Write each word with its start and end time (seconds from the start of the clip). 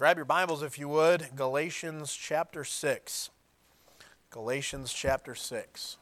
Grab 0.00 0.16
your 0.16 0.24
Bibles 0.24 0.62
if 0.62 0.78
you 0.78 0.88
would. 0.88 1.28
Galatians 1.36 2.14
chapter 2.14 2.64
6. 2.64 3.28
Galatians 4.30 4.94
chapter 4.94 5.34
6. 5.34 5.98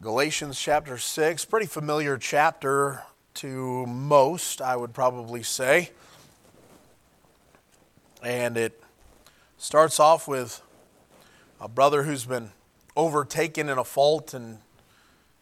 Galatians 0.00 0.58
chapter 0.58 0.96
6, 0.96 1.44
pretty 1.44 1.66
familiar 1.66 2.16
chapter 2.16 3.02
to 3.34 3.84
most, 3.84 4.62
I 4.62 4.76
would 4.76 4.94
probably 4.94 5.42
say. 5.42 5.90
And 8.22 8.56
it 8.56 8.82
starts 9.58 10.00
off 10.00 10.26
with 10.26 10.62
a 11.60 11.68
brother 11.68 12.04
who's 12.04 12.24
been 12.24 12.52
overtaken 12.96 13.68
in 13.68 13.76
a 13.76 13.84
fault 13.84 14.32
and 14.32 14.60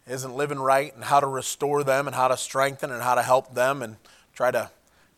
isn't 0.08 0.34
living 0.34 0.58
right, 0.58 0.94
and 0.94 1.04
how 1.04 1.20
to 1.20 1.26
restore 1.26 1.84
them, 1.84 2.06
and 2.06 2.16
how 2.16 2.28
to 2.28 2.36
strengthen, 2.36 2.90
and 2.90 3.02
how 3.02 3.14
to 3.14 3.22
help 3.22 3.54
them, 3.54 3.82
and 3.82 3.96
try 4.34 4.50
to 4.50 4.70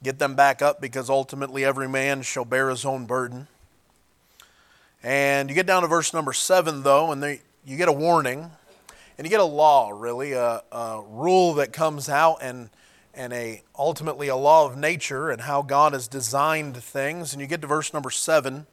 get 0.03 0.19
them 0.19 0.35
back 0.35 0.63
up 0.63 0.81
because 0.81 1.11
ultimately 1.11 1.65
every 1.65 1.89
man 1.89 2.23
shall 2.23 2.45
bear 2.45 2.71
his 2.71 2.85
own 2.85 3.05
burden. 3.05 3.49
And 5.03 5.49
you 5.49 5.55
get 5.55 5.67
down 5.67 5.83
to 5.83 5.89
verse 5.89 6.13
number 6.13 6.33
seven, 6.33 6.83
though, 6.83 7.11
and 7.11 7.23
they, 7.23 7.43
you 7.65 7.77
get 7.77 7.89
a 7.89 7.93
warning, 7.93 8.51
and 9.17 9.27
you 9.27 9.31
get 9.31 9.41
a 9.41 9.45
law, 9.45 9.91
really, 9.91 10.33
a, 10.33 10.63
a 10.73 11.03
rule 11.09 11.55
that 11.55 11.73
comes 11.73 12.09
out, 12.09 12.39
and 12.43 12.71
and 13.13 13.33
a 13.33 13.63
ultimately 13.77 14.29
a 14.29 14.37
law 14.37 14.67
of 14.67 14.77
nature 14.77 15.31
and 15.31 15.43
how 15.43 15.63
God 15.63 15.93
has 15.93 16.07
designed 16.07 16.77
things. 16.77 17.33
And 17.33 17.41
you 17.41 17.47
get 17.47 17.61
to 17.63 17.67
verse 17.67 17.93
number 17.93 18.11
seven, 18.11 18.67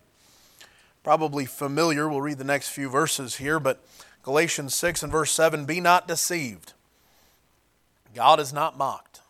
probably 1.03 1.45
familiar. 1.45 2.07
We'll 2.07 2.21
read 2.21 2.37
the 2.37 2.43
next 2.43 2.69
few 2.69 2.89
verses 2.89 3.37
here, 3.37 3.59
but 3.59 3.83
Galatians 4.27 4.75
6 4.75 5.03
and 5.03 5.11
verse 5.13 5.31
7 5.31 5.63
Be 5.63 5.79
not 5.79 6.05
deceived. 6.05 6.73
God 8.13 8.41
is 8.41 8.51
not 8.51 8.77
mocked. 8.77 9.21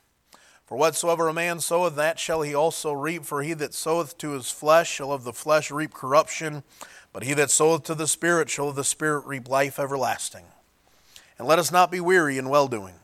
For 0.66 0.76
whatsoever 0.76 1.28
a 1.28 1.34
man 1.36 1.60
soweth, 1.60 1.96
that 1.98 2.18
shall 2.18 2.42
he 2.42 2.56
also 2.56 2.94
reap. 2.94 3.24
For 3.24 3.44
he 3.44 3.54
that 3.54 3.76
soweth 3.76 4.18
to 4.18 4.32
his 4.32 4.50
flesh 4.50 4.90
shall 4.90 5.12
of 5.12 5.24
the 5.24 5.34
flesh 5.34 5.70
reap 5.70 5.94
corruption, 5.94 6.64
but 7.14 7.22
he 7.22 7.36
that 7.36 7.52
soweth 7.52 7.84
to 7.84 7.94
the 7.94 8.08
Spirit 8.08 8.50
shall 8.50 8.70
of 8.70 8.76
the 8.76 8.84
Spirit 8.84 9.28
reap 9.28 9.48
life 9.48 9.78
everlasting. 9.78 10.46
And 11.38 11.48
let 11.48 11.60
us 11.60 11.72
not 11.72 11.92
be 11.92 12.00
weary 12.00 12.40
in 12.40 12.50
well 12.50 12.68
doing. 12.68 12.96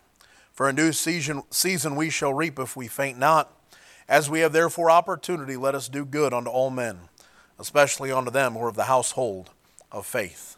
For 0.51 0.67
in 0.67 0.75
due 0.75 0.93
season, 0.93 1.43
season 1.51 1.95
we 1.95 2.09
shall 2.09 2.33
reap 2.33 2.57
if 2.57 2.75
we 2.75 2.87
faint 2.87 3.19
not. 3.19 3.55
As 4.09 4.31
we 4.31 4.39
have 4.39 4.51
therefore 4.51 4.89
opportunity, 4.89 5.55
let 5.55 5.75
us 5.75 5.89
do 5.89 6.05
good 6.05 6.33
unto 6.33 6.49
all 6.49 6.71
men, 6.71 7.01
especially 7.59 8.11
unto 8.11 8.31
them 8.31 8.53
who 8.53 8.63
are 8.63 8.69
of 8.69 8.75
the 8.75 8.85
household 8.85 9.51
of 9.91 10.07
faith. 10.07 10.57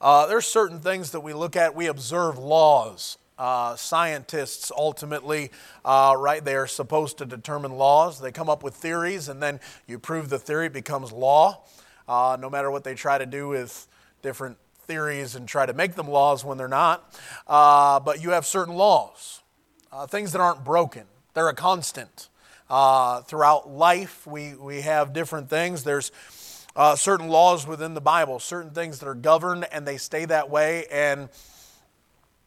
Uh, 0.00 0.26
there's 0.26 0.46
certain 0.46 0.80
things 0.80 1.12
that 1.12 1.20
we 1.20 1.32
look 1.32 1.56
at. 1.56 1.74
We 1.74 1.86
observe 1.86 2.38
laws. 2.38 3.18
Uh, 3.36 3.74
scientists 3.74 4.70
ultimately, 4.76 5.50
uh, 5.84 6.14
right, 6.16 6.44
they 6.44 6.54
are 6.54 6.68
supposed 6.68 7.18
to 7.18 7.26
determine 7.26 7.72
laws. 7.72 8.20
They 8.20 8.30
come 8.30 8.48
up 8.48 8.62
with 8.62 8.74
theories, 8.74 9.28
and 9.28 9.42
then 9.42 9.58
you 9.88 9.98
prove 9.98 10.28
the 10.28 10.38
theory, 10.38 10.68
becomes 10.68 11.10
law. 11.10 11.64
Uh, 12.06 12.36
no 12.38 12.50
matter 12.50 12.70
what 12.70 12.84
they 12.84 12.94
try 12.94 13.18
to 13.18 13.26
do 13.26 13.48
with 13.48 13.88
different 14.22 14.58
theories 14.86 15.34
and 15.34 15.48
try 15.48 15.66
to 15.66 15.72
make 15.72 15.94
them 15.94 16.08
laws 16.08 16.44
when 16.44 16.58
they're 16.58 16.68
not. 16.68 17.14
Uh, 17.46 17.98
but 18.00 18.22
you 18.22 18.30
have 18.30 18.46
certain 18.46 18.74
laws, 18.74 19.40
uh, 19.90 20.06
things 20.06 20.32
that 20.32 20.40
aren't 20.40 20.64
broken, 20.64 21.04
they're 21.34 21.48
a 21.48 21.54
constant. 21.54 22.28
Uh, 22.70 23.20
throughout 23.22 23.68
life, 23.68 24.26
we, 24.26 24.54
we 24.54 24.80
have 24.80 25.12
different 25.12 25.50
things. 25.50 25.84
There's 25.84 26.10
uh, 26.76 26.96
certain 26.96 27.28
laws 27.28 27.66
within 27.66 27.94
the 27.94 28.00
Bible, 28.00 28.38
certain 28.40 28.70
things 28.70 28.98
that 28.98 29.08
are 29.08 29.14
governed 29.14 29.66
and 29.72 29.86
they 29.86 29.96
stay 29.96 30.24
that 30.24 30.50
way. 30.50 30.86
And 30.90 31.28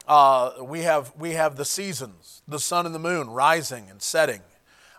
uh, 0.08 0.52
we, 0.62 0.82
have, 0.82 1.14
we 1.18 1.32
have 1.32 1.56
the 1.56 1.66
seasons, 1.66 2.42
the 2.48 2.60
sun 2.60 2.86
and 2.86 2.94
the 2.94 3.00
moon 3.00 3.30
rising 3.30 3.90
and 3.90 4.02
setting. 4.02 4.42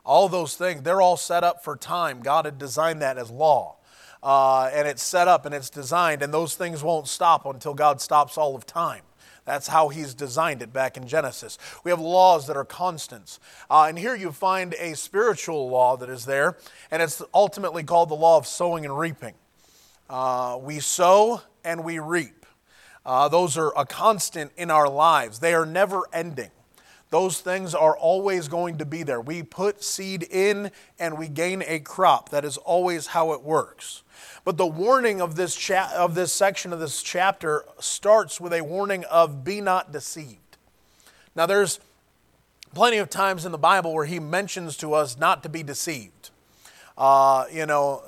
All 0.05 0.29
those 0.29 0.57
things, 0.57 0.83
they're 0.83 1.03
all 1.03 1.17
set 1.17 1.45
up 1.45 1.63
for 1.63 1.77
time. 1.77 2.21
God 2.21 2.47
had 2.47 2.59
designed 2.59 3.03
that 3.03 3.19
as 3.19 3.31
law. 3.31 3.77
Uh, 4.23 4.71
and 4.73 4.89
it's 4.89 5.03
set 5.03 5.29
up 5.29 5.47
and 5.47 5.55
it's 5.55 5.71
designed, 5.71 6.23
and 6.23 6.35
those 6.35 6.57
things 6.57 6.83
won't 6.83 7.07
stop 7.07 7.47
until 7.47 7.73
God 7.73 8.01
stops 8.01 8.37
all 8.37 8.57
of 8.57 8.67
time. 8.67 9.03
That's 9.49 9.69
how 9.69 9.89
he's 9.89 10.13
designed 10.13 10.61
it 10.61 10.75
back 10.75 10.99
in 10.99 11.09
Genesis. 11.09 11.57
We 11.83 11.91
have 11.91 12.01
laws 12.01 12.47
that 12.49 12.57
are 12.59 12.67
constants. 12.67 13.41
Uh, 13.71 13.87
and 13.89 13.99
here 13.99 14.15
you 14.15 14.31
find 14.31 14.75
a 14.75 14.95
spiritual 14.95 15.71
law 15.71 15.97
that 15.97 16.11
is 16.11 16.27
there, 16.27 16.59
and 16.91 17.01
it's 17.01 17.23
ultimately 17.33 17.83
called 17.83 18.11
the 18.11 18.15
law 18.15 18.37
of 18.37 18.47
sowing 18.47 18.85
and 18.85 18.99
reaping. 18.99 19.33
Uh, 20.11 20.59
we 20.61 20.81
sow 20.81 21.41
and 21.65 21.83
we 21.83 21.99
reap. 21.99 22.45
Uh, 23.07 23.27
those 23.29 23.57
are 23.57 23.73
a 23.75 23.87
constant 23.87 24.53
in 24.59 24.71
our 24.71 24.87
lives, 24.87 25.39
they 25.39 25.55
are 25.55 25.65
never 25.65 26.03
ending. 26.13 26.51
Those 27.09 27.41
things 27.41 27.75
are 27.75 27.97
always 27.97 28.49
going 28.49 28.77
to 28.77 28.85
be 28.85 29.03
there. 29.03 29.19
We 29.19 29.43
put 29.43 29.83
seed 29.83 30.25
in 30.31 30.71
and 30.99 31.17
we 31.17 31.29
gain 31.29 31.65
a 31.67 31.79
crop. 31.79 32.29
That 32.29 32.45
is 32.45 32.59
always 32.59 33.07
how 33.07 33.33
it 33.33 33.43
works. 33.43 34.03
But 34.45 34.57
the 34.57 34.67
warning 34.67 35.21
of 35.21 35.37
this, 35.37 35.55
cha- 35.55 35.93
of 35.95 36.15
this 36.15 36.33
section 36.33 36.73
of 36.73 36.81
this 36.81 37.03
chapter 37.03 37.65
starts 37.79 38.41
with 38.41 38.53
a 38.53 38.63
warning 38.63 39.05
of 39.05 39.45
be 39.45 39.61
not 39.61 39.93
deceived. 39.93 40.57
Now, 41.35 41.47
there's 41.47 41.81
plenty 42.75 42.99
of 42.99 43.11
times 43.11 43.45
in 43.47 43.53
the 43.53 43.59
Bible 43.59 43.95
where 43.95 44.05
he 44.05 44.21
mentions 44.21 44.77
to 44.79 44.95
us 44.95 45.19
not 45.19 45.43
to 45.43 45.49
be 45.49 45.63
deceived. 45.63 46.31
Uh, 46.97 47.45
you 47.53 47.67
know, 47.67 48.03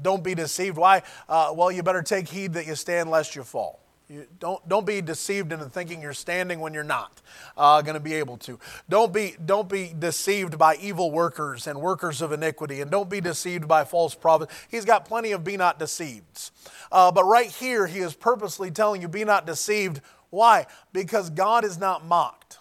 don't 0.00 0.24
be 0.24 0.34
deceived. 0.34 0.76
Why? 0.76 1.02
Uh, 1.28 1.52
well, 1.54 1.70
you 1.70 1.82
better 1.82 2.02
take 2.02 2.28
heed 2.28 2.54
that 2.54 2.66
you 2.66 2.74
stand 2.74 3.10
lest 3.10 3.36
you 3.36 3.44
fall. 3.44 3.80
You 4.08 4.26
don't, 4.38 4.68
don't 4.68 4.86
be 4.86 5.00
deceived 5.00 5.50
into 5.50 5.64
thinking 5.64 6.02
you're 6.02 6.12
standing 6.12 6.60
when 6.60 6.74
you're 6.74 6.84
not 6.84 7.22
uh, 7.56 7.80
going 7.80 7.94
to 7.94 8.00
be 8.00 8.12
able 8.14 8.36
to. 8.38 8.58
Don't 8.88 9.14
be, 9.14 9.34
don't 9.44 9.68
be 9.68 9.94
deceived 9.98 10.58
by 10.58 10.76
evil 10.76 11.10
workers 11.10 11.66
and 11.66 11.80
workers 11.80 12.20
of 12.20 12.30
iniquity, 12.30 12.82
and 12.82 12.90
don't 12.90 13.08
be 13.08 13.22
deceived 13.22 13.66
by 13.66 13.84
false 13.84 14.14
prophets. 14.14 14.54
He's 14.70 14.84
got 14.84 15.06
plenty 15.06 15.32
of 15.32 15.42
be 15.42 15.56
not 15.56 15.78
deceived. 15.78 16.50
Uh, 16.92 17.10
but 17.12 17.24
right 17.24 17.50
here, 17.50 17.86
he 17.86 18.00
is 18.00 18.14
purposely 18.14 18.70
telling 18.70 19.00
you, 19.00 19.08
be 19.08 19.24
not 19.24 19.46
deceived. 19.46 20.02
Why? 20.28 20.66
Because 20.92 21.30
God 21.30 21.64
is 21.64 21.78
not 21.78 22.04
mocked. 22.04 22.58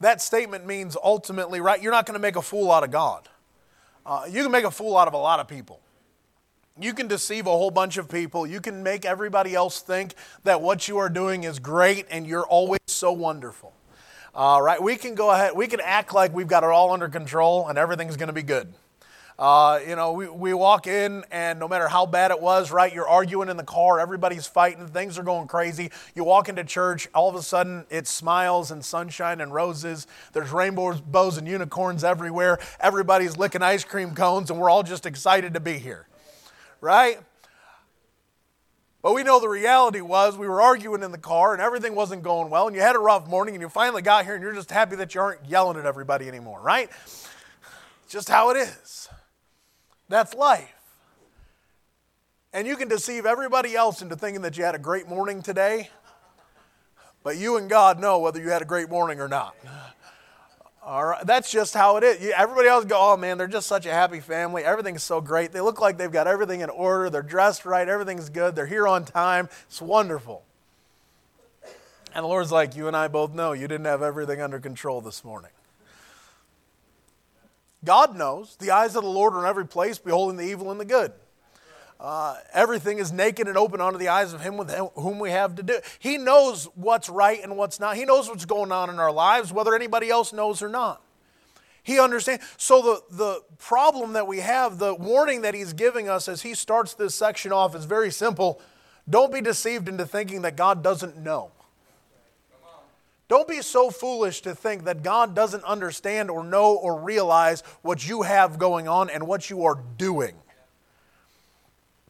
That 0.00 0.20
statement 0.20 0.66
means 0.66 0.96
ultimately, 1.00 1.60
right, 1.60 1.80
you're 1.80 1.92
not 1.92 2.06
going 2.06 2.14
to 2.14 2.20
make 2.20 2.36
a 2.36 2.42
fool 2.42 2.72
out 2.72 2.82
of 2.82 2.90
God. 2.90 3.28
Uh, 4.04 4.24
you 4.28 4.42
can 4.42 4.50
make 4.50 4.64
a 4.64 4.70
fool 4.70 4.96
out 4.96 5.06
of 5.06 5.14
a 5.14 5.18
lot 5.18 5.38
of 5.38 5.46
people. 5.46 5.80
You 6.80 6.94
can 6.94 7.08
deceive 7.08 7.46
a 7.46 7.50
whole 7.50 7.70
bunch 7.70 7.96
of 7.96 8.08
people. 8.08 8.46
You 8.46 8.60
can 8.60 8.82
make 8.82 9.04
everybody 9.04 9.54
else 9.54 9.80
think 9.80 10.14
that 10.44 10.60
what 10.60 10.86
you 10.86 10.98
are 10.98 11.08
doing 11.08 11.44
is 11.44 11.58
great 11.58 12.06
and 12.10 12.26
you're 12.26 12.46
always 12.46 12.80
so 12.86 13.10
wonderful. 13.12 13.74
All 14.34 14.62
right, 14.62 14.80
we 14.80 14.96
can 14.96 15.16
go 15.16 15.32
ahead, 15.32 15.56
we 15.56 15.66
can 15.66 15.80
act 15.80 16.14
like 16.14 16.32
we've 16.32 16.46
got 16.46 16.62
it 16.62 16.70
all 16.70 16.92
under 16.92 17.08
control 17.08 17.66
and 17.66 17.76
everything's 17.76 18.16
going 18.16 18.28
to 18.28 18.32
be 18.32 18.44
good. 18.44 18.72
Uh, 19.38 19.78
you 19.86 19.94
know, 19.94 20.12
we, 20.12 20.28
we 20.28 20.52
walk 20.52 20.88
in 20.88 21.24
and 21.30 21.60
no 21.60 21.68
matter 21.68 21.88
how 21.88 22.04
bad 22.04 22.32
it 22.32 22.40
was, 22.40 22.72
right, 22.72 22.92
you're 22.92 23.08
arguing 23.08 23.48
in 23.48 23.56
the 23.56 23.64
car, 23.64 24.00
everybody's 24.00 24.46
fighting, 24.46 24.86
things 24.88 25.16
are 25.18 25.22
going 25.22 25.46
crazy. 25.46 25.90
You 26.14 26.24
walk 26.24 26.48
into 26.48 26.64
church, 26.64 27.08
all 27.14 27.28
of 27.28 27.36
a 27.36 27.42
sudden 27.42 27.86
it's 27.88 28.10
smiles 28.10 28.72
and 28.72 28.84
sunshine 28.84 29.40
and 29.40 29.54
roses. 29.54 30.08
There's 30.32 30.50
rainbows, 30.50 31.00
bows, 31.00 31.38
and 31.38 31.46
unicorns 31.46 32.02
everywhere. 32.04 32.58
Everybody's 32.80 33.36
licking 33.36 33.62
ice 33.62 33.84
cream 33.84 34.14
cones 34.14 34.50
and 34.50 34.60
we're 34.60 34.70
all 34.70 34.82
just 34.82 35.06
excited 35.06 35.54
to 35.54 35.60
be 35.60 35.78
here 35.78 36.07
right? 36.80 37.18
But 39.02 39.14
we 39.14 39.22
know 39.22 39.40
the 39.40 39.48
reality 39.48 40.00
was 40.00 40.36
we 40.36 40.48
were 40.48 40.60
arguing 40.60 41.02
in 41.02 41.12
the 41.12 41.18
car 41.18 41.52
and 41.52 41.62
everything 41.62 41.94
wasn't 41.94 42.22
going 42.22 42.50
well, 42.50 42.66
and 42.66 42.74
you 42.74 42.82
had 42.82 42.96
a 42.96 43.00
rough 43.00 43.28
morning, 43.28 43.54
and 43.54 43.62
you 43.62 43.68
finally 43.68 44.02
got 44.02 44.24
here, 44.24 44.34
and 44.34 44.42
you're 44.42 44.54
just 44.54 44.70
happy 44.70 44.96
that 44.96 45.14
you 45.14 45.20
aren't 45.20 45.44
yelling 45.46 45.78
at 45.78 45.86
everybody 45.86 46.28
anymore, 46.28 46.60
right? 46.60 46.90
just 48.08 48.28
how 48.28 48.50
it 48.50 48.56
is. 48.56 49.08
That's 50.08 50.34
life. 50.34 50.74
And 52.52 52.66
you 52.66 52.76
can 52.76 52.88
deceive 52.88 53.26
everybody 53.26 53.76
else 53.76 54.00
into 54.00 54.16
thinking 54.16 54.42
that 54.42 54.56
you 54.56 54.64
had 54.64 54.74
a 54.74 54.78
great 54.78 55.06
morning 55.06 55.42
today, 55.42 55.90
but 57.22 57.36
you 57.36 57.58
and 57.58 57.68
God 57.68 58.00
know 58.00 58.18
whether 58.18 58.40
you 58.40 58.48
had 58.48 58.62
a 58.62 58.64
great 58.64 58.88
morning 58.88 59.20
or 59.20 59.28
not. 59.28 59.54
All 60.88 61.04
right, 61.04 61.26
that's 61.26 61.50
just 61.50 61.74
how 61.74 61.98
it 61.98 62.02
is. 62.02 62.32
Everybody 62.34 62.66
else 62.66 62.86
go, 62.86 62.96
oh 62.98 63.18
man, 63.18 63.36
they're 63.36 63.46
just 63.46 63.66
such 63.66 63.84
a 63.84 63.90
happy 63.90 64.20
family. 64.20 64.64
Everything's 64.64 65.02
so 65.02 65.20
great. 65.20 65.52
They 65.52 65.60
look 65.60 65.82
like 65.82 65.98
they've 65.98 66.10
got 66.10 66.26
everything 66.26 66.62
in 66.62 66.70
order. 66.70 67.10
They're 67.10 67.20
dressed 67.20 67.66
right. 67.66 67.86
Everything's 67.86 68.30
good. 68.30 68.56
They're 68.56 68.64
here 68.64 68.88
on 68.88 69.04
time. 69.04 69.50
It's 69.66 69.82
wonderful. 69.82 70.44
And 72.14 72.24
the 72.24 72.26
Lord's 72.26 72.50
like, 72.50 72.74
you 72.74 72.88
and 72.88 72.96
I 72.96 73.06
both 73.08 73.34
know 73.34 73.52
you 73.52 73.68
didn't 73.68 73.84
have 73.84 74.00
everything 74.00 74.40
under 74.40 74.58
control 74.58 75.02
this 75.02 75.22
morning. 75.22 75.50
God 77.84 78.16
knows. 78.16 78.56
The 78.56 78.70
eyes 78.70 78.96
of 78.96 79.02
the 79.02 79.10
Lord 79.10 79.34
are 79.34 79.40
in 79.40 79.46
every 79.46 79.66
place, 79.66 79.98
beholding 79.98 80.38
the 80.38 80.50
evil 80.50 80.70
and 80.70 80.80
the 80.80 80.86
good. 80.86 81.12
Uh, 82.00 82.36
everything 82.52 82.98
is 82.98 83.12
naked 83.12 83.48
and 83.48 83.58
open 83.58 83.80
unto 83.80 83.98
the 83.98 84.08
eyes 84.08 84.32
of 84.32 84.40
him 84.40 84.56
with 84.56 84.70
whom 84.94 85.18
we 85.18 85.30
have 85.30 85.56
to 85.56 85.64
do. 85.64 85.78
He 85.98 86.16
knows 86.16 86.68
what's 86.76 87.08
right 87.08 87.42
and 87.42 87.56
what's 87.56 87.80
not. 87.80 87.96
He 87.96 88.04
knows 88.04 88.28
what's 88.28 88.44
going 88.44 88.70
on 88.70 88.88
in 88.88 89.00
our 89.00 89.10
lives, 89.10 89.52
whether 89.52 89.74
anybody 89.74 90.08
else 90.08 90.32
knows 90.32 90.62
or 90.62 90.68
not. 90.68 91.02
He 91.82 91.98
understands. 91.98 92.44
So 92.56 92.82
the, 92.82 93.16
the 93.16 93.42
problem 93.58 94.12
that 94.12 94.26
we 94.26 94.38
have, 94.40 94.78
the 94.78 94.94
warning 94.94 95.40
that 95.40 95.54
he's 95.54 95.72
giving 95.72 96.08
us 96.08 96.28
as 96.28 96.42
he 96.42 96.54
starts 96.54 96.94
this 96.94 97.14
section 97.14 97.50
off 97.50 97.74
is 97.74 97.84
very 97.84 98.12
simple. 98.12 98.60
Don't 99.08 99.32
be 99.32 99.40
deceived 99.40 99.88
into 99.88 100.06
thinking 100.06 100.42
that 100.42 100.54
God 100.54 100.84
doesn't 100.84 101.16
know. 101.16 101.50
Don't 103.26 103.48
be 103.48 103.60
so 103.60 103.90
foolish 103.90 104.40
to 104.42 104.54
think 104.54 104.84
that 104.84 105.02
God 105.02 105.34
doesn't 105.34 105.64
understand 105.64 106.30
or 106.30 106.44
know 106.44 106.74
or 106.74 107.00
realize 107.00 107.62
what 107.82 108.08
you 108.08 108.22
have 108.22 108.58
going 108.58 108.86
on 108.86 109.10
and 109.10 109.26
what 109.26 109.50
you 109.50 109.64
are 109.64 109.78
doing. 109.96 110.34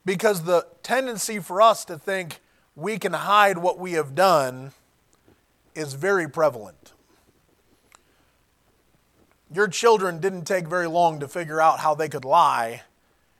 Because 0.09 0.45
the 0.45 0.67
tendency 0.83 1.39
for 1.39 1.61
us 1.61 1.85
to 1.85 1.99
think 1.99 2.41
we 2.75 2.99
can 2.99 3.13
hide 3.13 3.59
what 3.59 3.79
we 3.79 3.93
have 3.93 4.15
done 4.15 4.73
is 5.75 5.93
very 5.93 6.27
prevalent. 6.27 6.95
Your 9.53 9.69
children 9.69 10.19
didn't 10.19 10.47
take 10.47 10.67
very 10.67 10.87
long 10.87 11.21
to 11.21 11.29
figure 11.29 11.61
out 11.61 11.81
how 11.81 11.95
they 11.95 12.09
could 12.09 12.25
lie 12.25 12.85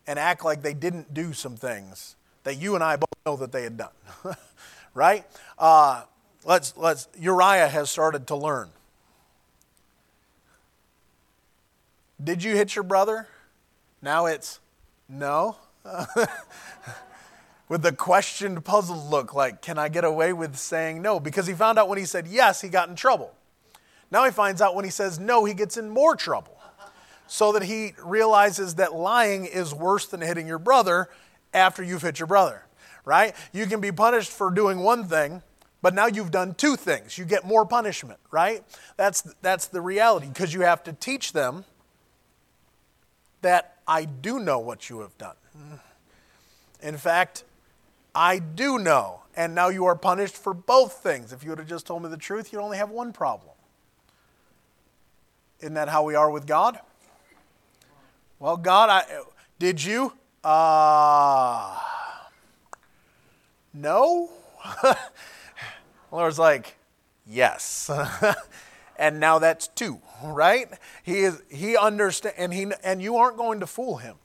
and 0.07 0.19
act 0.19 0.45
like 0.45 0.61
they 0.61 0.75
didn't 0.75 1.15
do 1.15 1.33
some 1.33 1.57
things 1.57 2.17
that 2.45 2.57
you 2.57 2.75
and 2.75 2.85
I 2.85 2.97
both 2.97 3.09
know 3.25 3.37
that 3.37 3.51
they 3.51 3.63
had 3.63 3.79
done. 3.79 3.95
right? 4.95 5.25
Uh, 5.59 6.03
let's 6.45 6.77
let's 6.77 7.09
Uriah 7.19 7.69
has 7.69 7.89
started 7.89 8.27
to 8.27 8.37
learn. 8.37 8.69
Did 12.23 12.45
you 12.45 12.55
hit 12.57 12.75
your 12.75 12.85
brother? 12.85 13.27
Now 14.03 14.27
it's 14.27 14.61
no. 15.09 15.57
with 17.69 17.83
the 17.83 17.93
questioned, 17.93 18.65
puzzled 18.65 19.11
look, 19.11 19.35
like, 19.35 19.63
can 19.63 19.79
I 19.79 19.89
get 19.89 20.05
away 20.05 20.33
with 20.33 20.57
saying 20.57 21.03
no? 21.03 21.21
Because 21.21 21.47
he 21.47 21.55
found 21.55 21.79
out 21.79 21.89
when 21.89 21.99
he 21.99 22.05
said 22.05 22.27
yes, 22.27 22.61
he 22.61 22.69
got 22.69 22.89
in 22.89 22.97
trouble. 22.97 23.35
Now 24.11 24.25
he 24.25 24.31
finds 24.31 24.63
out 24.63 24.75
when 24.75 24.85
he 24.85 24.91
says 24.91 25.19
no, 25.19 25.45
he 25.45 25.55
gets 25.55 25.77
in 25.77 25.91
more 25.91 26.17
trouble. 26.17 26.55
So 27.27 27.53
that 27.53 27.63
he 27.63 27.93
realizes 28.03 28.77
that 28.77 28.95
lying 28.95 29.45
is 29.45 29.75
worse 29.75 30.07
than 30.07 30.23
hitting 30.23 30.47
your 30.47 30.59
brother 30.59 31.11
after 31.53 31.83
you've 31.83 32.01
hit 32.01 32.19
your 32.19 32.27
brother, 32.27 32.65
right? 33.05 33.35
You 33.53 33.67
can 33.67 33.83
be 33.83 33.93
punished 33.93 34.31
for 34.31 34.51
doing 34.51 34.79
one 34.79 35.05
thing, 35.05 35.43
but 35.83 35.93
now 35.93 36.07
you've 36.07 36.31
done 36.31 36.55
two 36.55 36.75
things. 36.75 37.19
You 37.19 37.27
get 37.27 37.45
more 37.45 37.67
punishment, 37.67 38.19
right? 38.31 38.65
That's, 38.97 39.23
that's 39.43 39.67
the 39.67 39.83
reality 39.83 40.29
because 40.29 40.55
you 40.55 40.63
have 40.63 40.83
to 40.85 40.95
teach 40.95 41.35
them 41.35 41.67
that 43.43 43.77
I 43.87 44.07
do 44.07 44.39
know 44.39 44.59
what 44.59 44.89
you 44.89 45.01
have 45.01 45.17
done. 45.19 45.37
In 46.83 46.97
fact, 46.97 47.45
I 48.15 48.39
do 48.39 48.79
know. 48.79 49.23
And 49.37 49.55
now 49.55 49.69
you 49.69 49.85
are 49.87 49.95
punished 49.95 50.37
for 50.37 50.53
both 50.53 50.95
things. 50.95 51.33
If 51.33 51.45
you 51.45 51.51
would 51.51 51.59
have 51.59 51.69
just 51.69 51.87
told 51.87 52.03
me 52.03 52.09
the 52.09 52.17
truth, 52.17 52.53
you'd 52.53 52.61
only 52.61 52.77
have 52.77 52.91
one 52.91 53.13
problem. 53.13 53.53
Isn't 55.61 55.75
that 55.75 55.89
how 55.89 56.03
we 56.03 56.15
are 56.15 56.31
with 56.31 56.47
God? 56.47 56.81
Well, 58.41 58.57
God, 58.57 58.91
I, 58.91 59.05
did 59.59 59.83
you? 59.83 60.13
Uh, 60.43 61.79
no. 63.73 64.31
Lord's 66.13 66.39
like, 66.39 66.77
yes. 67.27 67.91
and 68.99 69.21
now 69.21 69.39
that's 69.39 69.69
two, 69.69 70.01
right? 70.25 70.69
He 71.03 71.21
is 71.21 71.43
he 71.49 71.77
understand 71.77 72.35
and 72.39 72.53
he 72.53 72.67
and 72.83 73.03
you 73.03 73.17
aren't 73.17 73.37
going 73.37 73.61
to 73.61 73.67
fool 73.67 73.99
him 73.99 74.17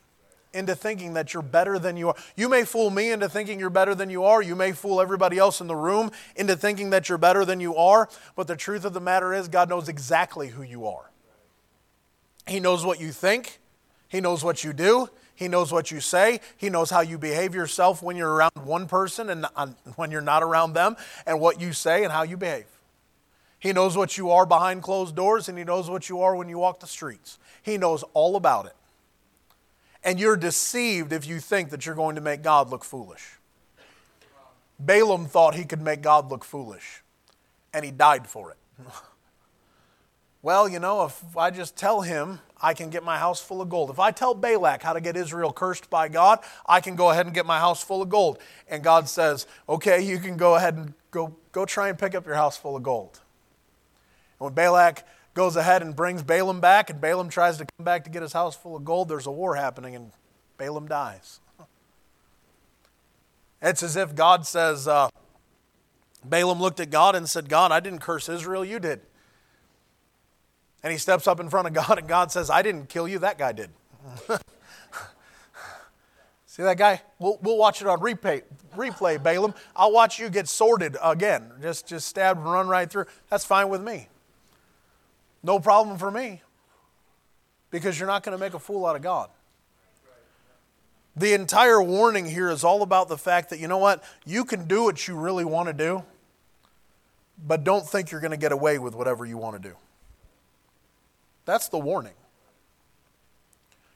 into 0.54 0.74
thinking 0.74 1.14
that 1.14 1.34
you're 1.34 1.42
better 1.42 1.78
than 1.78 1.96
you 1.96 2.08
are. 2.08 2.16
You 2.36 2.48
may 2.48 2.64
fool 2.64 2.90
me 2.90 3.10
into 3.10 3.28
thinking 3.28 3.58
you're 3.58 3.70
better 3.70 3.94
than 3.94 4.10
you 4.10 4.24
are. 4.24 4.40
You 4.40 4.54
may 4.54 4.72
fool 4.72 5.00
everybody 5.00 5.38
else 5.38 5.60
in 5.60 5.66
the 5.66 5.76
room 5.76 6.10
into 6.36 6.56
thinking 6.56 6.90
that 6.90 7.08
you're 7.08 7.18
better 7.18 7.44
than 7.44 7.60
you 7.60 7.76
are. 7.76 8.08
But 8.36 8.46
the 8.46 8.56
truth 8.56 8.84
of 8.84 8.92
the 8.92 9.00
matter 9.00 9.34
is, 9.34 9.48
God 9.48 9.68
knows 9.68 9.88
exactly 9.88 10.48
who 10.48 10.62
you 10.62 10.86
are. 10.86 11.10
He 12.46 12.60
knows 12.60 12.84
what 12.84 13.00
you 13.00 13.10
think, 13.10 13.58
He 14.08 14.20
knows 14.20 14.44
what 14.44 14.64
you 14.64 14.72
do, 14.72 15.08
He 15.34 15.48
knows 15.48 15.72
what 15.72 15.90
you 15.90 16.00
say, 16.00 16.40
He 16.56 16.70
knows 16.70 16.90
how 16.90 17.00
you 17.00 17.18
behave 17.18 17.54
yourself 17.54 18.02
when 18.02 18.16
you're 18.16 18.32
around 18.32 18.52
one 18.62 18.86
person 18.86 19.30
and 19.30 19.46
when 19.96 20.10
you're 20.10 20.20
not 20.20 20.42
around 20.42 20.74
them, 20.74 20.96
and 21.26 21.40
what 21.40 21.60
you 21.60 21.72
say 21.72 22.04
and 22.04 22.12
how 22.12 22.22
you 22.22 22.36
behave. 22.36 22.66
He 23.58 23.72
knows 23.72 23.96
what 23.96 24.18
you 24.18 24.30
are 24.30 24.44
behind 24.44 24.82
closed 24.82 25.16
doors, 25.16 25.48
and 25.48 25.56
He 25.56 25.64
knows 25.64 25.88
what 25.88 26.10
you 26.10 26.20
are 26.20 26.36
when 26.36 26.50
you 26.50 26.58
walk 26.58 26.80
the 26.80 26.86
streets. 26.86 27.38
He 27.62 27.78
knows 27.78 28.04
all 28.12 28.36
about 28.36 28.66
it. 28.66 28.76
And 30.04 30.20
you're 30.20 30.36
deceived 30.36 31.12
if 31.12 31.26
you 31.26 31.40
think 31.40 31.70
that 31.70 31.86
you're 31.86 31.94
going 31.94 32.14
to 32.16 32.20
make 32.20 32.42
God 32.42 32.70
look 32.70 32.84
foolish. 32.84 33.38
Balaam 34.78 35.26
thought 35.26 35.54
he 35.54 35.64
could 35.64 35.80
make 35.80 36.02
God 36.02 36.30
look 36.30 36.44
foolish, 36.44 37.02
and 37.72 37.84
he 37.84 37.90
died 37.90 38.26
for 38.26 38.50
it. 38.50 38.56
well, 40.42 40.68
you 40.68 40.78
know, 40.78 41.04
if 41.04 41.36
I 41.36 41.50
just 41.50 41.76
tell 41.76 42.02
him 42.02 42.40
I 42.64 42.72
can 42.72 42.88
get 42.88 43.04
my 43.04 43.18
house 43.18 43.42
full 43.42 43.60
of 43.60 43.68
gold. 43.68 43.90
If 43.90 43.98
I 43.98 44.10
tell 44.10 44.32
Balak 44.32 44.82
how 44.82 44.94
to 44.94 45.00
get 45.00 45.18
Israel 45.18 45.52
cursed 45.52 45.90
by 45.90 46.08
God, 46.08 46.38
I 46.64 46.80
can 46.80 46.96
go 46.96 47.10
ahead 47.10 47.26
and 47.26 47.34
get 47.34 47.44
my 47.44 47.58
house 47.58 47.82
full 47.82 48.00
of 48.00 48.08
gold. 48.08 48.38
And 48.68 48.82
God 48.82 49.06
says, 49.06 49.46
okay, 49.68 50.00
you 50.00 50.18
can 50.18 50.38
go 50.38 50.54
ahead 50.54 50.74
and 50.74 50.94
go, 51.10 51.36
go 51.52 51.66
try 51.66 51.90
and 51.90 51.98
pick 51.98 52.14
up 52.14 52.24
your 52.24 52.36
house 52.36 52.56
full 52.56 52.74
of 52.74 52.82
gold. 52.82 53.20
And 54.38 54.46
when 54.46 54.54
Balak 54.54 55.06
goes 55.34 55.56
ahead 55.56 55.82
and 55.82 55.94
brings 55.94 56.22
Balaam 56.22 56.60
back, 56.60 56.88
and 56.90 57.00
Balaam 57.00 57.28
tries 57.28 57.58
to 57.58 57.66
come 57.76 57.84
back 57.84 58.04
to 58.04 58.10
get 58.10 58.22
his 58.22 58.32
house 58.32 58.56
full 58.56 58.76
of 58.76 58.84
gold. 58.84 59.08
There's 59.08 59.26
a 59.26 59.32
war 59.32 59.56
happening, 59.56 59.94
and 59.94 60.12
Balaam 60.56 60.86
dies. 60.86 61.40
It's 63.60 63.82
as 63.82 63.96
if 63.96 64.14
God 64.14 64.46
says, 64.46 64.86
uh, 64.86 65.08
Balaam 66.24 66.60
looked 66.60 66.80
at 66.80 66.90
God 66.90 67.16
and 67.16 67.28
said, 67.28 67.48
God, 67.48 67.72
I 67.72 67.80
didn't 67.80 67.98
curse 68.00 68.28
Israel, 68.28 68.64
you 68.64 68.78
did. 68.78 69.00
And 70.82 70.92
he 70.92 70.98
steps 70.98 71.26
up 71.26 71.40
in 71.40 71.48
front 71.50 71.66
of 71.66 71.72
God, 71.74 71.98
and 71.98 72.06
God 72.06 72.30
says, 72.30 72.50
I 72.50 72.62
didn't 72.62 72.88
kill 72.88 73.08
you, 73.08 73.18
that 73.20 73.38
guy 73.38 73.52
did. 73.52 73.70
See 76.46 76.62
that 76.62 76.78
guy? 76.78 77.02
We'll, 77.18 77.38
we'll 77.42 77.58
watch 77.58 77.80
it 77.80 77.88
on 77.88 77.98
replay, 77.98 78.42
replay, 78.76 79.20
Balaam. 79.20 79.54
I'll 79.74 79.90
watch 79.90 80.20
you 80.20 80.30
get 80.30 80.46
sorted 80.46 80.96
again. 81.02 81.50
Just, 81.60 81.88
just 81.88 82.06
stabbed 82.06 82.38
and 82.38 82.52
run 82.52 82.68
right 82.68 82.88
through. 82.88 83.06
That's 83.28 83.44
fine 83.44 83.70
with 83.70 83.82
me. 83.82 84.08
No 85.44 85.60
problem 85.60 85.98
for 85.98 86.10
me 86.10 86.40
because 87.70 87.98
you're 87.98 88.08
not 88.08 88.22
going 88.22 88.36
to 88.36 88.40
make 88.42 88.54
a 88.54 88.58
fool 88.58 88.86
out 88.86 88.96
of 88.96 89.02
God. 89.02 89.28
The 91.16 91.34
entire 91.34 91.80
warning 91.82 92.24
here 92.24 92.50
is 92.50 92.64
all 92.64 92.82
about 92.82 93.08
the 93.08 93.18
fact 93.18 93.50
that, 93.50 93.60
you 93.60 93.68
know 93.68 93.78
what, 93.78 94.02
you 94.24 94.44
can 94.44 94.66
do 94.66 94.84
what 94.84 95.06
you 95.06 95.16
really 95.16 95.44
want 95.44 95.68
to 95.68 95.72
do, 95.74 96.02
but 97.46 97.62
don't 97.62 97.86
think 97.86 98.10
you're 98.10 98.22
going 98.22 98.32
to 98.32 98.36
get 98.36 98.52
away 98.52 98.78
with 98.78 98.94
whatever 98.94 99.24
you 99.26 99.36
want 99.36 99.62
to 99.62 99.68
do. 99.68 99.76
That's 101.44 101.68
the 101.68 101.78
warning. 101.78 102.14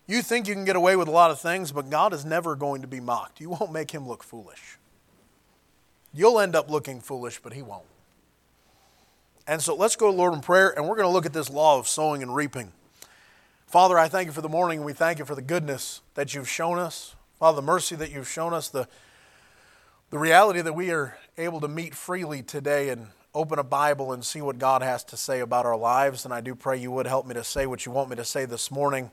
You 0.07 0.23
think 0.23 0.49
you 0.49 0.55
can 0.55 0.65
get 0.65 0.77
away 0.77 0.97
with 0.97 1.09
a 1.09 1.11
lot 1.11 1.31
of 1.31 1.41
things, 1.41 1.73
but 1.73 1.91
God 1.91 2.13
is 2.13 2.25
never 2.25 2.55
going 2.57 2.83
to 2.83 2.89
be 2.89 3.01
mocked. 3.01 3.41
You 3.41 3.51
won't 3.51 3.73
make 3.73 3.91
him 3.91 4.07
look 4.07 4.23
foolish. 4.23 4.79
You'll 6.13 6.41
end 6.41 6.55
up 6.55 6.71
looking 6.71 7.01
foolish, 7.01 7.41
but 7.43 7.53
he 7.53 7.63
won't. 7.63 7.85
And 9.49 9.63
so 9.63 9.75
let's 9.75 9.97
go 9.97 10.11
Lord 10.11 10.35
in 10.35 10.41
prayer, 10.43 10.69
and 10.77 10.87
we're 10.87 10.95
going 10.95 11.09
to 11.09 11.13
look 11.13 11.25
at 11.25 11.33
this 11.33 11.49
law 11.49 11.79
of 11.79 11.89
sowing 11.89 12.23
and 12.23 12.37
reaping. 12.37 12.71
Father, 13.67 13.99
I 13.99 14.07
thank 14.07 14.27
you 14.27 14.33
for 14.33 14.43
the 14.43 14.49
morning, 14.49 14.81
and 14.81 14.85
we 14.85 14.93
thank 14.93 15.19
you 15.19 15.25
for 15.25 15.35
the 15.35 15.41
goodness 15.41 16.03
that 16.15 16.35
you've 16.35 16.51
shown 16.51 16.79
us. 16.79 17.17
Father, 17.39 17.57
the 17.57 17.63
mercy 17.63 17.97
that 17.97 18.13
you've 18.13 18.29
shown 18.29 18.53
us, 18.53 18.69
the, 18.69 18.87
the 20.11 20.19
reality 20.19 20.61
that 20.61 20.75
we 20.75 20.91
are 20.91 21.17
able 21.39 21.61
to 21.61 21.69
meet 21.69 21.95
freely 21.95 22.43
today 22.43 22.91
and 22.91 23.07
open 23.35 23.59
a 23.59 23.65
Bible 23.65 24.13
and 24.13 24.23
see 24.23 24.43
what 24.43 24.59
God 24.59 24.83
has 24.83 25.03
to 25.05 25.17
say 25.17 25.41
about 25.41 25.65
our 25.65 25.79
lives. 25.79 26.27
And 26.27 26.35
I 26.35 26.43
do 26.43 26.55
pray 26.55 26.77
you 26.77 26.91
would 26.91 27.07
help 27.07 27.27
me 27.27 27.33
to 27.33 27.45
say 27.45 27.65
what 27.65 27.87
you 27.87 27.93
want 27.93 28.11
me 28.11 28.17
to 28.17 28.27
say 28.27 28.45
this 28.45 28.71
morning, 28.71 29.11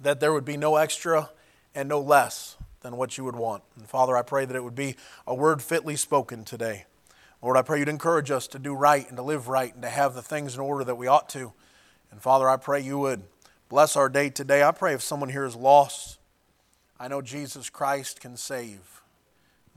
that 0.00 0.20
there 0.20 0.32
would 0.32 0.44
be 0.44 0.56
no 0.56 0.76
extra 0.76 1.30
and 1.74 1.88
no 1.88 2.00
less 2.00 2.56
than 2.82 2.96
what 2.96 3.18
you 3.18 3.24
would 3.24 3.34
want. 3.34 3.64
And 3.76 3.88
Father, 3.88 4.16
I 4.16 4.22
pray 4.22 4.44
that 4.44 4.54
it 4.54 4.62
would 4.62 4.76
be 4.76 4.94
a 5.26 5.34
word 5.34 5.62
fitly 5.62 5.96
spoken 5.96 6.44
today. 6.44 6.84
Lord, 7.42 7.56
I 7.56 7.62
pray 7.62 7.78
you'd 7.78 7.88
encourage 7.88 8.30
us 8.30 8.46
to 8.48 8.58
do 8.58 8.74
right 8.74 9.06
and 9.06 9.16
to 9.16 9.22
live 9.22 9.48
right 9.48 9.72
and 9.72 9.82
to 9.82 9.88
have 9.88 10.14
the 10.14 10.22
things 10.22 10.54
in 10.54 10.60
order 10.60 10.84
that 10.84 10.96
we 10.96 11.06
ought 11.06 11.28
to. 11.30 11.52
And 12.10 12.20
Father, 12.20 12.48
I 12.48 12.56
pray 12.56 12.80
you 12.80 12.98
would 12.98 13.22
bless 13.68 13.96
our 13.96 14.08
day 14.08 14.30
today. 14.30 14.62
I 14.62 14.72
pray 14.72 14.94
if 14.94 15.02
someone 15.02 15.28
here 15.28 15.44
is 15.44 15.54
lost, 15.54 16.18
I 16.98 17.08
know 17.08 17.20
Jesus 17.20 17.68
Christ 17.68 18.20
can 18.20 18.36
save. 18.36 19.02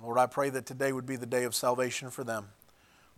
Lord, 0.01 0.17
I 0.17 0.25
pray 0.25 0.49
that 0.51 0.65
today 0.65 0.93
would 0.93 1.05
be 1.05 1.17
the 1.17 1.25
day 1.25 1.43
of 1.43 1.53
salvation 1.53 2.09
for 2.09 2.23
them. 2.23 2.47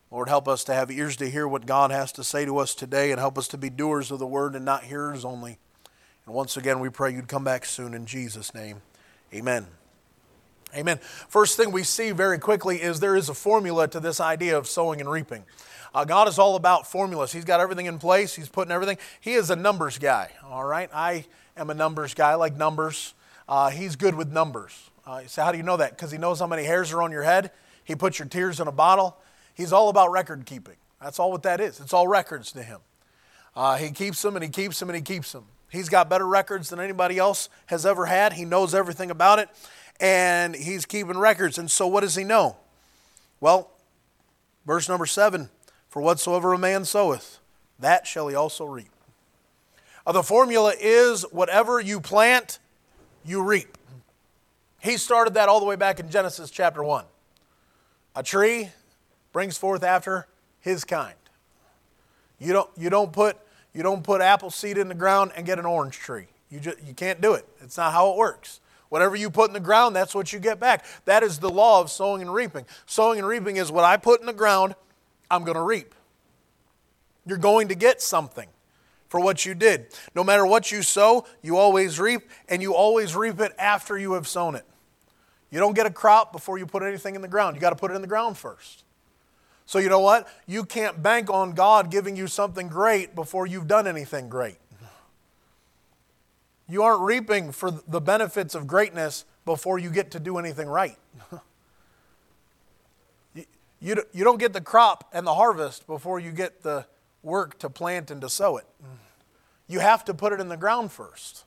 Lord, 0.09 0.27
help 0.27 0.47
us 0.47 0.63
to 0.65 0.73
have 0.73 0.91
ears 0.91 1.15
to 1.17 1.29
hear 1.29 1.47
what 1.47 1.65
God 1.65 1.91
has 1.91 2.11
to 2.13 2.23
say 2.23 2.43
to 2.45 2.57
us 2.57 2.75
today 2.75 3.11
and 3.11 3.19
help 3.19 3.37
us 3.37 3.47
to 3.49 3.57
be 3.57 3.69
doers 3.69 4.11
of 4.11 4.19
the 4.19 4.27
word 4.27 4.55
and 4.55 4.65
not 4.65 4.83
hearers 4.83 5.23
only. 5.23 5.57
And 6.25 6.35
once 6.35 6.57
again, 6.57 6.79
we 6.79 6.89
pray 6.89 7.13
you'd 7.13 7.27
come 7.27 7.43
back 7.43 7.65
soon 7.65 7.93
in 7.93 8.05
Jesus' 8.05 8.53
name. 8.53 8.81
Amen. 9.33 9.67
Amen. 10.75 10.99
First 11.27 11.57
thing 11.57 11.71
we 11.71 11.83
see 11.83 12.11
very 12.11 12.39
quickly 12.39 12.81
is 12.81 12.99
there 12.99 13.15
is 13.15 13.29
a 13.29 13.33
formula 13.33 13.87
to 13.89 13.99
this 13.99 14.19
idea 14.19 14.57
of 14.57 14.67
sowing 14.67 15.01
and 15.01 15.09
reaping. 15.11 15.43
Uh, 15.93 16.05
God 16.05 16.27
is 16.27 16.39
all 16.39 16.55
about 16.55 16.87
formulas. 16.89 17.33
He's 17.33 17.43
got 17.43 17.59
everything 17.59 17.85
in 17.85 17.99
place, 17.99 18.35
He's 18.35 18.49
putting 18.49 18.71
everything. 18.71 18.97
He 19.19 19.33
is 19.33 19.49
a 19.49 19.55
numbers 19.55 19.97
guy, 19.97 20.31
all 20.45 20.63
right? 20.63 20.89
I 20.93 21.25
am 21.57 21.69
a 21.69 21.73
numbers 21.73 22.13
guy, 22.13 22.31
I 22.31 22.35
like 22.35 22.55
numbers. 22.55 23.13
Uh, 23.49 23.69
he's 23.69 23.97
good 23.97 24.15
with 24.15 24.31
numbers. 24.31 24.89
Uh, 25.05 25.19
you 25.23 25.27
say, 25.27 25.41
how 25.41 25.51
do 25.51 25.57
you 25.57 25.63
know 25.63 25.75
that? 25.77 25.91
Because 25.91 26.11
He 26.11 26.17
knows 26.17 26.39
how 26.39 26.47
many 26.47 26.63
hairs 26.63 26.93
are 26.93 27.01
on 27.01 27.11
your 27.11 27.23
head. 27.23 27.51
He 27.83 27.95
puts 27.95 28.17
your 28.17 28.27
tears 28.27 28.61
in 28.61 28.67
a 28.67 28.71
bottle. 28.71 29.17
He's 29.53 29.73
all 29.73 29.89
about 29.89 30.11
record 30.11 30.45
keeping. 30.45 30.75
That's 31.01 31.19
all 31.19 31.31
what 31.31 31.43
that 31.43 31.59
is. 31.59 31.81
It's 31.81 31.91
all 31.91 32.07
records 32.07 32.53
to 32.53 32.63
Him. 32.63 32.79
Uh, 33.53 33.75
he 33.75 33.91
keeps 33.91 34.21
them 34.21 34.37
and 34.37 34.43
He 34.43 34.49
keeps 34.49 34.79
them 34.79 34.89
and 34.89 34.95
He 34.95 35.01
keeps 35.01 35.33
them. 35.33 35.45
He's 35.69 35.89
got 35.89 36.09
better 36.09 36.27
records 36.27 36.69
than 36.69 36.79
anybody 36.79 37.17
else 37.17 37.49
has 37.65 37.85
ever 37.85 38.05
had. 38.05 38.33
He 38.33 38.45
knows 38.45 38.73
everything 38.73 39.11
about 39.11 39.39
it 39.39 39.49
and 40.01 40.55
he's 40.55 40.85
keeping 40.85 41.17
records. 41.17 41.57
And 41.57 41.69
so, 41.69 41.87
what 41.87 42.01
does 42.01 42.15
he 42.15 42.23
know? 42.25 42.57
Well, 43.39 43.69
verse 44.65 44.89
number 44.89 45.05
seven 45.05 45.49
For 45.87 46.01
whatsoever 46.01 46.51
a 46.51 46.57
man 46.57 46.83
soweth, 46.83 47.39
that 47.79 48.07
shall 48.07 48.27
he 48.27 48.35
also 48.35 48.65
reap. 48.65 48.89
Uh, 50.05 50.11
the 50.11 50.23
formula 50.23 50.73
is 50.79 51.23
whatever 51.31 51.79
you 51.79 52.01
plant, 52.01 52.59
you 53.23 53.43
reap. 53.43 53.77
He 54.79 54.97
started 54.97 55.35
that 55.35 55.47
all 55.47 55.59
the 55.59 55.65
way 55.65 55.75
back 55.75 55.99
in 55.99 56.09
Genesis 56.09 56.49
chapter 56.49 56.83
1. 56.83 57.05
A 58.15 58.23
tree 58.23 58.69
brings 59.31 59.55
forth 59.55 59.83
after 59.83 60.25
his 60.59 60.83
kind. 60.83 61.13
You 62.39 62.53
don't, 62.53 62.69
you 62.75 62.89
don't, 62.89 63.13
put, 63.13 63.37
you 63.75 63.83
don't 63.83 64.03
put 64.03 64.21
apple 64.21 64.49
seed 64.49 64.79
in 64.79 64.87
the 64.87 64.95
ground 64.95 65.33
and 65.35 65.45
get 65.45 65.59
an 65.59 65.67
orange 65.67 65.99
tree. 65.99 66.25
You, 66.49 66.59
just, 66.59 66.81
you 66.83 66.95
can't 66.95 67.21
do 67.21 67.33
it. 67.33 67.45
It's 67.61 67.77
not 67.77 67.93
how 67.93 68.09
it 68.11 68.17
works. 68.17 68.59
Whatever 68.91 69.15
you 69.15 69.29
put 69.29 69.49
in 69.49 69.53
the 69.53 69.61
ground, 69.61 69.95
that's 69.95 70.13
what 70.13 70.33
you 70.33 70.39
get 70.39 70.59
back. 70.59 70.83
That 71.05 71.23
is 71.23 71.39
the 71.39 71.49
law 71.49 71.79
of 71.79 71.89
sowing 71.89 72.21
and 72.21 72.33
reaping. 72.33 72.65
Sowing 72.85 73.19
and 73.19 73.27
reaping 73.27 73.55
is 73.55 73.71
what 73.71 73.85
I 73.85 73.95
put 73.95 74.19
in 74.19 74.25
the 74.25 74.33
ground, 74.33 74.75
I'm 75.29 75.45
going 75.45 75.55
to 75.55 75.63
reap. 75.63 75.95
You're 77.25 77.37
going 77.37 77.69
to 77.69 77.75
get 77.75 78.01
something 78.01 78.49
for 79.07 79.21
what 79.21 79.45
you 79.45 79.55
did. 79.55 79.85
No 80.13 80.25
matter 80.25 80.45
what 80.45 80.73
you 80.73 80.81
sow, 80.81 81.25
you 81.41 81.55
always 81.55 82.01
reap, 82.01 82.23
and 82.49 82.61
you 82.61 82.75
always 82.75 83.15
reap 83.15 83.39
it 83.39 83.53
after 83.57 83.97
you 83.97 84.11
have 84.11 84.27
sown 84.27 84.55
it. 84.55 84.65
You 85.51 85.59
don't 85.59 85.73
get 85.73 85.85
a 85.85 85.91
crop 85.91 86.33
before 86.33 86.57
you 86.57 86.65
put 86.65 86.83
anything 86.83 87.15
in 87.15 87.21
the 87.21 87.29
ground. 87.29 87.55
You 87.55 87.61
got 87.61 87.69
to 87.69 87.77
put 87.77 87.91
it 87.91 87.93
in 87.93 88.01
the 88.01 88.09
ground 88.09 88.37
first. 88.37 88.83
So, 89.65 89.79
you 89.79 89.87
know 89.87 90.01
what? 90.01 90.27
You 90.47 90.65
can't 90.65 91.01
bank 91.01 91.29
on 91.29 91.53
God 91.53 91.91
giving 91.91 92.17
you 92.17 92.27
something 92.27 92.67
great 92.67 93.15
before 93.15 93.47
you've 93.47 93.67
done 93.67 93.87
anything 93.87 94.27
great. 94.27 94.57
You 96.71 96.83
aren't 96.83 97.01
reaping 97.01 97.51
for 97.51 97.69
the 97.69 97.99
benefits 97.99 98.55
of 98.55 98.65
greatness 98.65 99.25
before 99.43 99.77
you 99.77 99.89
get 99.89 100.11
to 100.11 100.21
do 100.21 100.37
anything 100.37 100.69
right. 100.69 100.97
you, 103.35 103.43
you, 103.81 103.95
you 104.13 104.23
don't 104.23 104.39
get 104.39 104.53
the 104.53 104.61
crop 104.61 105.09
and 105.11 105.27
the 105.27 105.33
harvest 105.33 105.85
before 105.85 106.17
you 106.17 106.31
get 106.31 106.63
the 106.63 106.85
work 107.23 107.59
to 107.59 107.69
plant 107.69 108.09
and 108.09 108.21
to 108.21 108.29
sow 108.29 108.55
it. 108.55 108.63
You 109.67 109.81
have 109.81 110.05
to 110.05 110.13
put 110.13 110.31
it 110.31 110.39
in 110.39 110.47
the 110.47 110.55
ground 110.55 110.93
first. 110.93 111.43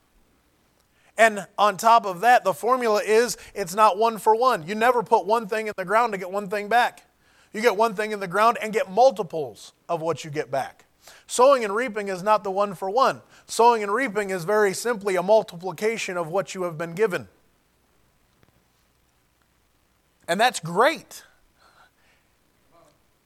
And 1.17 1.47
on 1.57 1.77
top 1.77 2.05
of 2.05 2.21
that, 2.21 2.43
the 2.43 2.53
formula 2.53 3.01
is 3.03 3.35
it's 3.55 3.73
not 3.73 3.97
one 3.97 4.19
for 4.19 4.35
one. 4.35 4.67
You 4.67 4.75
never 4.75 5.01
put 5.01 5.25
one 5.25 5.47
thing 5.47 5.65
in 5.65 5.73
the 5.75 5.85
ground 5.85 6.13
to 6.13 6.19
get 6.19 6.29
one 6.29 6.49
thing 6.49 6.69
back. 6.69 7.03
You 7.51 7.61
get 7.61 7.75
one 7.75 7.95
thing 7.95 8.11
in 8.11 8.19
the 8.19 8.27
ground 8.27 8.59
and 8.61 8.71
get 8.71 8.91
multiples 8.91 9.73
of 9.89 10.01
what 10.01 10.23
you 10.23 10.29
get 10.29 10.51
back. 10.51 10.84
Sowing 11.27 11.63
and 11.63 11.75
reaping 11.75 12.07
is 12.07 12.23
not 12.23 12.43
the 12.43 12.51
one 12.51 12.75
for 12.75 12.89
one. 12.89 13.21
Sowing 13.47 13.83
and 13.83 13.93
reaping 13.93 14.29
is 14.29 14.45
very 14.45 14.73
simply 14.73 15.15
a 15.15 15.23
multiplication 15.23 16.17
of 16.17 16.27
what 16.27 16.55
you 16.55 16.63
have 16.63 16.77
been 16.77 16.93
given. 16.93 17.27
And 20.27 20.39
that's 20.39 20.59
great 20.59 21.23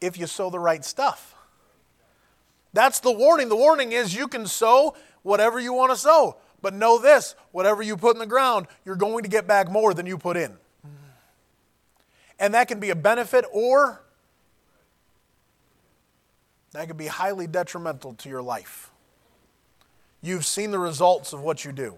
if 0.01 0.17
you 0.17 0.27
sow 0.27 0.49
the 0.49 0.59
right 0.59 0.83
stuff. 0.83 1.35
That's 2.73 2.99
the 2.99 3.11
warning. 3.11 3.49
The 3.49 3.55
warning 3.55 3.91
is 3.91 4.15
you 4.15 4.27
can 4.27 4.45
sow 4.45 4.95
whatever 5.23 5.59
you 5.59 5.73
want 5.73 5.91
to 5.91 5.97
sow. 5.97 6.37
But 6.61 6.73
know 6.73 6.97
this 6.99 7.35
whatever 7.51 7.81
you 7.81 7.97
put 7.97 8.15
in 8.15 8.19
the 8.19 8.25
ground, 8.25 8.67
you're 8.85 8.95
going 8.95 9.23
to 9.23 9.29
get 9.29 9.47
back 9.47 9.69
more 9.69 9.93
than 9.93 10.05
you 10.05 10.17
put 10.17 10.37
in. 10.37 10.57
And 12.37 12.53
that 12.53 12.67
can 12.67 12.79
be 12.79 12.89
a 12.89 12.95
benefit 12.95 13.45
or 13.51 14.01
that 16.71 16.87
could 16.87 16.97
be 16.97 17.07
highly 17.07 17.47
detrimental 17.47 18.13
to 18.15 18.29
your 18.29 18.41
life. 18.41 18.91
You've 20.21 20.45
seen 20.45 20.71
the 20.71 20.79
results 20.79 21.33
of 21.33 21.41
what 21.41 21.65
you 21.65 21.71
do. 21.71 21.97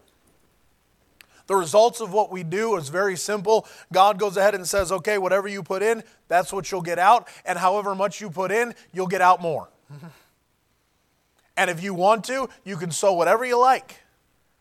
The 1.47 1.55
results 1.55 1.99
of 1.99 2.13
what 2.13 2.31
we 2.31 2.43
do 2.43 2.77
is 2.77 2.89
very 2.89 3.17
simple. 3.17 3.67
God 3.91 4.19
goes 4.19 4.37
ahead 4.37 4.55
and 4.55 4.65
says, 4.65 4.91
okay, 4.91 5.17
whatever 5.17 5.47
you 5.47 5.63
put 5.63 5.81
in, 5.81 6.03
that's 6.27 6.53
what 6.53 6.71
you'll 6.71 6.81
get 6.81 6.99
out. 6.99 7.27
And 7.45 7.59
however 7.59 7.93
much 7.95 8.21
you 8.21 8.29
put 8.29 8.51
in, 8.51 8.73
you'll 8.93 9.07
get 9.07 9.21
out 9.21 9.41
more. 9.41 9.67
and 11.57 11.69
if 11.69 11.83
you 11.83 11.93
want 11.93 12.23
to, 12.25 12.47
you 12.63 12.77
can 12.77 12.91
sow 12.91 13.13
whatever 13.13 13.43
you 13.43 13.59
like. 13.59 13.97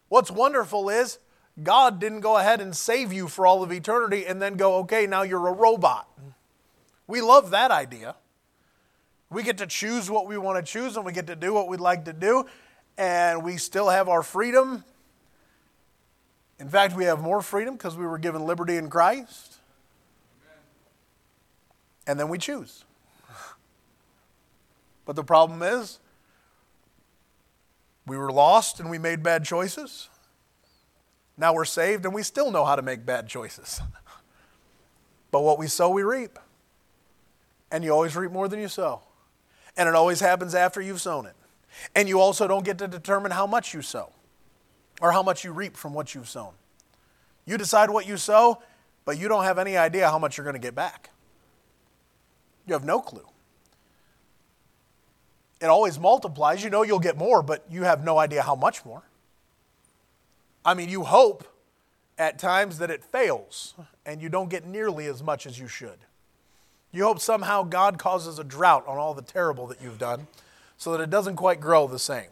What's 0.09 0.31
wonderful 0.31 0.89
is 0.89 1.19
God 1.63 2.01
didn't 2.01 2.21
go 2.21 2.39
ahead 2.39 2.61
and 2.61 2.77
save 2.77 3.13
you 3.13 3.29
for 3.29 3.47
all 3.47 3.63
of 3.63 3.71
eternity 3.71 4.27
and 4.27 4.41
then 4.41 4.55
go, 4.55 4.77
okay, 4.79 5.07
now 5.07 5.23
you're 5.23 5.47
a 5.47 5.53
robot. 5.53 6.09
We 7.07 7.21
love 7.21 7.51
that 7.51 7.71
idea. 7.71 8.17
We 9.31 9.45
get 9.45 9.59
to 9.59 9.67
choose 9.67 10.11
what 10.11 10.27
we 10.27 10.37
want 10.37 10.65
to 10.65 10.73
choose 10.73 10.97
and 10.97 11.07
we 11.07 11.13
get 11.13 11.29
to 11.29 11.37
do 11.37 11.55
what 11.55 11.69
we'd 11.69 11.81
like 11.81 12.05
to 12.07 12.13
do, 12.13 12.47
and 12.99 13.45
we 13.45 13.57
still 13.57 13.89
have 13.89 14.09
our 14.09 14.23
freedom. 14.23 14.85
In 16.59 16.69
fact, 16.69 16.97
we 16.97 17.05
have 17.05 17.23
more 17.23 17.41
freedom 17.41 17.75
because 17.75 17.97
we 17.97 18.05
were 18.05 18.19
given 18.19 18.45
liberty 18.45 18.77
in 18.77 18.91
Christ. 18.91 19.57
And 22.07 22.19
then 22.19 22.29
we 22.29 22.39
choose. 22.39 22.85
But 25.07 25.17
the 25.17 25.25
problem 25.25 25.63
is, 25.63 25.99
we 28.07 28.17
were 28.17 28.31
lost 28.31 28.79
and 28.79 28.91
we 28.91 28.99
made 28.99 29.23
bad 29.23 29.45
choices. 29.45 30.09
Now 31.37 31.55
we're 31.55 31.65
saved 31.65 32.05
and 32.05 32.15
we 32.15 32.23
still 32.23 32.51
know 32.51 32.65
how 32.65 32.77
to 32.77 32.83
make 32.83 33.07
bad 33.07 33.27
choices. 33.27 33.81
but 35.31 35.41
what 35.41 35.59
we 35.59 35.67
sow, 35.67 35.91
we 35.91 36.03
reap. 36.03 36.39
And 37.73 37.83
you 37.83 37.91
always 37.91 38.15
reap 38.15 38.31
more 38.31 38.47
than 38.47 38.61
you 38.61 38.69
sow. 38.69 39.03
And 39.77 39.89
it 39.89 39.95
always 39.95 40.21
happens 40.21 40.55
after 40.55 40.81
you've 40.81 41.01
sown 41.01 41.27
it. 41.27 41.35
And 41.95 42.09
you 42.09 42.21
also 42.21 42.49
don't 42.49 42.65
get 42.65 42.79
to 42.79 42.89
determine 42.89 43.33
how 43.33 43.47
much 43.47 43.73
you 43.73 43.83
sow 43.83 44.11
or 45.01 45.13
how 45.13 45.23
much 45.23 45.45
you 45.45 45.53
reap 45.53 45.77
from 45.77 45.95
what 45.95 46.15
you've 46.15 46.29
sown. 46.29 46.53
You 47.47 47.57
decide 47.57 47.91
what 47.91 48.07
you 48.07 48.17
sow, 48.17 48.63
but 49.05 49.19
you 49.19 49.29
don't 49.29 49.45
have 49.45 49.59
any 49.59 49.77
idea 49.77 50.11
how 50.11 50.19
much 50.19 50.37
you're 50.37 50.45
going 50.45 50.55
to 50.55 50.61
get 50.61 50.75
back. 50.75 51.11
You 52.67 52.75
have 52.75 52.85
no 52.85 53.01
clue 53.01 53.27
it 55.61 55.67
always 55.67 55.99
multiplies. 55.99 56.65
You 56.65 56.71
know 56.71 56.83
you'll 56.83 56.99
get 56.99 57.17
more, 57.17 57.43
but 57.43 57.65
you 57.71 57.83
have 57.83 58.03
no 58.03 58.19
idea 58.19 58.43
how 58.43 58.55
much 58.55 58.85
more. 58.85 59.03
I 60.65 60.75
mean, 60.75 60.89
you 60.89 61.05
hope 61.05 61.45
at 62.19 62.39
times 62.39 62.79
that 62.79 62.91
it 62.91 63.05
fails 63.05 63.75
and 64.05 64.21
you 64.21 64.29
don't 64.29 64.51
get 64.51 64.67
nearly 64.67 65.07
as 65.07 65.23
much 65.23 65.47
as 65.47 65.59
you 65.59 65.69
should. 65.69 65.99
You 66.93 67.05
hope 67.05 67.21
somehow 67.21 67.63
God 67.63 67.99
causes 67.99 68.39
a 68.39 68.45
drought 68.45 68.87
on 68.87 68.99
all 68.99 69.15
the 69.15 69.23
terrible 69.23 69.67
that 69.69 69.81
you've 69.81 69.99
done 69.99 70.27
so 70.77 70.93
that 70.93 71.03
it 71.03 71.11
doesn't 71.11 71.37
quite 71.37 71.61
grow 71.61 71.87
the 71.87 71.99
same. 71.99 72.31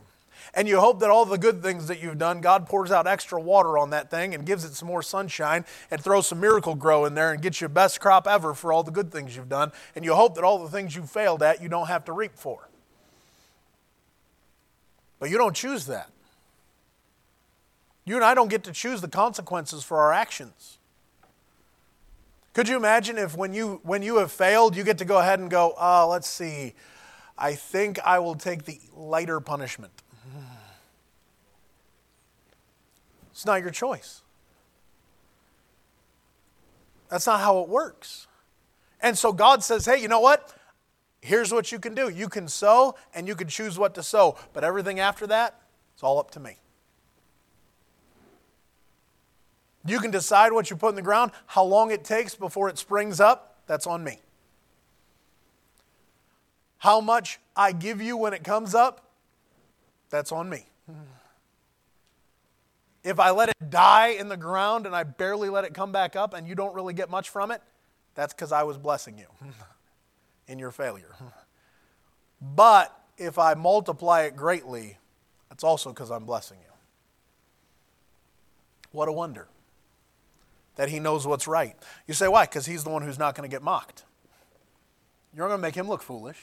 And 0.55 0.67
you 0.67 0.81
hope 0.81 1.01
that 1.01 1.11
all 1.11 1.25
the 1.25 1.39
good 1.39 1.63
things 1.63 1.89
that 1.89 2.03
you've 2.03 2.19
done, 2.19 2.41
God 2.41 2.67
pours 2.67 2.91
out 2.91 3.07
extra 3.07 3.41
water 3.41 3.77
on 3.77 3.91
that 3.91 4.11
thing 4.11 4.35
and 4.35 4.47
gives 4.47 4.65
it 4.65 4.75
some 4.75 4.89
more 4.89 5.03
sunshine 5.03 5.65
and 5.91 6.03
throws 6.03 6.27
some 6.27 6.41
miracle 6.41 6.75
grow 6.75 7.05
in 7.05 7.15
there 7.15 7.33
and 7.33 7.43
gets 7.43 7.61
you 7.61 7.69
the 7.69 7.75
best 7.75 8.01
crop 8.01 8.27
ever 8.27 8.55
for 8.55 8.73
all 8.73 8.83
the 8.83 8.91
good 8.91 9.13
things 9.13 9.37
you've 9.37 9.49
done. 9.49 9.73
And 9.95 10.05
you 10.05 10.15
hope 10.15 10.35
that 10.37 10.45
all 10.45 10.63
the 10.63 10.71
things 10.71 10.97
you 10.97 11.03
failed 11.03 11.43
at, 11.43 11.63
you 11.63 11.69
don't 11.69 11.89
have 11.89 12.05
to 12.07 12.13
reap 12.13 12.33
for. 12.35 12.69
But 15.19 15.31
you 15.31 15.37
don't 15.37 15.55
choose 15.55 15.87
that. 15.87 16.11
You 18.05 18.17
and 18.17 18.25
I 18.25 18.35
don't 18.35 18.49
get 18.49 18.65
to 18.65 18.73
choose 18.73 19.03
the 19.03 19.09
consequences 19.09 19.85
for 19.85 19.99
our 19.99 20.13
actions. 20.13 20.78
Could 22.59 22.69
you 22.69 22.77
imagine 22.77 23.19
if 23.19 23.37
when 23.37 23.55
you 23.55 23.79
when 23.85 24.03
you 24.03 24.17
have 24.17 24.33
failed, 24.33 24.75
you 24.75 24.83
get 24.83 24.99
to 24.99 25.05
go 25.05 25.19
ahead 25.19 25.39
and 25.39 25.49
go, 25.49 25.75
oh, 25.79 26.09
let's 26.11 26.29
see, 26.29 26.75
I 27.39 27.55
think 27.55 28.01
I 28.01 28.19
will 28.19 28.35
take 28.35 28.65
the 28.65 28.81
lighter 28.97 29.39
punishment. 29.39 29.93
It's 33.31 33.47
not 33.47 33.61
your 33.61 33.71
choice. 33.71 34.23
That's 37.09 37.29
not 37.29 37.39
how 37.39 37.61
it 37.61 37.69
works. 37.69 38.27
And 39.01 39.17
so 39.17 39.33
God 39.33 39.63
says, 39.63 39.87
hey, 39.87 40.03
you 40.03 40.09
know 40.09 40.19
what? 40.19 40.53
Here's 41.21 41.53
what 41.53 41.71
you 41.71 41.79
can 41.79 41.95
do 41.95 42.09
you 42.09 42.29
can 42.29 42.49
sow 42.49 42.97
and 43.15 43.29
you 43.29 43.37
can 43.37 43.47
choose 43.47 43.79
what 43.79 43.95
to 43.95 44.03
sow, 44.03 44.37
but 44.53 44.65
everything 44.65 44.99
after 44.99 45.29
that, 45.29 45.61
it's 45.95 46.03
all 46.03 46.19
up 46.19 46.33
to 46.33 46.41
me. 46.41 46.57
You 49.89 50.01
can 50.01 50.11
decide 50.11 50.53
what 50.53 50.71
you 50.71 50.77
put 50.77 50.91
in 50.91 50.95
the 50.95 51.03
ground, 51.03 51.33
how 51.47 51.65
long 51.65 51.91
it 51.91 52.05
takes 52.05 52.35
before 52.35 52.69
it 52.69 52.79
springs 52.79 53.21
up, 53.21 53.57
that's 53.67 53.87
on 53.87 54.05
me. 54.05 54.21
How 56.79 57.01
much 57.01 57.41
I 57.57 57.73
give 57.73 58.01
you 58.01 58.17
when 58.17 58.33
it 58.33 58.45
comes 58.45 58.75
up, 58.75 59.11
that's 60.11 60.33
on 60.33 60.49
me. 60.49 60.67
If 63.05 63.19
I 63.19 63.31
let 63.31 63.49
it 63.49 63.71
die 63.71 64.09
in 64.09 64.29
the 64.29 64.37
ground 64.37 64.87
and 64.87 64.95
I 64.95 65.03
barely 65.03 65.49
let 65.49 65.65
it 65.65 65.75
come 65.75 65.93
back 65.93 66.17
up 66.17 66.35
and 66.35 66.47
you 66.47 66.55
don't 66.55 66.75
really 66.75 66.95
get 66.95 67.11
much 67.11 67.29
from 67.31 67.51
it, 67.51 67.63
that's 68.15 68.35
because 68.35 68.53
I 68.53 68.65
was 68.65 68.77
blessing 68.77 69.19
you. 69.19 69.27
in 70.49 70.59
your 70.59 70.71
failure. 70.71 71.15
But 72.41 72.99
if 73.17 73.39
I 73.39 73.55
multiply 73.55 74.23
it 74.23 74.35
greatly, 74.35 74.99
that's 75.49 75.63
also 75.63 75.91
because 75.91 76.11
I'm 76.11 76.25
blessing 76.25 76.59
you. 76.61 76.73
What 78.91 79.09
a 79.09 79.13
wonder 79.13 79.49
that 80.79 80.89
he 80.89 81.01
knows 81.01 81.27
what's 81.27 81.49
right. 81.49 81.77
You 82.07 82.15
say, 82.15 82.29
why? 82.29 82.45
Because 82.45 82.65
he's 82.65 82.85
the 82.85 82.91
one 82.91 83.03
who's 83.03 83.19
not 83.19 83.35
going 83.35 83.49
to 83.49 83.53
get 83.53 83.65
mocked. 83.65 84.05
You're 85.35 85.49
going 85.49 85.59
to 85.59 85.63
make 85.63 85.75
him 85.75 85.89
look 85.89 86.03
foolish. 86.03 86.39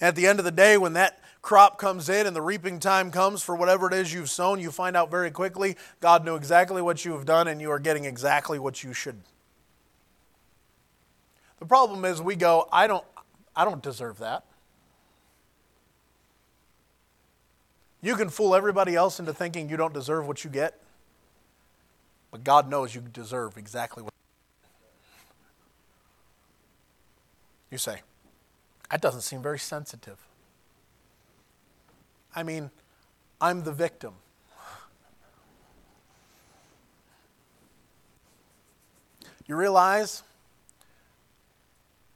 At 0.00 0.16
the 0.16 0.26
end 0.26 0.38
of 0.38 0.46
the 0.46 0.50
day, 0.50 0.78
when 0.78 0.94
that 0.94 1.20
crop 1.42 1.76
comes 1.76 2.08
in 2.08 2.26
and 2.26 2.34
the 2.34 2.40
reaping 2.40 2.80
time 2.80 3.10
comes 3.10 3.42
for 3.42 3.54
whatever 3.54 3.86
it 3.88 3.92
is 3.92 4.10
you've 4.10 4.30
sown, 4.30 4.58
you 4.58 4.70
find 4.70 4.96
out 4.96 5.10
very 5.10 5.30
quickly 5.30 5.76
God 6.00 6.24
knew 6.24 6.34
exactly 6.34 6.80
what 6.80 7.04
you 7.04 7.12
have 7.12 7.26
done 7.26 7.46
and 7.46 7.60
you 7.60 7.70
are 7.70 7.78
getting 7.78 8.06
exactly 8.06 8.58
what 8.58 8.82
you 8.82 8.94
should 8.94 9.20
The 11.58 11.66
problem 11.66 12.06
is 12.06 12.22
we 12.22 12.36
go, 12.36 12.68
I 12.72 12.86
don't, 12.86 13.04
I 13.54 13.66
don't 13.66 13.82
deserve 13.82 14.18
that. 14.18 14.44
You 18.00 18.16
can 18.16 18.30
fool 18.30 18.54
everybody 18.54 18.96
else 18.96 19.20
into 19.20 19.34
thinking 19.34 19.68
you 19.68 19.76
don't 19.76 19.92
deserve 19.92 20.26
what 20.26 20.42
you 20.42 20.48
get, 20.48 20.80
but 22.30 22.44
God 22.44 22.68
knows 22.68 22.94
you 22.94 23.00
deserve 23.00 23.56
exactly 23.56 24.02
what. 24.02 24.12
You 27.70 27.78
say, 27.78 28.02
that 28.90 29.00
doesn't 29.00 29.22
seem 29.22 29.42
very 29.42 29.58
sensitive. 29.58 30.18
I 32.34 32.42
mean, 32.42 32.70
I'm 33.40 33.62
the 33.64 33.72
victim. 33.72 34.14
You 39.46 39.56
realize 39.56 40.22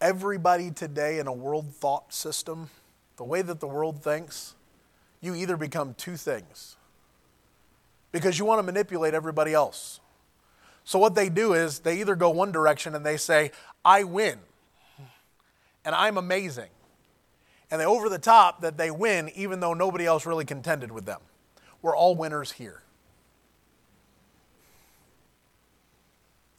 everybody 0.00 0.70
today 0.70 1.18
in 1.18 1.26
a 1.26 1.32
world 1.32 1.74
thought 1.74 2.12
system, 2.12 2.70
the 3.16 3.24
way 3.24 3.42
that 3.42 3.58
the 3.58 3.66
world 3.66 4.02
thinks, 4.02 4.54
you 5.20 5.34
either 5.34 5.56
become 5.56 5.94
two 5.94 6.16
things 6.16 6.76
because 8.12 8.38
you 8.38 8.44
want 8.44 8.58
to 8.60 8.62
manipulate 8.62 9.14
everybody 9.14 9.54
else. 9.54 9.98
So, 10.84 10.98
what 10.98 11.14
they 11.14 11.28
do 11.28 11.54
is 11.54 11.78
they 11.80 12.00
either 12.00 12.14
go 12.14 12.30
one 12.30 12.52
direction 12.52 12.94
and 12.94 13.04
they 13.04 13.16
say, 13.16 13.50
I 13.84 14.04
win, 14.04 14.38
and 15.84 15.94
I'm 15.94 16.18
amazing. 16.18 16.68
And 17.70 17.80
they 17.80 17.86
over 17.86 18.08
the 18.08 18.18
top 18.18 18.60
that 18.60 18.76
they 18.76 18.90
win 18.90 19.30
even 19.34 19.60
though 19.60 19.74
nobody 19.74 20.06
else 20.06 20.26
really 20.26 20.44
contended 20.44 20.92
with 20.92 21.06
them. 21.06 21.20
We're 21.82 21.96
all 21.96 22.14
winners 22.14 22.52
here. 22.52 22.82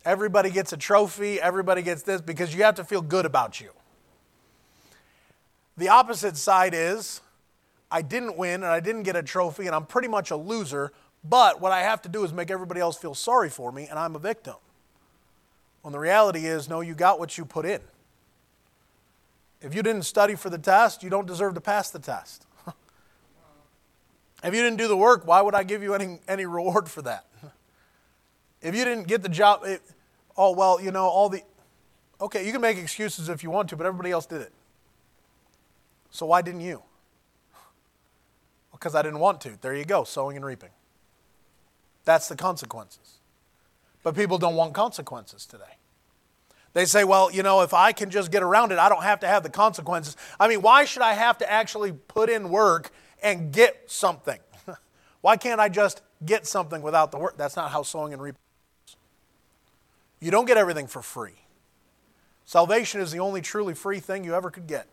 Everybody 0.03 0.51
gets 0.51 0.71
a 0.73 0.77
trophy, 0.77 1.41
everybody 1.41 1.81
gets 1.81 2.03
this 2.03 2.21
because 2.21 2.53
you 2.53 2.63
have 2.63 2.75
to 2.75 2.83
feel 2.83 3.01
good 3.01 3.25
about 3.25 3.59
you. 3.59 3.71
The 5.77 5.89
opposite 5.89 6.37
side 6.37 6.73
is 6.73 7.21
I 7.89 8.01
didn't 8.01 8.37
win 8.37 8.55
and 8.55 8.65
I 8.65 8.79
didn't 8.79 9.03
get 9.03 9.15
a 9.15 9.23
trophy 9.23 9.65
and 9.65 9.75
I'm 9.75 9.85
pretty 9.85 10.07
much 10.07 10.31
a 10.31 10.35
loser, 10.35 10.91
but 11.27 11.59
what 11.59 11.71
I 11.71 11.81
have 11.81 12.01
to 12.03 12.09
do 12.09 12.23
is 12.23 12.31
make 12.31 12.51
everybody 12.51 12.79
else 12.79 12.97
feel 12.97 13.15
sorry 13.15 13.49
for 13.49 13.71
me 13.71 13.87
and 13.89 13.97
I'm 13.97 14.15
a 14.15 14.19
victim. 14.19 14.55
When 15.81 15.91
the 15.91 15.99
reality 15.99 16.45
is, 16.45 16.69
no, 16.69 16.81
you 16.81 16.95
got 16.95 17.19
what 17.19 17.37
you 17.37 17.45
put 17.45 17.65
in. 17.65 17.81
If 19.61 19.73
you 19.73 19.81
didn't 19.81 20.03
study 20.03 20.35
for 20.35 20.49
the 20.49 20.57
test, 20.57 21.03
you 21.03 21.09
don't 21.09 21.25
deserve 21.27 21.55
to 21.55 21.61
pass 21.61 21.89
the 21.89 21.99
test. 21.99 22.45
if 24.43 24.53
you 24.53 24.61
didn't 24.61 24.77
do 24.77 24.87
the 24.87 24.97
work, 24.97 25.25
why 25.25 25.41
would 25.41 25.55
I 25.55 25.63
give 25.63 25.81
you 25.81 25.93
any, 25.93 26.19
any 26.27 26.45
reward 26.45 26.89
for 26.89 27.01
that? 27.03 27.25
if 28.61 28.75
you 28.75 28.83
didn't 28.83 29.07
get 29.07 29.23
the 29.23 29.29
job, 29.29 29.61
it, 29.63 29.81
oh, 30.37 30.51
well, 30.51 30.79
you 30.81 30.91
know, 30.91 31.05
all 31.05 31.29
the. 31.29 31.41
Okay, 32.21 32.45
you 32.45 32.51
can 32.51 32.61
make 32.61 32.77
excuses 32.77 33.29
if 33.29 33.43
you 33.43 33.49
want 33.49 33.69
to, 33.69 33.75
but 33.75 33.85
everybody 33.85 34.11
else 34.11 34.25
did 34.25 34.41
it. 34.41 34.53
So 36.11 36.27
why 36.27 36.41
didn't 36.41 36.61
you? 36.61 36.81
Because 38.71 38.93
I 38.93 39.01
didn't 39.01 39.19
want 39.19 39.41
to. 39.41 39.57
There 39.61 39.73
you 39.73 39.85
go, 39.85 40.03
sowing 40.03 40.35
and 40.35 40.45
reaping. 40.45 40.69
That's 42.05 42.27
the 42.27 42.35
consequences. 42.35 43.19
But 44.03 44.15
people 44.15 44.37
don't 44.37 44.55
want 44.55 44.73
consequences 44.73 45.45
today. 45.45 45.63
They 46.73 46.85
say, 46.85 47.03
well, 47.03 47.31
you 47.31 47.41
know, 47.41 47.61
if 47.61 47.73
I 47.73 47.91
can 47.91 48.09
just 48.09 48.31
get 48.31 48.43
around 48.43 48.71
it, 48.71 48.77
I 48.77 48.89
don't 48.89 49.03
have 49.03 49.21
to 49.21 49.27
have 49.27 49.43
the 49.43 49.49
consequences. 49.49 50.15
I 50.39 50.47
mean, 50.47 50.61
why 50.61 50.85
should 50.85 51.01
I 51.01 51.13
have 51.13 51.37
to 51.39 51.51
actually 51.51 51.93
put 51.93 52.29
in 52.29 52.49
work 52.49 52.91
and 53.23 53.51
get 53.51 53.83
something? 53.87 54.39
why 55.21 55.37
can't 55.37 55.59
I 55.59 55.69
just 55.69 56.01
get 56.25 56.45
something 56.45 56.81
without 56.81 57.11
the 57.11 57.17
work? 57.17 57.37
That's 57.37 57.55
not 57.55 57.71
how 57.71 57.81
sowing 57.81 58.13
and 58.13 58.21
reaping 58.21 58.41
is. 58.87 58.95
You 60.19 60.31
don't 60.31 60.45
get 60.45 60.57
everything 60.57 60.85
for 60.85 61.01
free. 61.01 61.45
Salvation 62.45 63.01
is 63.01 63.11
the 63.11 63.19
only 63.19 63.41
truly 63.41 63.73
free 63.73 63.99
thing 63.99 64.23
you 64.23 64.35
ever 64.35 64.51
could 64.51 64.67
get. 64.67 64.87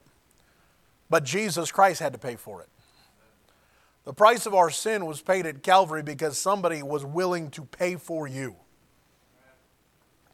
But 1.11 1.25
Jesus 1.25 1.71
Christ 1.71 2.01
had 2.01 2.13
to 2.13 2.19
pay 2.19 2.37
for 2.37 2.63
it. 2.63 2.69
The 4.05 4.13
price 4.13 4.47
of 4.47 4.55
our 4.55 4.71
sin 4.71 5.07
was 5.07 5.21
paid 5.21 5.47
at 5.47 5.63
Calvary 5.63 6.03
because 6.03 6.37
somebody 6.37 6.83
was 6.83 7.05
willing 7.05 7.51
to 7.51 7.65
pay 7.65 7.97
for 7.97 8.27
you. 8.27 8.57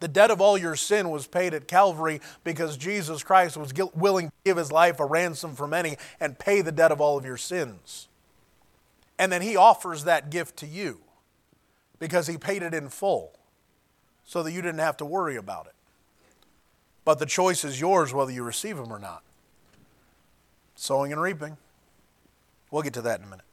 The 0.01 0.09
debt 0.09 0.31
of 0.31 0.41
all 0.41 0.57
your 0.57 0.77
sin 0.77 1.11
was 1.11 1.27
paid 1.27 1.55
at 1.55 1.67
Calvary 1.67 2.21
because 2.45 2.77
Jesus 2.77 3.23
Christ 3.23 3.57
was 3.57 3.73
willing 3.95 4.29
to 4.29 4.35
give 4.45 4.57
his 4.57 4.71
life 4.71 5.01
a 5.01 5.05
ransom 5.05 5.55
for 5.55 5.67
many 5.67 5.97
and 6.21 6.39
pay 6.39 6.63
the 6.63 6.73
debt 6.73 6.93
of 6.93 7.01
all 7.01 7.19
of 7.19 7.25
your 7.25 7.37
sins. 7.37 8.09
And 9.19 9.33
then 9.33 9.43
he 9.43 9.57
offers 9.57 10.05
that 10.05 10.31
gift 10.31 10.57
to 10.59 10.67
you 10.67 11.01
because 11.99 12.29
he 12.29 12.39
paid 12.39 12.63
it 12.63 12.73
in 12.73 12.89
full 12.89 13.33
so 14.25 14.43
that 14.45 14.53
you 14.53 14.63
didn't 14.63 14.79
have 14.79 14.97
to 14.99 15.05
worry 15.05 15.37
about 15.37 15.67
it. 15.67 15.75
But 17.05 17.19
the 17.19 17.27
choice 17.27 17.65
is 17.65 17.81
yours 17.81 18.15
whether 18.15 18.31
you 18.31 18.45
receive 18.45 18.77
them 18.77 18.93
or 18.93 18.99
not. 18.99 19.23
Sowing 20.77 21.13
and 21.13 21.21
reaping. 21.21 21.57
We'll 22.71 22.83
get 22.83 22.93
to 22.95 23.03
that 23.03 23.19
in 23.19 23.27
a 23.27 23.29
minute. 23.31 23.48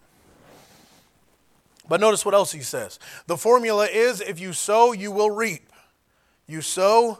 But 1.88 2.02
notice 2.02 2.26
what 2.26 2.34
else 2.34 2.52
he 2.52 2.62
says. 2.62 3.00
The 3.28 3.38
formula 3.38 3.86
is 3.86 4.22
if 4.22 4.40
you 4.40 4.54
sow, 4.54 4.92
you 4.92 5.12
will 5.12 5.32
reap. 5.32 5.72
You 6.48 6.62
sow 6.62 7.20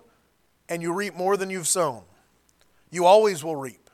and 0.70 0.82
you 0.82 0.94
reap 0.94 1.16
more 1.16 1.38
than 1.38 1.50
you've 1.50 1.68
sown. 1.68 2.04
You 2.90 3.06
always 3.06 3.44
will 3.44 3.56
reap. 3.56 3.90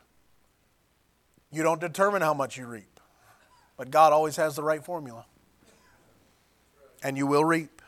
You 1.52 1.64
don't 1.64 1.82
determine 1.82 2.22
how 2.22 2.34
much 2.34 2.58
you 2.58 2.66
reap, 2.66 3.00
but 3.76 3.92
God 3.92 4.14
always 4.14 4.38
has 4.38 4.56
the 4.56 4.64
right 4.64 4.84
formula. 4.84 5.26
And 7.04 7.18
you 7.18 7.28
will 7.28 7.44
reap. 7.44 7.82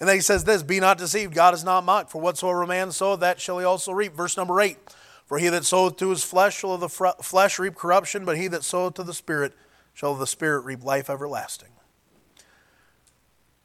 And 0.00 0.08
then 0.08 0.16
he 0.16 0.20
says 0.20 0.44
this 0.44 0.62
Be 0.62 0.80
not 0.80 0.98
deceived, 0.98 1.34
God 1.34 1.54
is 1.54 1.64
not 1.64 1.84
mocked, 1.84 2.10
for 2.10 2.20
whatsoever 2.20 2.62
a 2.62 2.66
man 2.66 2.92
soweth, 2.92 3.20
that 3.20 3.40
shall 3.40 3.58
he 3.58 3.64
also 3.64 3.92
reap. 3.92 4.14
Verse 4.14 4.36
number 4.36 4.60
8 4.60 4.76
For 5.24 5.38
he 5.38 5.48
that 5.48 5.64
soweth 5.64 5.96
to 5.98 6.10
his 6.10 6.24
flesh 6.24 6.58
shall 6.58 6.74
of 6.74 6.80
the 6.80 6.88
flesh 6.88 7.58
reap 7.58 7.74
corruption, 7.74 8.24
but 8.24 8.36
he 8.36 8.48
that 8.48 8.64
soweth 8.64 8.94
to 8.94 9.02
the 9.02 9.14
Spirit 9.14 9.54
shall 9.94 10.14
the 10.14 10.26
Spirit 10.26 10.60
reap 10.60 10.84
life 10.84 11.08
everlasting. 11.08 11.70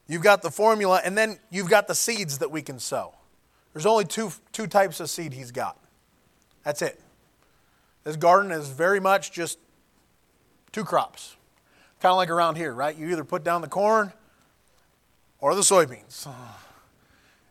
You've 0.08 0.22
got 0.22 0.42
the 0.42 0.52
formula, 0.52 1.02
and 1.04 1.18
then 1.18 1.40
you've 1.50 1.70
got 1.70 1.88
the 1.88 1.96
seeds 1.96 2.40
that 2.40 2.52
we 2.52 2.62
can 2.62 2.80
sow. 2.80 3.16
There's 3.74 3.86
only 3.86 4.06
two, 4.06 4.32
two 4.52 4.68
types 4.68 5.00
of 5.00 5.10
seed 5.10 5.34
he's 5.34 5.52
got. 5.52 5.78
That's 6.64 6.82
it. 6.82 7.00
This 8.04 8.16
garden 8.16 8.52
is 8.52 8.70
very 8.70 9.00
much 9.00 9.32
just 9.32 9.58
two 10.72 10.84
crops. 10.84 11.36
Kind 12.02 12.12
of 12.12 12.18
like 12.18 12.30
around 12.30 12.58
here, 12.58 12.74
right? 12.74 12.96
You 12.96 13.10
either 13.12 13.24
put 13.24 13.44
down 13.44 13.62
the 13.62 13.68
corn 13.68 14.12
or 15.40 15.56
the 15.56 15.62
soybeans. 15.62 16.28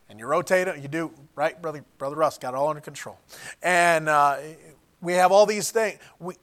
And 0.09 0.19
you 0.19 0.27
rotate 0.27 0.67
it, 0.67 0.77
you 0.79 0.87
do, 0.87 1.11
right? 1.35 1.59
Brother, 1.59 1.83
Brother 1.97 2.15
Russ 2.15 2.37
got 2.37 2.53
it 2.53 2.57
all 2.57 2.69
under 2.69 2.81
control. 2.81 3.17
And 3.63 4.07
uh, 4.07 4.37
we 5.01 5.13
have 5.13 5.31
all 5.31 5.47
these 5.47 5.71
things. 5.71 5.97
We, 6.19 6.35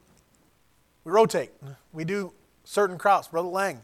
we 1.05 1.11
rotate, 1.11 1.51
we 1.93 2.03
do 2.03 2.33
certain 2.65 2.97
crops. 2.97 3.29
Brother 3.29 3.47
Lang, 3.47 3.81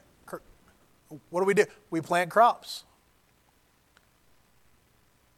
what 1.29 1.41
do 1.41 1.45
we 1.45 1.53
do? 1.53 1.65
We 1.89 2.01
plant 2.01 2.29
crops. 2.29 2.83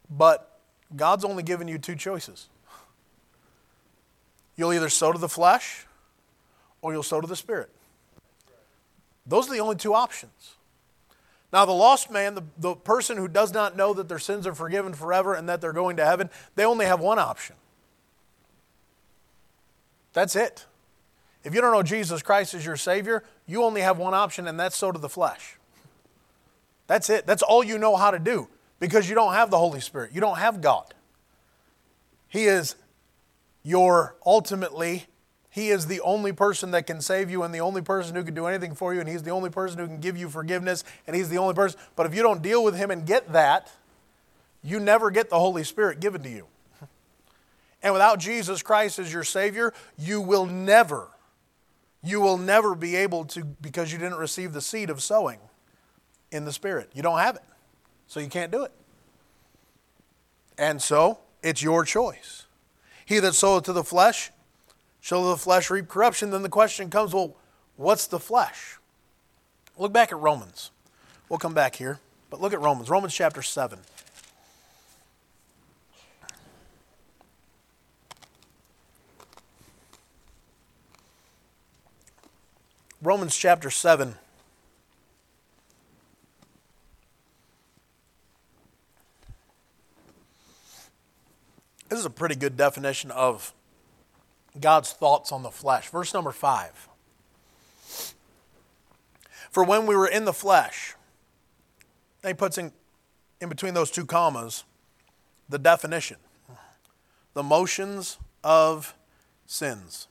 But 0.09 0.59
God's 0.95 1.23
only 1.23 1.43
given 1.43 1.67
you 1.67 1.77
two 1.77 1.95
choices. 1.95 2.47
You'll 4.55 4.73
either 4.73 4.89
sow 4.89 5.11
to 5.11 5.19
the 5.19 5.29
flesh 5.29 5.85
or 6.81 6.91
you'll 6.91 7.03
sow 7.03 7.21
to 7.21 7.27
the 7.27 7.35
spirit. 7.35 7.69
Those 9.25 9.47
are 9.47 9.53
the 9.53 9.59
only 9.59 9.75
two 9.75 9.93
options. 9.93 10.55
Now, 11.51 11.65
the 11.65 11.71
lost 11.71 12.11
man, 12.11 12.35
the, 12.35 12.43
the 12.57 12.75
person 12.75 13.17
who 13.17 13.27
does 13.27 13.53
not 13.53 13.75
know 13.75 13.93
that 13.93 14.07
their 14.07 14.19
sins 14.19 14.45
are 14.45 14.53
forgiven 14.53 14.93
forever 14.93 15.33
and 15.33 15.49
that 15.49 15.61
they're 15.61 15.73
going 15.73 15.97
to 15.97 16.05
heaven, 16.05 16.29
they 16.55 16.65
only 16.65 16.85
have 16.85 16.99
one 16.99 17.19
option. 17.19 17.55
That's 20.13 20.35
it. 20.35 20.65
If 21.43 21.55
you 21.55 21.61
don't 21.61 21.71
know 21.71 21.83
Jesus 21.83 22.21
Christ 22.21 22.53
as 22.53 22.65
your 22.65 22.75
Savior, 22.75 23.23
you 23.47 23.63
only 23.63 23.81
have 23.81 23.97
one 23.97 24.13
option, 24.13 24.47
and 24.47 24.59
that's 24.59 24.75
sow 24.75 24.91
to 24.91 24.99
the 24.99 25.09
flesh. 25.09 25.58
That's 26.89 27.07
it. 27.11 27.27
That's 27.27 27.43
all 27.43 27.63
you 27.63 27.77
know 27.77 27.95
how 27.95 28.09
to 28.09 28.17
do 28.17 28.47
because 28.79 29.07
you 29.07 29.13
don't 29.13 29.33
have 29.33 29.51
the 29.51 29.59
Holy 29.59 29.79
Spirit. 29.79 30.11
You 30.11 30.21
don't 30.21 30.39
have 30.39 30.59
God. 30.59 30.95
He 32.27 32.45
is 32.45 32.75
your 33.61 34.15
ultimately, 34.25 35.05
He 35.51 35.69
is 35.69 35.85
the 35.85 36.01
only 36.01 36.31
person 36.31 36.71
that 36.71 36.87
can 36.87 36.99
save 36.99 37.29
you 37.29 37.43
and 37.43 37.53
the 37.53 37.59
only 37.59 37.83
person 37.83 38.15
who 38.15 38.23
can 38.23 38.33
do 38.33 38.47
anything 38.47 38.73
for 38.73 38.91
you, 38.91 39.01
and 39.01 39.07
He's 39.07 39.21
the 39.21 39.29
only 39.29 39.51
person 39.51 39.77
who 39.77 39.85
can 39.85 39.99
give 39.99 40.17
you 40.17 40.29
forgiveness, 40.29 40.83
and 41.05 41.15
He's 41.15 41.29
the 41.29 41.37
only 41.37 41.53
person. 41.53 41.79
But 41.95 42.07
if 42.07 42.15
you 42.15 42.23
don't 42.23 42.41
deal 42.41 42.63
with 42.63 42.75
Him 42.75 42.89
and 42.89 43.05
get 43.05 43.33
that, 43.33 43.71
you 44.63 44.79
never 44.79 45.11
get 45.11 45.29
the 45.29 45.39
Holy 45.39 45.63
Spirit 45.63 45.99
given 45.99 46.23
to 46.23 46.29
you. 46.29 46.47
And 47.83 47.93
without 47.93 48.17
Jesus 48.17 48.63
Christ 48.63 48.97
as 48.97 49.13
your 49.13 49.23
Savior, 49.23 49.75
you 49.95 50.21
will 50.21 50.47
never, 50.47 51.09
you 52.01 52.19
will 52.19 52.39
never 52.39 52.73
be 52.73 52.95
able 52.95 53.25
to, 53.25 53.43
because 53.43 53.93
you 53.93 53.99
didn't 53.99 54.17
receive 54.17 54.53
the 54.53 54.61
seed 54.61 54.89
of 54.89 55.03
sowing 55.03 55.39
in 56.31 56.45
the 56.45 56.51
Spirit. 56.51 56.89
You 56.93 57.01
don't 57.01 57.19
have 57.19 57.35
it, 57.35 57.43
so 58.07 58.19
you 58.19 58.27
can't 58.27 58.51
do 58.51 58.63
it. 58.63 58.71
And 60.57 60.81
so 60.81 61.19
it's 61.41 61.61
your 61.63 61.85
choice. 61.85 62.45
He 63.05 63.19
that 63.19 63.33
soweth 63.33 63.63
to 63.65 63.73
the 63.73 63.83
flesh 63.83 64.31
shall 65.01 65.29
the 65.29 65.37
flesh 65.37 65.69
reap 65.69 65.87
corruption. 65.87 66.31
Then 66.31 66.43
the 66.43 66.49
question 66.49 66.89
comes 66.89 67.13
well, 67.13 67.35
what's 67.77 68.07
the 68.07 68.19
flesh? 68.19 68.77
Look 69.77 69.93
back 69.93 70.11
at 70.11 70.19
Romans. 70.19 70.71
We'll 71.29 71.39
come 71.39 71.53
back 71.53 71.75
here, 71.75 71.99
but 72.29 72.41
look 72.41 72.53
at 72.53 72.59
Romans, 72.59 72.89
Romans 72.89 73.13
chapter 73.13 73.41
7. 73.41 73.79
Romans 83.01 83.37
chapter 83.37 83.69
7. 83.69 84.15
This 91.89 91.99
is 91.99 92.05
a 92.05 92.09
pretty 92.09 92.35
good 92.35 92.55
definition 92.55 93.11
of 93.11 93.53
God's 94.59 94.93
thoughts 94.93 95.31
on 95.31 95.43
the 95.43 95.49
flesh. 95.49 95.89
Verse 95.89 96.13
number 96.13 96.31
5. 96.31 96.87
For 99.49 99.63
when 99.63 99.87
we 99.87 99.95
were 99.95 100.07
in 100.07 100.25
the 100.25 100.33
flesh, 100.33 100.95
he 102.25 102.33
puts 102.33 102.57
in, 102.57 102.71
in 103.41 103.49
between 103.49 103.73
those 103.73 103.89
two 103.89 104.05
commas 104.05 104.63
the 105.49 105.57
definition 105.57 106.17
the 107.33 107.43
motions 107.43 108.17
of 108.43 108.95
sins, 109.45 110.07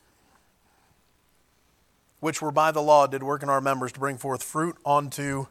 which 2.20 2.40
were 2.40 2.52
by 2.52 2.70
the 2.70 2.80
law, 2.80 3.06
did 3.06 3.22
work 3.22 3.42
in 3.42 3.48
our 3.48 3.60
members 3.60 3.92
to 3.92 4.00
bring 4.00 4.16
forth 4.16 4.42
fruit 4.42 4.76
unto 4.86 5.46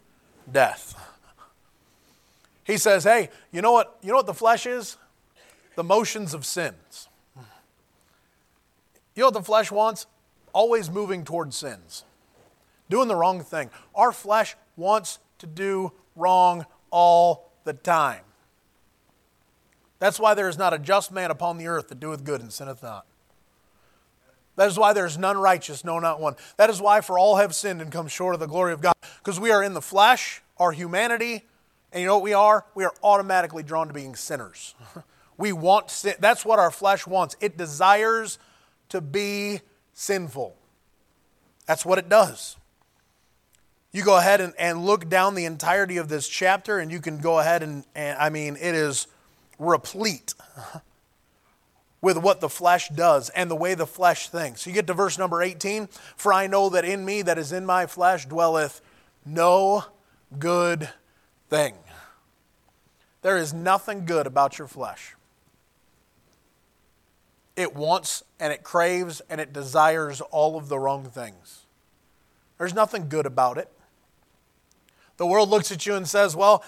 death. 0.51 0.95
He 2.63 2.77
says, 2.77 3.03
hey, 3.03 3.29
you 3.51 3.61
know 3.61 3.71
what, 3.71 3.97
you 4.01 4.09
know 4.09 4.17
what 4.17 4.25
the 4.25 4.33
flesh 4.33 4.65
is? 4.65 4.97
The 5.77 5.85
motions 5.85 6.33
of 6.33 6.45
sins. 6.45 7.07
You 9.15 9.21
know 9.21 9.27
what 9.27 9.33
the 9.35 9.43
flesh 9.43 9.71
wants? 9.71 10.07
Always 10.51 10.91
moving 10.91 11.23
towards 11.23 11.55
sins 11.55 12.03
doing 12.89 13.07
the 13.07 13.15
wrong 13.15 13.43
thing. 13.43 13.69
Our 13.95 14.11
flesh 14.11 14.55
wants 14.75 15.19
to 15.39 15.47
do 15.47 15.91
wrong 16.15 16.65
all 16.91 17.51
the 17.63 17.73
time. 17.73 18.21
That's 19.99 20.19
why 20.19 20.33
there 20.33 20.47
is 20.47 20.57
not 20.57 20.73
a 20.73 20.79
just 20.79 21.11
man 21.11 21.31
upon 21.31 21.57
the 21.57 21.67
earth 21.67 21.89
that 21.89 21.99
doeth 21.99 22.23
good 22.23 22.41
and 22.41 22.53
sinneth 22.53 22.83
not. 22.83 23.05
That 24.55 24.67
is 24.67 24.77
why 24.77 24.93
there 24.93 25.05
is 25.05 25.17
none 25.17 25.37
righteous, 25.37 25.83
no, 25.83 25.99
not 25.99 26.19
one. 26.19 26.35
That 26.57 26.69
is 26.69 26.81
why 26.81 27.01
for 27.01 27.19
all 27.19 27.37
have 27.37 27.53
sinned 27.53 27.81
and 27.81 27.91
come 27.91 28.07
short 28.07 28.33
of 28.33 28.39
the 28.39 28.47
glory 28.47 28.73
of 28.73 28.81
God. 28.81 28.93
Because 29.19 29.39
we 29.39 29.51
are 29.51 29.63
in 29.63 29.73
the 29.73 29.81
flesh, 29.81 30.41
our 30.57 30.71
humanity, 30.71 31.43
and 31.91 32.01
you 32.01 32.07
know 32.07 32.15
what 32.15 32.23
we 32.23 32.33
are? 32.33 32.65
We 32.73 32.83
are 32.83 32.93
automatically 33.03 33.63
drawn 33.63 33.87
to 33.87 33.93
being 33.93 34.15
sinners. 34.15 34.75
we 35.38 35.52
want 35.52 35.91
sin. 35.91 36.15
That's 36.19 36.43
what 36.43 36.60
our 36.60 36.71
flesh 36.71 37.06
wants. 37.06 37.36
It 37.39 37.58
desires 37.58 38.39
to 38.89 39.02
be 39.02 39.62
sinful. 39.93 40.56
That's 41.65 41.86
what 41.86 41.97
it 41.97 42.10
does. 42.10 42.56
You 43.91 44.04
go 44.04 44.17
ahead 44.17 44.41
and, 44.41 44.54
and 44.58 44.86
look 44.86 45.10
down 45.10 45.36
the 45.36 45.45
entirety 45.45 45.97
of 45.97 46.10
this 46.10 46.28
chapter, 46.28 46.80
and 46.80 46.91
you 46.91 47.00
can 47.00 47.19
go 47.19 47.39
ahead 47.39 47.63
and, 47.63 47.84
and 47.95 48.17
I 48.17 48.30
mean, 48.30 48.56
it 48.56 48.76
is 48.76 49.08
replete 49.60 50.34
with 52.02 52.17
what 52.17 52.39
the 52.41 52.50
flesh 52.50 52.89
does 52.89 53.30
and 53.30 53.50
the 53.50 53.56
way 53.56 53.73
the 53.73 53.88
flesh 53.88 54.30
thinks. 54.30 54.65
You 54.65 54.73
get 54.73 54.88
to 54.88 54.93
verse 54.93 55.17
number 55.17 55.41
18 55.41 55.88
For 56.15 56.32
I 56.32 56.47
know 56.47 56.69
that 56.69 56.86
in 56.86 57.06
me, 57.06 57.21
that 57.23 57.38
is 57.38 57.52
in 57.52 57.65
my 57.65 57.86
flesh, 57.86 58.26
dwelleth 58.26 58.82
no 59.26 59.86
good 60.38 60.89
thing. 61.50 61.73
There 63.21 63.38
is 63.38 63.54
nothing 63.54 64.06
good 64.06 64.28
about 64.28 64.58
your 64.58 64.67
flesh. 64.67 65.16
It 67.58 67.76
wants 67.76 68.24
and 68.39 68.54
it 68.54 68.63
craves 68.63 69.22
and 69.30 69.41
it 69.41 69.52
desires 69.52 70.22
all 70.22 70.56
of 70.56 70.70
the 70.70 70.78
wrong 70.78 71.04
things. 71.06 71.65
There's 72.60 72.74
nothing 72.74 73.10
good 73.10 73.26
about 73.26 73.58
it. 73.58 73.70
The 75.17 75.26
world 75.26 75.50
looks 75.50 75.72
at 75.72 75.86
you 75.86 75.96
and 75.96 76.08
says, 76.08 76.36
Well, 76.36 76.63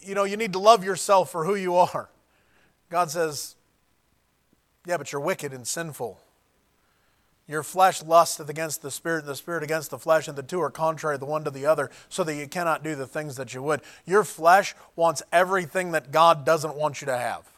you 0.00 0.14
know, 0.14 0.22
you 0.22 0.36
need 0.36 0.52
to 0.52 0.60
love 0.60 0.84
yourself 0.84 1.30
for 1.30 1.44
who 1.44 1.56
you 1.56 1.74
are. 1.74 2.08
God 2.88 3.10
says, 3.10 3.56
Yeah, 4.86 4.96
but 4.96 5.10
you're 5.10 5.20
wicked 5.20 5.52
and 5.52 5.66
sinful. 5.66 6.20
Your 7.48 7.62
flesh 7.62 8.02
lusteth 8.04 8.48
against 8.48 8.82
the 8.82 8.90
spirit, 8.90 9.20
and 9.20 9.28
the 9.28 9.34
spirit 9.34 9.62
against 9.62 9.90
the 9.90 9.98
flesh, 9.98 10.28
and 10.28 10.36
the 10.36 10.42
two 10.42 10.60
are 10.60 10.70
contrary 10.70 11.16
the 11.18 11.24
one 11.24 11.44
to 11.44 11.50
the 11.50 11.66
other, 11.66 11.90
so 12.08 12.22
that 12.22 12.34
you 12.34 12.46
cannot 12.46 12.84
do 12.84 12.94
the 12.94 13.06
things 13.06 13.36
that 13.36 13.54
you 13.54 13.62
would. 13.62 13.80
Your 14.04 14.22
flesh 14.22 14.76
wants 14.94 15.22
everything 15.32 15.92
that 15.92 16.12
God 16.12 16.44
doesn't 16.44 16.76
want 16.76 17.00
you 17.00 17.06
to 17.06 17.16
have. 17.16 17.50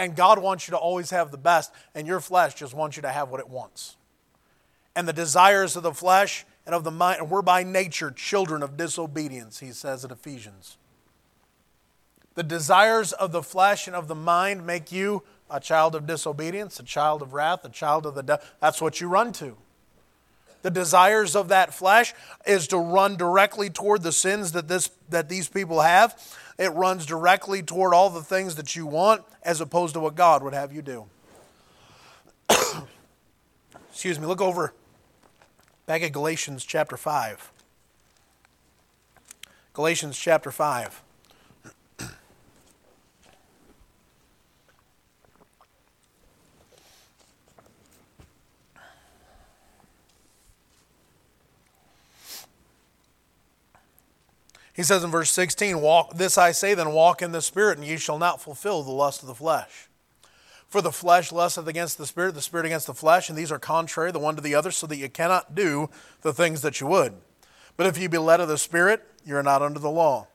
And 0.00 0.16
God 0.16 0.38
wants 0.38 0.66
you 0.66 0.72
to 0.72 0.78
always 0.78 1.10
have 1.10 1.30
the 1.30 1.36
best, 1.36 1.70
and 1.94 2.06
your 2.06 2.20
flesh 2.20 2.54
just 2.54 2.72
wants 2.72 2.96
you 2.96 3.02
to 3.02 3.10
have 3.10 3.28
what 3.28 3.38
it 3.38 3.50
wants. 3.50 3.98
And 4.96 5.06
the 5.06 5.12
desires 5.12 5.76
of 5.76 5.82
the 5.82 5.92
flesh 5.92 6.46
and 6.64 6.74
of 6.74 6.84
the 6.84 6.90
mind, 6.90 7.20
and 7.20 7.28
we're 7.28 7.42
by 7.42 7.64
nature 7.64 8.10
children 8.10 8.62
of 8.62 8.78
disobedience, 8.78 9.60
he 9.60 9.72
says 9.72 10.02
in 10.02 10.10
Ephesians. 10.10 10.78
The 12.34 12.42
desires 12.42 13.12
of 13.12 13.30
the 13.30 13.42
flesh 13.42 13.86
and 13.86 13.94
of 13.94 14.08
the 14.08 14.14
mind 14.14 14.66
make 14.66 14.90
you 14.90 15.22
a 15.50 15.60
child 15.60 15.94
of 15.94 16.06
disobedience, 16.06 16.80
a 16.80 16.84
child 16.84 17.20
of 17.20 17.34
wrath, 17.34 17.62
a 17.66 17.68
child 17.68 18.06
of 18.06 18.14
the 18.14 18.22
devil. 18.22 18.42
That's 18.58 18.80
what 18.80 19.02
you 19.02 19.08
run 19.08 19.32
to. 19.34 19.54
The 20.62 20.70
desires 20.70 21.36
of 21.36 21.48
that 21.48 21.74
flesh 21.74 22.14
is 22.46 22.68
to 22.68 22.78
run 22.78 23.16
directly 23.16 23.68
toward 23.68 24.02
the 24.02 24.12
sins 24.12 24.52
that, 24.52 24.66
this, 24.66 24.90
that 25.10 25.28
these 25.28 25.48
people 25.48 25.82
have. 25.82 26.16
It 26.60 26.72
runs 26.74 27.06
directly 27.06 27.62
toward 27.62 27.94
all 27.94 28.10
the 28.10 28.22
things 28.22 28.54
that 28.56 28.76
you 28.76 28.86
want 28.86 29.24
as 29.42 29.60
opposed 29.60 29.94
to 29.94 30.00
what 30.00 30.14
God 30.14 30.44
would 30.44 30.52
have 30.54 30.72
you 30.72 30.82
do. 30.82 31.06
Excuse 33.90 34.20
me, 34.20 34.26
look 34.26 34.40
over 34.40 34.74
Back 35.90 36.02
at 36.02 36.12
Galatians 36.12 36.64
chapter 36.64 36.96
5. 36.96 37.50
Galatians 39.72 40.16
chapter 40.16 40.52
5. 40.52 41.02
He 54.80 54.84
says 54.84 55.04
in 55.04 55.10
verse 55.10 55.30
16, 55.32 55.78
walk, 55.82 56.14
This 56.14 56.38
I 56.38 56.52
say, 56.52 56.72
then 56.72 56.92
walk 56.92 57.20
in 57.20 57.32
the 57.32 57.42
Spirit, 57.42 57.76
and 57.76 57.86
ye 57.86 57.98
shall 57.98 58.18
not 58.18 58.40
fulfill 58.40 58.82
the 58.82 58.90
lust 58.90 59.20
of 59.20 59.28
the 59.28 59.34
flesh. 59.34 59.90
For 60.68 60.80
the 60.80 60.90
flesh 60.90 61.30
lusteth 61.30 61.68
against 61.68 61.98
the 61.98 62.06
spirit, 62.06 62.34
the 62.34 62.40
spirit 62.40 62.64
against 62.64 62.86
the 62.86 62.94
flesh, 62.94 63.28
and 63.28 63.36
these 63.36 63.52
are 63.52 63.58
contrary 63.58 64.10
the 64.10 64.18
one 64.18 64.36
to 64.36 64.40
the 64.40 64.54
other, 64.54 64.70
so 64.70 64.86
that 64.86 64.96
you 64.96 65.10
cannot 65.10 65.54
do 65.54 65.90
the 66.22 66.32
things 66.32 66.62
that 66.62 66.80
you 66.80 66.86
would. 66.86 67.12
But 67.76 67.88
if 67.88 67.98
you 67.98 68.08
be 68.08 68.16
led 68.16 68.40
of 68.40 68.48
the 68.48 68.56
Spirit, 68.56 69.06
you 69.22 69.36
are 69.36 69.42
not 69.42 69.60
under 69.60 69.78
the 69.78 69.90
law. 69.90 70.28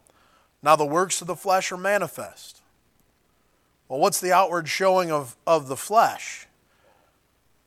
Now 0.62 0.76
the 0.76 0.86
works 0.86 1.22
of 1.22 1.26
the 1.28 1.36
flesh 1.36 1.72
are 1.72 1.78
manifest. 1.78 2.62
Well, 3.90 4.00
what's 4.00 4.22
the 4.22 4.32
outward 4.32 4.70
showing 4.70 5.12
of, 5.12 5.36
of 5.48 5.70
the 5.70 5.76
flesh? 5.76 6.46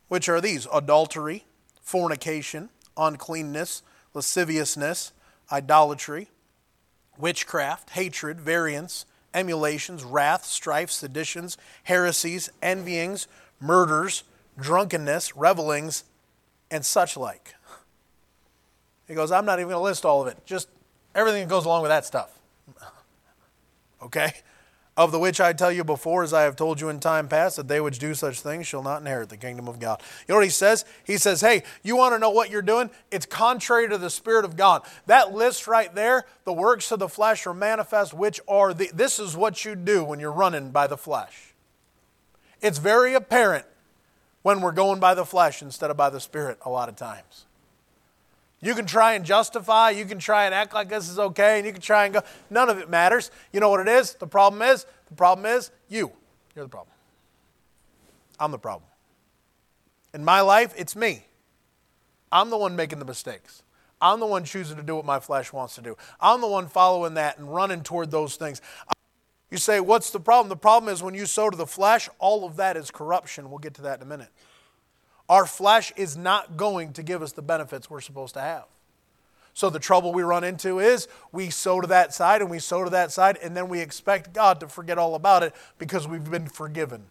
Which 0.06 0.28
are 0.28 0.40
these 0.40 0.68
adultery, 0.72 1.44
fornication, 1.82 2.68
uncleanness, 2.96 3.82
lasciviousness, 4.14 5.10
idolatry, 5.50 6.28
witchcraft, 7.18 7.90
hatred, 7.90 8.40
variance 8.40 9.04
emulations, 9.34 10.04
wrath, 10.04 10.44
strife, 10.44 10.90
seditions, 10.90 11.56
heresies, 11.84 12.50
envyings, 12.62 13.26
murders, 13.60 14.24
drunkenness, 14.58 15.36
revelings, 15.36 16.04
and 16.70 16.84
such 16.84 17.16
like. 17.16 17.54
He 19.06 19.14
goes, 19.14 19.32
I'm 19.32 19.44
not 19.44 19.58
even 19.58 19.70
going 19.70 19.80
to 19.80 19.84
list 19.84 20.04
all 20.04 20.20
of 20.22 20.28
it, 20.28 20.38
just 20.44 20.68
everything 21.14 21.42
that 21.42 21.48
goes 21.48 21.64
along 21.64 21.82
with 21.82 21.90
that 21.90 22.04
stuff. 22.04 22.38
okay? 24.02 24.32
Of 24.98 25.12
the 25.12 25.20
which 25.20 25.40
I 25.40 25.52
tell 25.52 25.70
you 25.70 25.84
before, 25.84 26.24
as 26.24 26.32
I 26.32 26.42
have 26.42 26.56
told 26.56 26.80
you 26.80 26.88
in 26.88 26.98
time 26.98 27.28
past, 27.28 27.54
that 27.54 27.68
they 27.68 27.80
which 27.80 28.00
do 28.00 28.14
such 28.14 28.40
things 28.40 28.66
shall 28.66 28.82
not 28.82 29.00
inherit 29.00 29.28
the 29.28 29.36
kingdom 29.36 29.68
of 29.68 29.78
God. 29.78 30.02
You 30.26 30.32
know 30.32 30.38
what 30.38 30.44
he 30.44 30.50
says? 30.50 30.84
He 31.04 31.18
says, 31.18 31.40
Hey, 31.40 31.62
you 31.84 31.94
want 31.94 32.16
to 32.16 32.18
know 32.18 32.30
what 32.30 32.50
you're 32.50 32.62
doing? 32.62 32.90
It's 33.12 33.24
contrary 33.24 33.88
to 33.90 33.96
the 33.96 34.10
Spirit 34.10 34.44
of 34.44 34.56
God. 34.56 34.82
That 35.06 35.32
list 35.32 35.68
right 35.68 35.94
there, 35.94 36.24
the 36.44 36.52
works 36.52 36.90
of 36.90 36.98
the 36.98 37.08
flesh 37.08 37.46
are 37.46 37.54
manifest, 37.54 38.12
which 38.12 38.40
are 38.48 38.74
the, 38.74 38.90
this 38.92 39.20
is 39.20 39.36
what 39.36 39.64
you 39.64 39.76
do 39.76 40.02
when 40.02 40.18
you're 40.18 40.32
running 40.32 40.72
by 40.72 40.88
the 40.88 40.96
flesh. 40.96 41.54
It's 42.60 42.78
very 42.78 43.14
apparent 43.14 43.66
when 44.42 44.60
we're 44.60 44.72
going 44.72 44.98
by 44.98 45.14
the 45.14 45.24
flesh 45.24 45.62
instead 45.62 45.92
of 45.92 45.96
by 45.96 46.10
the 46.10 46.18
Spirit 46.18 46.58
a 46.64 46.70
lot 46.70 46.88
of 46.88 46.96
times. 46.96 47.44
You 48.60 48.74
can 48.74 48.86
try 48.86 49.14
and 49.14 49.24
justify, 49.24 49.90
you 49.90 50.04
can 50.04 50.18
try 50.18 50.46
and 50.46 50.54
act 50.54 50.74
like 50.74 50.88
this 50.88 51.08
is 51.08 51.18
okay, 51.18 51.58
and 51.58 51.66
you 51.66 51.72
can 51.72 51.80
try 51.80 52.06
and 52.06 52.14
go. 52.14 52.22
None 52.50 52.68
of 52.68 52.78
it 52.78 52.90
matters. 52.90 53.30
You 53.52 53.60
know 53.60 53.70
what 53.70 53.80
it 53.80 53.88
is? 53.88 54.14
The 54.14 54.26
problem 54.26 54.62
is, 54.62 54.84
the 55.08 55.14
problem 55.14 55.46
is 55.46 55.70
you. 55.88 56.10
You're 56.56 56.64
the 56.64 56.70
problem. 56.70 56.94
I'm 58.40 58.50
the 58.50 58.58
problem. 58.58 58.88
In 60.12 60.24
my 60.24 60.40
life, 60.40 60.74
it's 60.76 60.96
me. 60.96 61.24
I'm 62.32 62.50
the 62.50 62.56
one 62.56 62.74
making 62.74 62.98
the 62.98 63.04
mistakes. 63.04 63.62
I'm 64.00 64.20
the 64.20 64.26
one 64.26 64.44
choosing 64.44 64.76
to 64.76 64.82
do 64.82 64.96
what 64.96 65.04
my 65.04 65.20
flesh 65.20 65.52
wants 65.52 65.74
to 65.76 65.82
do. 65.82 65.96
I'm 66.20 66.40
the 66.40 66.46
one 66.46 66.66
following 66.66 67.14
that 67.14 67.38
and 67.38 67.52
running 67.52 67.82
toward 67.82 68.10
those 68.10 68.36
things. 68.36 68.60
You 69.50 69.58
say, 69.58 69.80
What's 69.80 70.10
the 70.10 70.20
problem? 70.20 70.48
The 70.48 70.56
problem 70.56 70.92
is 70.92 71.02
when 71.02 71.14
you 71.14 71.26
sow 71.26 71.50
to 71.50 71.56
the 71.56 71.66
flesh, 71.66 72.08
all 72.18 72.44
of 72.44 72.56
that 72.56 72.76
is 72.76 72.90
corruption. 72.90 73.50
We'll 73.50 73.58
get 73.58 73.74
to 73.74 73.82
that 73.82 73.98
in 73.98 74.02
a 74.02 74.08
minute. 74.08 74.28
Our 75.28 75.46
flesh 75.46 75.92
is 75.96 76.16
not 76.16 76.56
going 76.56 76.92
to 76.94 77.02
give 77.02 77.22
us 77.22 77.32
the 77.32 77.42
benefits 77.42 77.90
we're 77.90 78.00
supposed 78.00 78.34
to 78.34 78.40
have. 78.40 78.64
So 79.52 79.70
the 79.70 79.80
trouble 79.80 80.12
we 80.12 80.22
run 80.22 80.44
into 80.44 80.78
is 80.78 81.08
we 81.32 81.50
sow 81.50 81.80
to 81.80 81.86
that 81.88 82.14
side 82.14 82.40
and 82.40 82.50
we 82.50 82.60
sow 82.60 82.84
to 82.84 82.90
that 82.90 83.10
side, 83.10 83.36
and 83.42 83.56
then 83.56 83.68
we 83.68 83.80
expect 83.80 84.32
God 84.32 84.60
to 84.60 84.68
forget 84.68 84.98
all 84.98 85.14
about 85.14 85.42
it 85.42 85.52
because 85.78 86.06
we've 86.06 86.30
been 86.30 86.46
forgiven. 86.46 87.06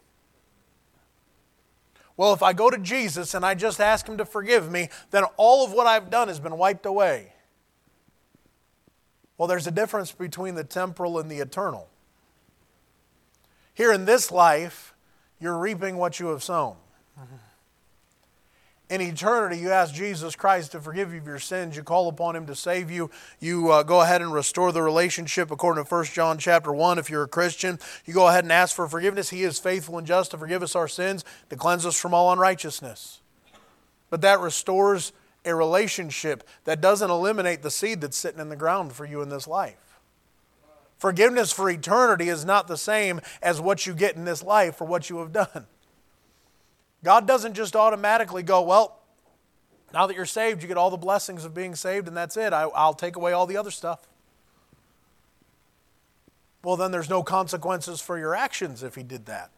Well, 2.15 2.34
if 2.34 2.41
I 2.41 2.53
go 2.53 2.69
to 2.69 2.80
Jesus 2.80 3.34
and 3.34 3.45
I 3.45 3.53
just 3.53 3.80
ask 3.80 4.08
Him 4.08 4.17
to 4.17 4.25
forgive 4.25 4.71
me, 4.71 4.89
then 5.12 5.23
all 5.36 5.65
of 5.65 5.71
what 5.71 5.86
I've 5.88 6.10
done 6.10 6.30
has 6.30 6.39
been 6.39 6.58
wiped 6.58 6.86
away. 6.86 7.34
Well, 9.38 9.47
there's 9.47 9.67
a 9.67 9.71
difference 9.71 10.12
between 10.12 10.56
the 10.56 10.63
temporal 10.63 11.19
and 11.19 11.30
the 11.30 11.38
eternal. 11.38 11.89
Here 13.75 13.91
in 13.91 14.06
this 14.06 14.32
life, 14.32 14.95
you're 15.39 15.58
reaping 15.58 15.97
what 15.97 16.19
you 16.19 16.27
have 16.27 16.41
sown. 16.41 16.77
Mm-hmm. 17.19 17.36
In 18.89 19.02
eternity, 19.02 19.60
you 19.60 19.71
ask 19.71 19.93
Jesus 19.93 20.36
Christ 20.38 20.71
to 20.71 20.80
forgive 20.80 21.12
you 21.12 21.19
of 21.19 21.26
your 21.26 21.39
sins. 21.39 21.76
You 21.76 21.84
call 21.84 22.08
upon 22.08 22.38
Him 22.38 22.45
to 22.45 22.56
save 22.56 22.89
you. 22.89 23.12
You 23.39 23.69
uh, 23.69 23.84
go 23.84 24.00
ahead 24.00 24.21
and 24.21 24.34
restore 24.34 24.71
the 24.71 24.82
relationship 24.82 25.52
according 25.52 25.84
to 25.84 25.89
1 25.89 26.06
John 26.06 26.38
chapter 26.38 26.71
1. 26.71 26.97
If 26.97 27.10
you're 27.10 27.23
a 27.23 27.28
Christian, 27.28 27.80
you 28.06 28.13
go 28.13 28.30
ahead 28.30 28.45
and 28.45 28.54
ask 28.54 28.73
for 28.73 28.88
forgiveness. 28.88 29.30
He 29.30 29.43
is 29.43 29.60
faithful 29.60 29.97
and 29.97 30.08
just 30.08 30.32
to 30.32 30.38
forgive 30.38 30.63
us 30.63 30.73
our 30.73 30.88
sins, 30.88 31.26
to 31.50 31.58
cleanse 31.58 31.86
us 31.86 32.00
from 32.00 32.13
all 32.13 32.32
unrighteousness. 32.32 33.19
But 34.10 34.21
that 34.21 34.39
restores 34.39 35.12
a 35.43 35.54
relationship 35.54 36.47
that 36.63 36.80
doesn't 36.80 37.12
eliminate 37.12 37.63
the 37.63 37.71
seed 37.71 38.00
that's 38.00 38.17
sitting 38.17 38.39
in 38.39 38.47
the 38.47 38.56
ground 38.56 38.93
for 38.93 39.04
you 39.04 39.21
in 39.21 39.28
this 39.28 39.47
life. 39.47 40.00
Forgiveness 40.97 41.52
for 41.52 41.69
eternity 41.69 42.30
is 42.30 42.45
not 42.45 42.67
the 42.67 42.78
same 42.78 43.19
as 43.41 43.60
what 43.60 43.86
you 43.86 43.93
get 43.93 44.15
in 44.15 44.23
this 44.23 44.41
life 44.41 44.78
for 44.78 44.86
what 44.86 45.10
you 45.10 45.19
have 45.19 45.34
done. 45.34 45.67
God 47.08 47.26
doesn't 47.26 47.54
just 47.54 47.74
automatically 47.74 48.43
go, 48.43 48.62
well, 48.63 49.00
now 49.93 50.08
that 50.08 50.17
you're 50.17 50.26
saved, 50.26 50.62
you 50.62 50.67
get 50.67 50.76
all 50.76 50.89
the 50.89 50.98
blessings 50.98 51.46
of 51.46 51.54
being 51.54 51.74
saved, 51.74 52.06
and 52.10 52.17
that's 52.17 52.36
it. 52.36 52.52
I, 52.52 52.65
will 52.65 52.93
take 52.93 53.15
away 53.15 53.32
all 53.32 53.46
the 53.46 53.56
other 53.56 53.72
stuff. 53.72 54.10
Well, 56.65 56.76
then 56.76 56.91
there's 56.91 57.10
no 57.10 57.24
consequences 57.24 58.02
for 58.02 58.17
your 58.17 58.36
actions 58.36 58.84
if 58.84 58.96
He 58.96 59.04
did 59.04 59.26
that. 59.28 59.52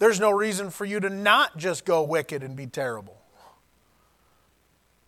There's 0.00 0.18
no 0.18 0.32
reason 0.32 0.70
for 0.70 0.84
you 0.84 0.98
to 0.98 1.08
not 1.08 1.56
just 1.56 1.84
go 1.84 2.02
wicked 2.02 2.42
and 2.42 2.56
be 2.56 2.66
terrible. 2.66 3.22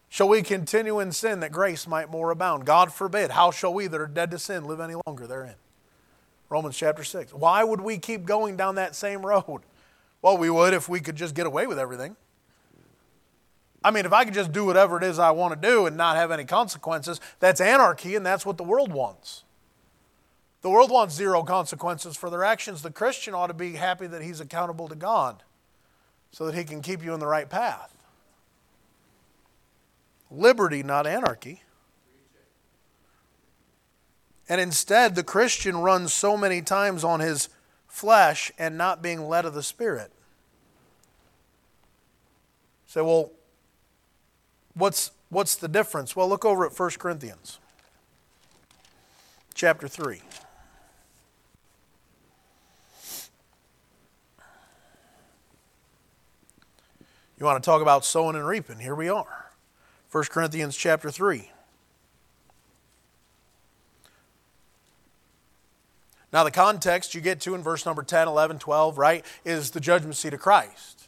Shall 0.09 0.29
we 0.29 0.43
continue 0.43 1.01
in 1.01 1.11
sin 1.11 1.41
that 1.41 1.51
grace 1.51 1.89
might 1.89 2.09
more 2.09 2.31
abound? 2.31 2.67
God 2.67 2.93
forbid. 2.93 3.33
How 3.33 3.51
shall 3.51 3.75
we 3.75 3.89
that 3.89 4.01
are 4.01 4.07
dead 4.07 4.31
to 4.31 4.39
sin 4.39 4.65
live 4.65 4.79
any 4.79 4.95
longer 5.09 5.27
therein? 5.27 5.57
Romans 6.49 6.79
chapter 6.79 7.03
6. 7.03 7.35
Why 7.35 7.65
would 7.65 7.81
we 7.81 7.99
keep 7.99 8.25
going 8.25 8.57
down 8.57 8.77
that 8.77 8.95
same 8.95 9.27
road? 9.27 9.63
Well, 10.25 10.39
we 10.39 10.49
would 10.49 10.73
if 10.73 10.89
we 10.89 11.01
could 11.01 11.17
just 11.17 11.35
get 11.35 11.45
away 11.47 11.67
with 11.67 11.79
everything. 11.79 12.17
I 13.85 13.91
mean, 13.91 14.07
if 14.07 14.13
I 14.15 14.25
could 14.25 14.33
just 14.33 14.53
do 14.53 14.65
whatever 14.65 14.97
it 14.97 15.03
is 15.03 15.19
I 15.19 15.33
want 15.33 15.53
to 15.53 15.69
do 15.69 15.85
and 15.85 15.99
not 15.99 16.17
have 16.17 16.31
any 16.31 16.47
consequences, 16.47 17.21
that's 17.41 17.61
anarchy, 17.61 18.17
and 18.17 18.25
that's 18.25 18.47
what 18.47 18.57
the 18.57 18.65
world 18.65 18.91
wants. 18.91 19.45
The 20.63 20.71
world 20.71 20.91
wants 20.91 21.15
zero 21.15 21.43
consequences 21.43 22.17
for 22.17 22.31
their 22.31 22.43
actions. 22.43 22.81
The 22.81 22.91
Christian 22.91 23.35
ought 23.35 23.49
to 23.49 23.53
be 23.55 23.75
happy 23.75 24.07
that 24.07 24.23
he's 24.23 24.41
accountable 24.41 24.89
to 24.89 24.95
God 24.95 25.43
so 26.33 26.47
that 26.47 26.55
he 26.55 26.65
can 26.65 26.81
keep 26.81 27.05
you 27.05 27.13
in 27.13 27.21
the 27.21 27.27
right 27.27 27.51
path. 27.51 27.95
Liberty, 30.31 30.83
not 30.83 31.07
anarchy. 31.07 31.65
And 34.49 34.59
instead, 34.59 35.17
the 35.17 35.23
Christian 35.23 35.77
runs 35.77 36.15
so 36.15 36.39
many 36.39 36.63
times 36.63 37.05
on 37.05 37.21
his 37.21 37.51
flesh 37.87 38.51
and 38.59 38.79
not 38.79 39.03
being 39.03 39.29
led 39.29 39.45
of 39.45 39.53
the 39.53 39.63
Spirit. 39.63 40.11
Say, 42.95 43.01
well, 43.01 43.33
what's, 44.75 45.11
what's 45.29 45.57
the 45.57 45.67
difference? 45.67 46.15
Well, 46.15 46.29
look 46.29 46.45
over 46.45 46.65
at 46.65 46.79
1 46.79 46.91
Corinthians 46.91 47.59
chapter 49.53 49.89
3. 49.89 50.23
You 57.37 57.45
want 57.45 57.61
to 57.61 57.67
talk 57.69 57.83
about 57.83 58.05
sowing 58.05 58.37
and 58.37 58.47
reaping? 58.47 58.79
Here 58.79 58.95
we 58.95 59.09
are. 59.09 59.51
1 60.13 60.25
Corinthians 60.31 60.77
chapter 60.77 61.11
3. 61.11 61.51
Now, 66.33 66.45
the 66.45 66.53
context 66.53 67.13
you 67.13 67.21
get 67.21 67.41
to 67.41 67.57
in 67.57 67.63
verse 67.65 67.85
number 67.85 68.05
10, 68.05 68.29
11, 68.29 68.61
12, 68.61 68.99
right, 68.99 69.25
is 69.45 69.73
the 69.73 69.81
judgment 69.81 70.15
seat 70.15 70.33
of 70.33 70.39
Christ. 70.39 71.04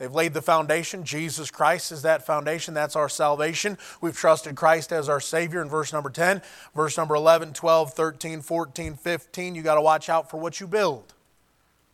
They've 0.00 0.10
laid 0.10 0.32
the 0.32 0.40
foundation. 0.40 1.04
Jesus 1.04 1.50
Christ 1.50 1.92
is 1.92 2.00
that 2.02 2.24
foundation. 2.24 2.72
That's 2.72 2.96
our 2.96 3.10
salvation. 3.10 3.76
We've 4.00 4.16
trusted 4.16 4.56
Christ 4.56 4.92
as 4.92 5.10
our 5.10 5.20
Savior 5.20 5.60
in 5.60 5.68
verse 5.68 5.92
number 5.92 6.08
10. 6.08 6.40
Verse 6.74 6.96
number 6.96 7.14
11, 7.14 7.52
12, 7.52 7.92
13, 7.92 8.40
14, 8.40 8.94
15. 8.94 9.54
You 9.54 9.60
got 9.60 9.74
to 9.74 9.82
watch 9.82 10.08
out 10.08 10.30
for 10.30 10.38
what 10.38 10.58
you 10.58 10.66
build. 10.66 11.12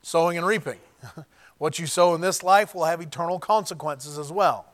Sowing 0.02 0.38
and 0.38 0.46
reaping. 0.46 0.78
what 1.58 1.80
you 1.80 1.88
sow 1.88 2.14
in 2.14 2.20
this 2.20 2.44
life 2.44 2.76
will 2.76 2.84
have 2.84 3.00
eternal 3.00 3.40
consequences 3.40 4.20
as 4.20 4.30
well. 4.30 4.66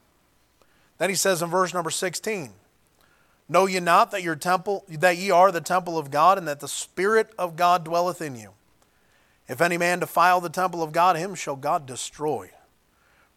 Then 0.99 1.09
he 1.09 1.16
says 1.16 1.40
in 1.40 1.49
verse 1.49 1.73
number 1.73 1.88
16, 1.88 2.51
Know 3.49 3.64
ye 3.64 3.81
not 3.81 4.11
that 4.11 4.23
your 4.23 4.37
temple 4.37 4.85
that 4.90 5.16
ye 5.16 5.31
are 5.31 5.51
the 5.51 5.62
temple 5.62 5.97
of 5.97 6.11
God, 6.11 6.37
and 6.37 6.47
that 6.47 6.61
the 6.61 6.68
Spirit 6.68 7.33
of 7.38 7.57
God 7.57 7.83
dwelleth 7.83 8.21
in 8.21 8.37
you? 8.37 8.51
If 9.49 9.62
any 9.62 9.79
man 9.79 10.01
defile 10.01 10.42
the 10.42 10.51
temple 10.51 10.83
of 10.83 10.92
God, 10.92 11.16
him 11.16 11.35
shall 11.35 11.57
God 11.57 11.87
destroy. 11.87 12.51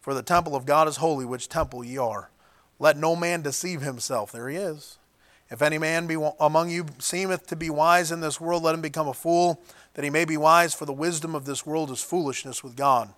For 0.06 0.14
the 0.14 0.22
temple 0.22 0.54
of 0.54 0.66
God 0.66 0.86
is 0.86 0.98
holy, 0.98 1.24
which 1.24 1.48
temple 1.48 1.82
ye 1.82 1.98
are. 1.98 2.30
Let 2.78 2.96
no 2.96 3.16
man 3.16 3.42
deceive 3.42 3.80
himself. 3.80 4.30
There 4.30 4.48
he 4.48 4.54
is. 4.54 4.98
If 5.50 5.62
any 5.62 5.78
man 5.78 6.06
be 6.06 6.16
among 6.38 6.70
you 6.70 6.86
seemeth 7.00 7.48
to 7.48 7.56
be 7.56 7.70
wise 7.70 8.12
in 8.12 8.20
this 8.20 8.40
world, 8.40 8.62
let 8.62 8.76
him 8.76 8.80
become 8.80 9.08
a 9.08 9.12
fool, 9.12 9.60
that 9.94 10.04
he 10.04 10.10
may 10.10 10.24
be 10.24 10.36
wise, 10.36 10.74
for 10.74 10.84
the 10.84 10.92
wisdom 10.92 11.34
of 11.34 11.44
this 11.44 11.66
world 11.66 11.90
is 11.90 12.00
foolishness 12.02 12.62
with 12.62 12.76
God. 12.76 13.14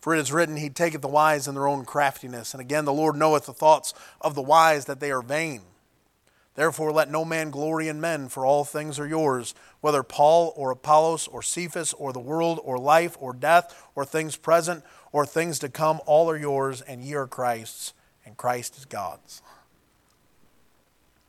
For 0.00 0.14
it 0.14 0.20
is 0.20 0.32
written, 0.32 0.56
He 0.56 0.70
taketh 0.70 1.02
the 1.02 1.06
wise 1.08 1.46
in 1.46 1.54
their 1.54 1.68
own 1.68 1.84
craftiness. 1.84 2.54
And 2.54 2.62
again, 2.62 2.86
the 2.86 2.94
Lord 2.94 3.14
knoweth 3.14 3.44
the 3.44 3.52
thoughts 3.52 3.92
of 4.22 4.34
the 4.34 4.40
wise, 4.40 4.86
that 4.86 5.00
they 5.00 5.10
are 5.10 5.20
vain. 5.20 5.60
Therefore, 6.54 6.92
let 6.92 7.10
no 7.10 7.26
man 7.26 7.50
glory 7.50 7.88
in 7.88 8.00
men, 8.00 8.30
for 8.30 8.46
all 8.46 8.64
things 8.64 8.98
are 8.98 9.06
yours, 9.06 9.54
whether 9.82 10.02
Paul 10.02 10.54
or 10.56 10.70
Apollos 10.70 11.28
or 11.28 11.42
Cephas 11.42 11.92
or 11.92 12.14
the 12.14 12.18
world 12.18 12.58
or 12.64 12.78
life 12.78 13.18
or 13.20 13.34
death 13.34 13.86
or 13.94 14.06
things 14.06 14.36
present 14.36 14.82
or 15.16 15.24
things 15.24 15.58
to 15.60 15.70
come, 15.70 15.98
all 16.04 16.28
are 16.28 16.36
yours, 16.36 16.82
and 16.82 17.02
ye 17.02 17.14
are 17.14 17.26
Christ's, 17.26 17.94
and 18.26 18.36
Christ 18.36 18.76
is 18.76 18.84
God's. 18.84 19.40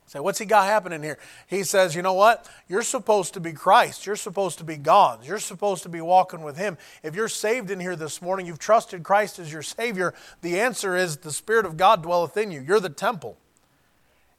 Say, 0.07 0.19
what's 0.19 0.39
he 0.39 0.45
got 0.45 0.65
happening 0.65 1.01
here? 1.01 1.17
He 1.47 1.63
says, 1.63 1.95
you 1.95 2.01
know 2.01 2.11
what? 2.11 2.49
You're 2.67 2.81
supposed 2.81 3.33
to 3.35 3.39
be 3.39 3.53
Christ. 3.53 4.05
You're 4.05 4.17
supposed 4.17 4.57
to 4.57 4.65
be 4.65 4.75
God's. 4.75 5.25
You're 5.25 5.39
supposed 5.39 5.83
to 5.83 5.89
be 5.89 6.01
walking 6.01 6.41
with 6.41 6.57
Him. 6.57 6.77
If 7.01 7.15
you're 7.15 7.29
saved 7.29 7.71
in 7.71 7.79
here 7.79 7.95
this 7.95 8.21
morning, 8.21 8.45
you've 8.45 8.59
trusted 8.59 9.03
Christ 9.03 9.39
as 9.39 9.53
your 9.53 9.61
Savior, 9.61 10.13
the 10.41 10.59
answer 10.59 10.97
is 10.97 11.15
the 11.15 11.31
Spirit 11.31 11.65
of 11.65 11.77
God 11.77 12.03
dwelleth 12.03 12.35
in 12.35 12.51
you. 12.51 12.59
You're 12.59 12.81
the 12.81 12.89
temple 12.89 13.37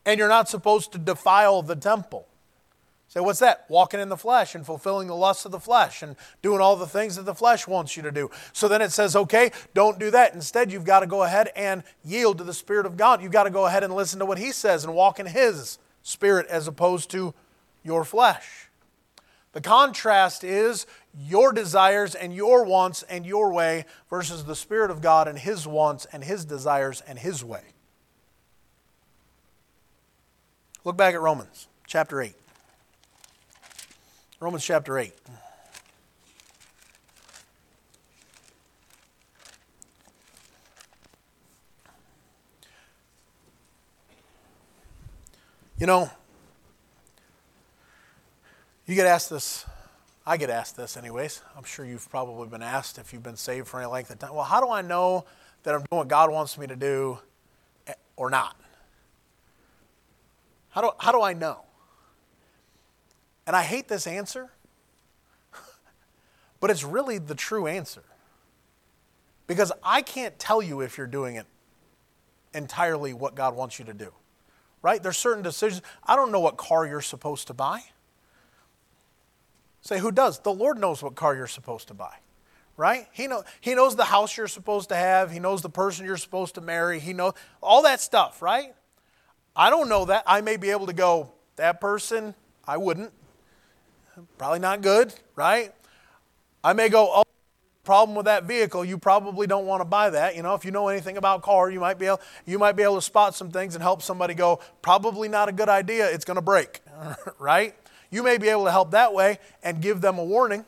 and 0.05 0.19
you're 0.19 0.29
not 0.29 0.51
supposed 0.51 0.93
to 0.93 0.99
defile 0.99 1.63
the 1.63 1.77
temple. 1.77 2.28
Say, 3.09 3.21
what's 3.21 3.39
that? 3.39 3.65
Walking 3.71 4.01
in 4.01 4.11
the 4.11 4.19
flesh 4.19 4.55
and 4.55 4.67
fulfilling 4.67 5.09
the 5.09 5.17
lusts 5.17 5.47
of 5.47 5.51
the 5.51 5.59
flesh 5.59 6.03
and 6.03 6.15
doing 6.43 6.61
all 6.61 6.77
the 6.77 6.87
things 6.87 7.17
that 7.17 7.25
the 7.25 7.35
flesh 7.35 7.67
wants 7.67 7.97
you 7.97 8.03
to 8.03 8.13
do. 8.13 8.31
So 8.53 8.69
then 8.69 8.83
it 8.83 8.93
says, 8.93 9.17
okay, 9.17 9.51
don't 9.73 9.99
do 9.99 10.11
that. 10.11 10.35
Instead, 10.35 10.71
you've 10.71 10.85
got 10.85 11.01
to 11.01 11.07
go 11.07 11.23
ahead 11.23 11.51
and 11.57 11.85
yield 12.05 12.37
to 12.37 12.45
the 12.45 12.53
Spirit 12.53 12.85
of 12.85 12.99
God. 12.99 13.23
You've 13.23 13.33
got 13.33 13.45
to 13.45 13.51
go 13.51 13.65
ahead 13.65 13.83
and 13.83 13.95
listen 13.95 14.19
to 14.19 14.27
what 14.27 14.37
He 14.37 14.53
says 14.53 14.85
and 14.85 14.95
walk 14.95 15.19
in 15.19 15.25
His 15.25 15.79
Spirit 16.03 16.47
as 16.49 16.69
opposed 16.69 17.11
to 17.13 17.33
your 17.83 18.05
flesh. 18.05 18.69
The 19.53 19.63
contrast 19.63 20.45
is 20.45 20.87
your 21.19 21.53
desires 21.53 22.15
and 22.15 22.35
your 22.35 22.65
wants 22.65 23.03
and 23.05 23.25
your 23.25 23.51
way 23.55 23.87
versus 24.11 24.45
the 24.45 24.55
Spirit 24.55 24.91
of 24.91 25.01
God 25.01 25.27
and 25.27 25.39
His 25.39 25.67
wants 25.67 26.07
and 26.13 26.23
His 26.23 26.45
desires 26.45 27.03
and 27.09 27.19
His 27.19 27.43
way. 27.43 27.63
Look 30.85 30.99
back 30.99 31.15
at 31.15 31.23
Romans 31.23 31.69
chapter 31.87 32.21
8. 32.21 32.38
Romans 34.41 34.65
chapter 34.65 34.97
8. 35.01 35.13
You 45.79 45.87
know, 45.87 46.11
you 48.87 48.95
get 48.95 49.07
asked 49.07 49.31
this, 49.31 49.65
I 50.25 50.37
get 50.37 50.51
asked 50.51 50.77
this 50.77 50.97
anyways. 50.97 51.43
I'm 51.57 51.65
sure 51.65 51.85
you've 51.85 52.09
probably 52.09 52.49
been 52.49 52.63
asked 52.63 52.99
if 52.99 53.13
you've 53.13 53.23
been 53.23 53.37
saved 53.37 53.67
for 53.67 53.81
any 53.81 53.89
length 53.89 54.11
of 54.11 54.21
time. 54.21 54.35
Well, 54.35 54.45
how 54.45 54.61
do 54.61 54.71
I 54.71 54.83
know 54.83 55.25
that 55.65 55.75
I'm 55.75 55.81
doing 55.83 55.99
what 55.99 56.09
God 56.09 56.31
wants 56.31 56.57
me 56.59 56.69
to 56.69 56.77
do 56.77 57.19
eh, 57.89 57.95
or 58.17 58.31
not? 58.31 58.57
How 60.71 60.81
do, 60.81 60.91
how 60.99 61.11
do 61.11 61.23
I 61.23 61.33
know? 61.33 61.68
And 63.49 63.57
I 63.57 63.63
hate 63.63 63.89
this 63.89 64.07
answer, 64.07 64.51
but 66.61 66.71
it's 66.71 66.85
really 66.85 67.17
the 67.17 67.35
true 67.35 67.67
answer. 67.67 68.03
Because 69.47 69.73
I 69.83 70.03
can't 70.03 70.39
tell 70.39 70.61
you 70.61 70.83
if 70.83 70.99
you're 70.99 71.07
doing 71.07 71.37
it 71.37 71.47
entirely 72.53 73.15
what 73.15 73.35
God 73.35 73.57
wants 73.57 73.79
you 73.79 73.87
to 73.87 73.95
do. 73.95 74.13
Right? 74.83 75.03
There's 75.03 75.17
certain 75.17 75.43
decisions. 75.43 75.81
I 76.05 76.15
don't 76.15 76.31
know 76.31 76.41
what 76.41 76.59
car 76.59 76.87
you're 76.87 77.01
supposed 77.01 77.47
to 77.47 77.55
buy. 77.55 77.81
Say, 79.81 79.99
who 79.99 80.13
does? 80.13 80.41
The 80.41 80.53
Lord 80.53 80.79
knows 80.79 81.03
what 81.03 81.15
car 81.15 81.35
you're 81.35 81.47
supposed 81.47 81.89
to 81.89 81.95
buy. 81.95 82.17
right? 82.77 83.09
He, 83.13 83.29
know, 83.29 83.45
he 83.63 83.75
knows 83.75 83.97
the 83.97 84.05
house 84.05 84.37
you're 84.37 84.47
supposed 84.47 84.91
to 84.91 84.95
have. 84.95 85.31
He 85.31 85.41
knows 85.41 85.63
the 85.63 85.71
person 85.71 86.05
you're 86.05 86.19
supposed 86.19 86.57
to 86.57 86.61
marry. 86.61 87.01
He 87.01 87.15
knows 87.15 87.33
all 87.63 87.83
that 87.85 88.03
stuff, 88.03 88.43
right? 88.43 88.75
I 89.57 89.71
don't 89.71 89.89
know 89.89 90.05
that. 90.05 90.25
I 90.27 90.43
may 90.43 90.59
be 90.59 90.69
able 90.69 90.87
to 90.87 90.93
go, 90.93 91.33
that 91.57 91.81
person, 91.81 92.35
I 92.67 92.77
wouldn't. 92.77 93.11
Probably 94.37 94.59
not 94.59 94.83
good, 94.83 95.15
right? 95.37 95.73
I 96.63 96.73
may 96.73 96.89
go, 96.89 97.11
oh, 97.13 97.23
problem 97.85 98.15
with 98.15 98.27
that 98.27 98.45
vehicle, 98.45 98.85
you 98.85 98.99
probably 98.99 99.47
don't 99.47 99.65
want 99.65 99.81
to 99.81 99.85
buy 99.87 100.11
that. 100.11 100.37
You 100.37 100.43
know, 100.43 100.55
if 100.55 100.63
you 100.63 100.71
know 100.71 100.89
anything 100.89 101.17
about 101.17 101.41
car, 101.41 101.71
you 101.71 101.81
might 101.81 101.99
be 101.99 102.05
able, 102.05 102.21
you 102.45 102.59
might 102.59 102.73
be 102.73 102.83
able 102.83 102.97
to 102.97 103.03
spot 103.03 103.35
some 103.35 103.51
things 103.51 103.75
and 103.75 103.83
help 103.83 104.03
somebody 104.03 104.35
go, 104.35 104.61
probably 104.83 105.27
not 105.27 105.49
a 105.49 105.53
good 105.53 105.71
idea, 105.71 106.07
it's 106.11 106.27
going 106.27 106.35
to 106.35 106.43
break, 106.43 106.81
right? 107.39 107.75
You 108.11 108.23
may 108.23 108.37
be 108.37 108.49
able 108.49 108.65
to 108.65 108.71
help 108.71 108.91
that 108.91 109.15
way 109.15 109.39
and 109.63 109.81
give 109.81 110.03
them 110.03 110.19
a 110.19 110.25
warning, 110.25 110.67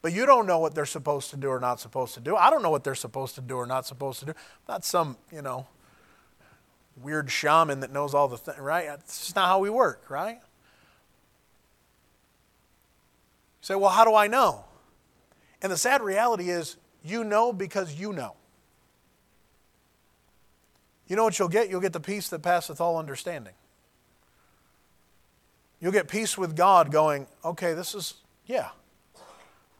but 0.00 0.14
you 0.14 0.24
don't 0.24 0.46
know 0.46 0.58
what 0.58 0.74
they're 0.74 0.86
supposed 0.86 1.28
to 1.28 1.36
do 1.36 1.48
or 1.48 1.60
not 1.60 1.78
supposed 1.78 2.14
to 2.14 2.20
do. 2.20 2.36
I 2.36 2.48
don't 2.48 2.62
know 2.62 2.70
what 2.70 2.84
they're 2.84 2.94
supposed 2.94 3.34
to 3.34 3.42
do 3.42 3.56
or 3.56 3.66
not 3.66 3.86
supposed 3.86 4.20
to 4.20 4.24
do. 4.26 4.32
not 4.66 4.84
some, 4.84 5.18
you 5.30 5.42
know, 5.42 5.66
weird 7.02 7.30
shaman 7.30 7.80
that 7.80 7.92
knows 7.92 8.14
all 8.14 8.28
the 8.28 8.38
things, 8.38 8.58
right? 8.58 8.86
It's 8.94 9.20
just 9.20 9.36
not 9.36 9.46
how 9.46 9.58
we 9.58 9.68
work, 9.68 10.04
right? 10.08 10.38
You 13.52 13.53
say, 13.64 13.74
well, 13.74 13.88
how 13.88 14.04
do 14.04 14.14
I 14.14 14.26
know? 14.26 14.62
And 15.62 15.72
the 15.72 15.78
sad 15.78 16.02
reality 16.02 16.50
is, 16.50 16.76
you 17.02 17.24
know 17.24 17.50
because 17.50 17.98
you 17.98 18.12
know. 18.12 18.34
You 21.08 21.16
know 21.16 21.24
what 21.24 21.38
you'll 21.38 21.48
get? 21.48 21.70
You'll 21.70 21.80
get 21.80 21.94
the 21.94 22.00
peace 22.00 22.28
that 22.28 22.42
passeth 22.42 22.78
all 22.78 22.98
understanding. 22.98 23.54
You'll 25.80 25.92
get 25.92 26.08
peace 26.08 26.36
with 26.36 26.54
God 26.54 26.90
going, 26.90 27.26
okay, 27.42 27.72
this 27.72 27.94
is, 27.94 28.14
yeah, 28.46 28.68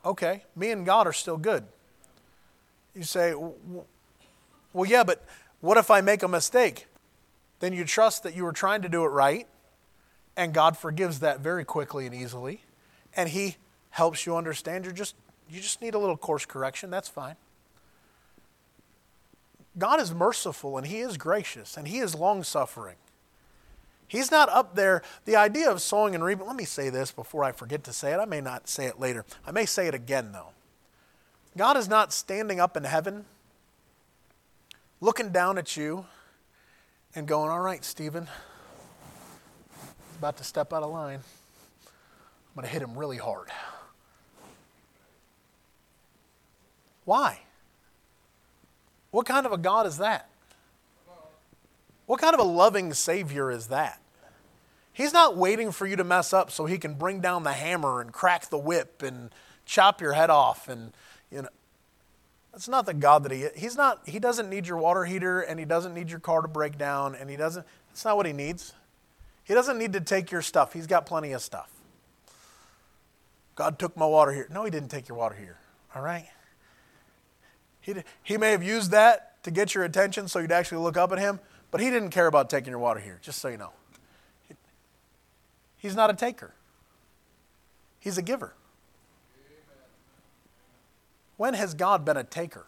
okay, 0.03 0.44
me 0.57 0.70
and 0.70 0.87
God 0.87 1.07
are 1.07 1.12
still 1.12 1.37
good. 1.37 1.64
You 2.94 3.03
say, 3.03 3.35
well, 3.35 4.88
yeah, 4.88 5.05
but 5.05 5.23
what 5.61 5.77
if 5.77 5.90
I 5.90 6.01
make 6.01 6.23
a 6.23 6.29
mistake? 6.29 6.87
Then 7.61 7.75
you 7.75 7.85
trust 7.85 8.23
that 8.23 8.35
you 8.35 8.44
were 8.44 8.53
trying 8.53 8.81
to 8.81 8.88
do 8.88 9.05
it 9.05 9.09
right, 9.09 9.47
and 10.38 10.55
God 10.55 10.79
forgives 10.79 11.20
that 11.20 11.40
very 11.40 11.66
quickly 11.66 12.07
and 12.07 12.14
easily, 12.14 12.62
and 13.14 13.29
He 13.29 13.57
helps 13.94 14.26
you 14.26 14.37
understand 14.37 14.85
you're 14.85 14.92
just 14.92 15.14
you 15.48 15.61
just 15.61 15.80
need 15.80 15.94
a 15.94 15.98
little 15.98 16.16
course 16.16 16.44
correction, 16.44 16.90
that's 16.90 17.09
fine. 17.09 17.37
God 19.78 20.00
is 20.00 20.12
merciful 20.12 20.76
and 20.76 20.87
He 20.87 20.98
is 20.98 21.16
gracious 21.16 21.76
and 21.76 21.87
He 21.87 21.98
is 21.98 22.14
long 22.14 22.42
suffering. 22.42 22.96
He's 24.09 24.33
not 24.33 24.48
up 24.48 24.74
there. 24.74 25.02
The 25.26 25.37
idea 25.37 25.70
of 25.70 25.80
sowing 25.80 26.14
and 26.14 26.24
reaping, 26.24 26.46
let 26.46 26.57
me 26.57 26.64
say 26.64 26.90
this 26.90 27.12
before 27.12 27.44
I 27.44 27.52
forget 27.52 27.85
to 27.85 27.92
say 27.92 28.12
it. 28.12 28.18
I 28.18 28.24
may 28.24 28.40
not 28.40 28.68
say 28.68 28.87
it 28.87 28.98
later. 28.98 29.24
I 29.46 29.52
may 29.52 29.64
say 29.64 29.87
it 29.87 29.94
again, 29.94 30.33
though. 30.33 30.48
God 31.57 31.76
is 31.76 31.88
not 31.88 32.12
standing 32.12 32.59
up 32.59 32.76
in 32.76 32.83
heaven, 32.83 33.24
looking 35.00 35.30
down 35.30 35.57
at 35.57 35.76
you, 35.76 36.04
and 37.14 37.28
going, 37.28 37.50
All 37.50 37.61
right, 37.61 37.85
Stephen, 37.85 38.26
about 40.18 40.37
to 40.38 40.44
step 40.44 40.72
out 40.72 40.83
of 40.83 40.90
line. 40.90 41.20
I'm 41.87 42.57
going 42.57 42.66
to 42.66 42.72
hit 42.72 42.83
him 42.83 42.98
really 42.98 43.18
hard. 43.18 43.50
Why? 47.05 47.40
What 49.11 49.27
kind 49.27 49.47
of 49.47 49.53
a 49.53 49.59
God 49.59 49.87
is 49.87 49.99
that? 49.99 50.29
What 52.07 52.21
kind 52.21 52.35
of 52.35 52.40
a 52.40 52.45
loving 52.45 52.93
Savior 52.93 53.51
is 53.51 53.69
that? 53.69 54.01
He's 54.93 55.12
not 55.12 55.37
waiting 55.37 55.73
for 55.73 55.87
you 55.87 55.97
to 55.97 56.05
mess 56.05 56.33
up 56.33 56.51
so 56.51 56.67
he 56.67 56.79
can 56.79 56.95
bring 56.95 57.21
down 57.21 57.43
the 57.43 57.53
hammer 57.53 58.01
and 58.01 58.12
crack 58.12 58.49
the 58.49 58.59
whip 58.59 59.03
and 59.03 59.31
chop 59.67 60.01
your 60.01 60.12
head 60.12 60.31
off 60.31 60.69
and 60.69 60.93
you 61.31 61.43
know 61.43 61.49
that's 62.53 62.69
not 62.69 62.87
the 62.87 62.95
God 62.95 63.25
that 63.25 63.33
he. 63.33 63.47
He's 63.57 63.77
not 63.77 64.01
he 64.07 64.21
doesn't 64.21 64.49
need 64.49 64.69
your 64.69 64.77
water 64.77 65.05
heater 65.05 65.40
and 65.40 65.59
he 65.59 65.64
doesn't 65.64 65.95
need 65.95 66.11
your 66.11 66.21
car 66.21 66.43
to 66.43 66.49
break 66.49 66.79
down 66.79 67.17
and 67.17 67.29
he 67.29 67.37
doesn't 67.37 67.67
that's 67.88 68.05
not 68.05 68.17
what 68.17 68.27
he 68.27 68.33
needs. 68.33 68.73
He 69.43 69.55
doesn't 69.55 69.79
need 69.79 69.93
to 69.95 70.01
take 70.01 70.31
your 70.31 70.43
stuff. 70.43 70.73
He's 70.73 70.87
got 70.87 71.07
plenty 71.07 71.33
of 71.33 71.43
stuff. 71.43 71.71
God 73.57 73.79
took 73.79 73.97
my 73.97 74.07
water 74.07 74.33
here. 74.33 74.49
No, 74.51 74.64
he 74.64 74.71
didn't 74.71 74.88
take 74.88 75.09
your 75.09 75.19
water 75.19 75.35
here. 75.35 75.59
All 75.95 76.03
right? 76.03 76.27
He, 77.85 77.94
he 78.23 78.38
may 78.38 78.51
have 78.53 78.62
used 78.62 78.92
that 78.92 79.42
to 79.42 79.51
get 79.51 79.75
your 79.75 79.85
attention 79.85 80.27
so 80.27 80.38
you'd 80.38 80.51
actually 80.51 80.79
look 80.79 80.97
up 80.97 81.12
at 81.12 81.18
him, 81.18 81.38
but 81.70 81.83
he 81.83 81.90
didn't 81.90 82.09
care 82.09 82.27
about 82.27 82.49
taking 82.49 82.70
your 82.70 82.79
water 82.79 82.99
here, 82.99 83.18
just 83.20 83.40
so 83.40 83.49
you 83.49 83.59
know. 83.59 83.73
He's 85.77 85.94
not 85.94 86.09
a 86.09 86.14
taker, 86.14 86.55
he's 88.01 88.16
a 88.16 88.23
giver. 88.23 88.55
When 91.37 91.53
has 91.53 91.75
God 91.75 92.07
been 92.07 92.16
a 92.16 92.25
taker? 92.25 92.64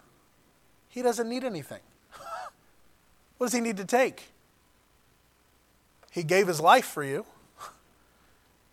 He 0.90 1.00
doesn't 1.00 1.28
need 1.28 1.44
anything. 1.44 1.80
what 3.38 3.46
does 3.46 3.54
he 3.54 3.60
need 3.60 3.78
to 3.78 3.86
take? 3.86 4.24
He 6.10 6.24
gave 6.24 6.46
his 6.46 6.60
life 6.60 6.84
for 6.84 7.02
you. 7.02 7.24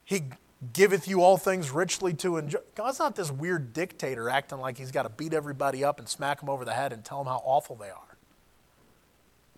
He 0.03 0.23
giveth 0.71 1.08
you 1.08 1.21
all 1.21 1.38
things 1.38 1.71
richly 1.71 2.13
to 2.13 2.38
enjoy. 2.38 2.60
God's 2.76 2.99
not 2.99 3.15
this 3.15 3.32
weird 3.32 3.73
dictator 3.73 4.30
acting 4.30 4.60
like 4.60 4.78
he's 4.78 4.91
got 4.91 5.04
to 5.04 5.10
beat 5.10 5.34
everybody 5.34 5.84
up 5.84 5.99
and 5.99 6.08
smack 6.08 6.39
them 6.39 6.49
over 6.49 6.63
the 6.63 6.73
head 6.73 6.93
and 6.93 7.04
tell 7.04 7.17
them 7.17 7.28
how 7.28 7.41
awful 7.43 7.76
they 7.76 7.89
are. 7.89 8.17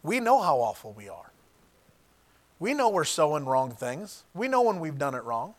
We 0.02 0.20
know 0.20 0.42
how 0.42 0.58
awful 0.58 0.94
we 0.94 1.10
are. 1.10 1.32
We 2.60 2.74
know 2.74 2.90
we're 2.90 3.04
sowing 3.04 3.46
wrong 3.46 3.72
things. 3.72 4.24
We 4.34 4.48
know 4.48 4.62
when 4.62 4.80
we've 4.80 4.98
done 4.98 5.14
it 5.14 5.24
wrong. 5.24 5.56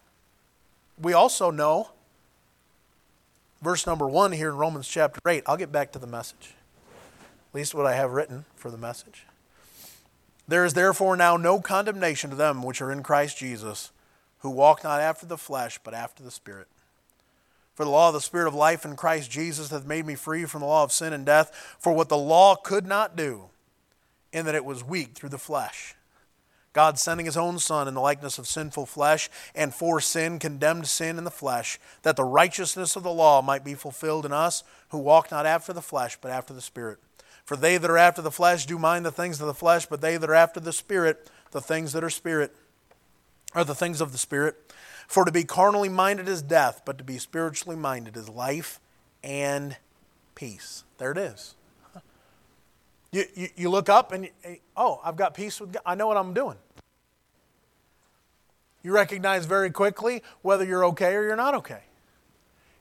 We 1.00 1.12
also 1.12 1.50
know, 1.50 1.90
verse 3.60 3.86
number 3.86 4.08
one 4.08 4.32
here 4.32 4.48
in 4.48 4.56
Romans 4.56 4.88
chapter 4.88 5.20
8, 5.28 5.42
I'll 5.46 5.58
get 5.58 5.70
back 5.70 5.92
to 5.92 5.98
the 5.98 6.06
message, 6.06 6.54
at 7.50 7.54
least 7.54 7.74
what 7.74 7.86
I 7.86 7.94
have 7.94 8.12
written 8.12 8.46
for 8.54 8.70
the 8.70 8.78
message. 8.78 9.26
There 10.48 10.64
is 10.64 10.74
therefore 10.74 11.16
now 11.16 11.36
no 11.36 11.60
condemnation 11.60 12.30
to 12.30 12.36
them 12.36 12.62
which 12.62 12.80
are 12.80 12.90
in 12.90 13.02
Christ 13.02 13.36
Jesus 13.36 13.90
who 14.46 14.52
walk 14.52 14.84
not 14.84 15.00
after 15.00 15.26
the 15.26 15.36
flesh, 15.36 15.80
but 15.82 15.92
after 15.92 16.22
the 16.22 16.30
Spirit. 16.30 16.68
For 17.74 17.84
the 17.84 17.90
law 17.90 18.08
of 18.08 18.14
the 18.14 18.20
Spirit 18.20 18.46
of 18.46 18.54
life 18.54 18.84
in 18.84 18.94
Christ 18.94 19.28
Jesus 19.28 19.70
hath 19.70 19.84
made 19.84 20.06
me 20.06 20.14
free 20.14 20.44
from 20.44 20.60
the 20.60 20.68
law 20.68 20.84
of 20.84 20.92
sin 20.92 21.12
and 21.12 21.26
death. 21.26 21.76
For 21.80 21.92
what 21.92 22.08
the 22.08 22.16
law 22.16 22.54
could 22.54 22.86
not 22.86 23.16
do, 23.16 23.46
in 24.32 24.46
that 24.46 24.54
it 24.54 24.64
was 24.64 24.84
weak 24.84 25.14
through 25.14 25.30
the 25.30 25.36
flesh, 25.36 25.96
God 26.72 26.96
sending 26.96 27.26
his 27.26 27.36
own 27.36 27.58
Son 27.58 27.88
in 27.88 27.94
the 27.94 28.00
likeness 28.00 28.38
of 28.38 28.46
sinful 28.46 28.86
flesh, 28.86 29.28
and 29.52 29.74
for 29.74 30.00
sin 30.00 30.38
condemned 30.38 30.86
sin 30.86 31.18
in 31.18 31.24
the 31.24 31.30
flesh, 31.32 31.80
that 32.02 32.14
the 32.14 32.22
righteousness 32.22 32.94
of 32.94 33.02
the 33.02 33.10
law 33.10 33.42
might 33.42 33.64
be 33.64 33.74
fulfilled 33.74 34.24
in 34.24 34.32
us 34.32 34.62
who 34.90 34.98
walk 34.98 35.32
not 35.32 35.44
after 35.44 35.72
the 35.72 35.82
flesh, 35.82 36.16
but 36.20 36.30
after 36.30 36.54
the 36.54 36.60
Spirit. 36.60 36.98
For 37.44 37.56
they 37.56 37.78
that 37.78 37.90
are 37.90 37.98
after 37.98 38.22
the 38.22 38.30
flesh 38.30 38.64
do 38.64 38.78
mind 38.78 39.04
the 39.04 39.10
things 39.10 39.40
of 39.40 39.48
the 39.48 39.54
flesh, 39.54 39.86
but 39.86 40.00
they 40.00 40.16
that 40.16 40.30
are 40.30 40.34
after 40.34 40.60
the 40.60 40.72
Spirit, 40.72 41.28
the 41.50 41.60
things 41.60 41.92
that 41.94 42.04
are 42.04 42.10
Spirit 42.10 42.54
are 43.54 43.64
the 43.64 43.74
things 43.74 44.00
of 44.00 44.12
the 44.12 44.18
Spirit. 44.18 44.72
For 45.06 45.24
to 45.24 45.32
be 45.32 45.44
carnally 45.44 45.88
minded 45.88 46.28
is 46.28 46.42
death, 46.42 46.82
but 46.84 46.98
to 46.98 47.04
be 47.04 47.18
spiritually 47.18 47.76
minded 47.76 48.16
is 48.16 48.28
life 48.28 48.80
and 49.22 49.76
peace. 50.34 50.84
There 50.98 51.12
it 51.12 51.18
is. 51.18 51.54
You, 53.12 53.24
you, 53.34 53.48
you 53.56 53.70
look 53.70 53.88
up 53.88 54.12
and, 54.12 54.24
you, 54.24 54.56
oh, 54.76 55.00
I've 55.04 55.16
got 55.16 55.32
peace 55.34 55.60
with 55.60 55.72
God. 55.72 55.82
I 55.86 55.94
know 55.94 56.06
what 56.06 56.16
I'm 56.16 56.34
doing. 56.34 56.56
You 58.82 58.92
recognize 58.92 59.46
very 59.46 59.70
quickly 59.70 60.22
whether 60.42 60.64
you're 60.64 60.84
okay 60.86 61.14
or 61.14 61.24
you're 61.24 61.36
not 61.36 61.54
okay. 61.54 61.80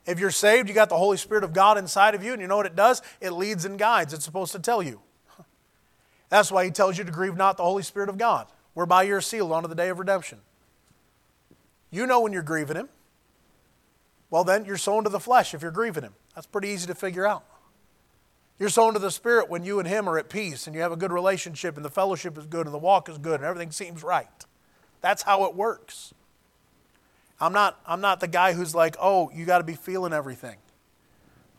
If 0.05 0.19
you're 0.19 0.31
saved, 0.31 0.67
you 0.67 0.75
got 0.75 0.89
the 0.89 0.97
Holy 0.97 1.17
Spirit 1.17 1.43
of 1.43 1.53
God 1.53 1.77
inside 1.77 2.13
of 2.13 2.23
you, 2.23 2.33
and 2.33 2.41
you 2.41 2.47
know 2.47 2.57
what 2.57 2.67
it 2.67 2.75
does? 2.75 3.01
It 3.21 3.31
leads 3.31 3.65
and 3.65 3.79
guides. 3.79 4.13
It's 4.13 4.25
supposed 4.25 4.51
to 4.51 4.59
tell 4.59 4.83
you. 4.83 5.01
That's 6.29 6.51
why 6.51 6.65
He 6.65 6.71
tells 6.71 6.97
you 6.97 7.03
to 7.05 7.11
grieve 7.11 7.35
not 7.35 7.57
the 7.57 7.63
Holy 7.63 7.81
Spirit 7.81 8.09
of 8.09 8.17
God, 8.17 8.47
whereby 8.73 9.03
you're 9.03 9.21
sealed 9.21 9.51
unto 9.51 9.67
the 9.67 9.73
day 9.73 9.89
of 9.89 9.97
redemption. 9.97 10.39
You 11.91 12.05
know 12.05 12.21
when 12.21 12.33
you're 12.33 12.43
grieving 12.43 12.77
Him. 12.77 12.89
Well, 14.29 14.43
then 14.43 14.65
you're 14.65 14.77
sown 14.77 15.03
to 15.03 15.09
the 15.09 15.19
flesh 15.19 15.53
if 15.53 15.61
you're 15.61 15.71
grieving 15.71 16.03
Him. 16.03 16.13
That's 16.33 16.47
pretty 16.47 16.69
easy 16.69 16.87
to 16.87 16.95
figure 16.95 17.25
out. 17.25 17.45
You're 18.59 18.69
sown 18.69 18.93
to 18.93 18.99
the 18.99 19.11
Spirit 19.11 19.49
when 19.49 19.65
you 19.65 19.79
and 19.79 19.87
Him 19.87 20.07
are 20.07 20.17
at 20.17 20.29
peace 20.29 20.65
and 20.65 20.75
you 20.75 20.81
have 20.81 20.91
a 20.91 20.97
good 20.97 21.11
relationship 21.11 21.75
and 21.75 21.83
the 21.83 21.89
fellowship 21.89 22.37
is 22.37 22.45
good 22.45 22.65
and 22.65 22.73
the 22.73 22.79
walk 22.79 23.09
is 23.09 23.17
good 23.17 23.35
and 23.35 23.43
everything 23.43 23.71
seems 23.71 24.03
right. 24.03 24.45
That's 25.01 25.23
how 25.23 25.45
it 25.45 25.55
works. 25.55 26.13
I'm 27.39 27.51
not, 27.51 27.79
I'm 27.85 27.99
not 27.99 28.21
the 28.21 28.27
guy 28.27 28.53
who's 28.53 28.73
like, 28.73 28.95
oh, 28.99 29.29
you 29.33 29.45
got 29.45 29.57
to 29.57 29.63
be 29.63 29.73
feeling 29.73 30.13
everything. 30.13 30.55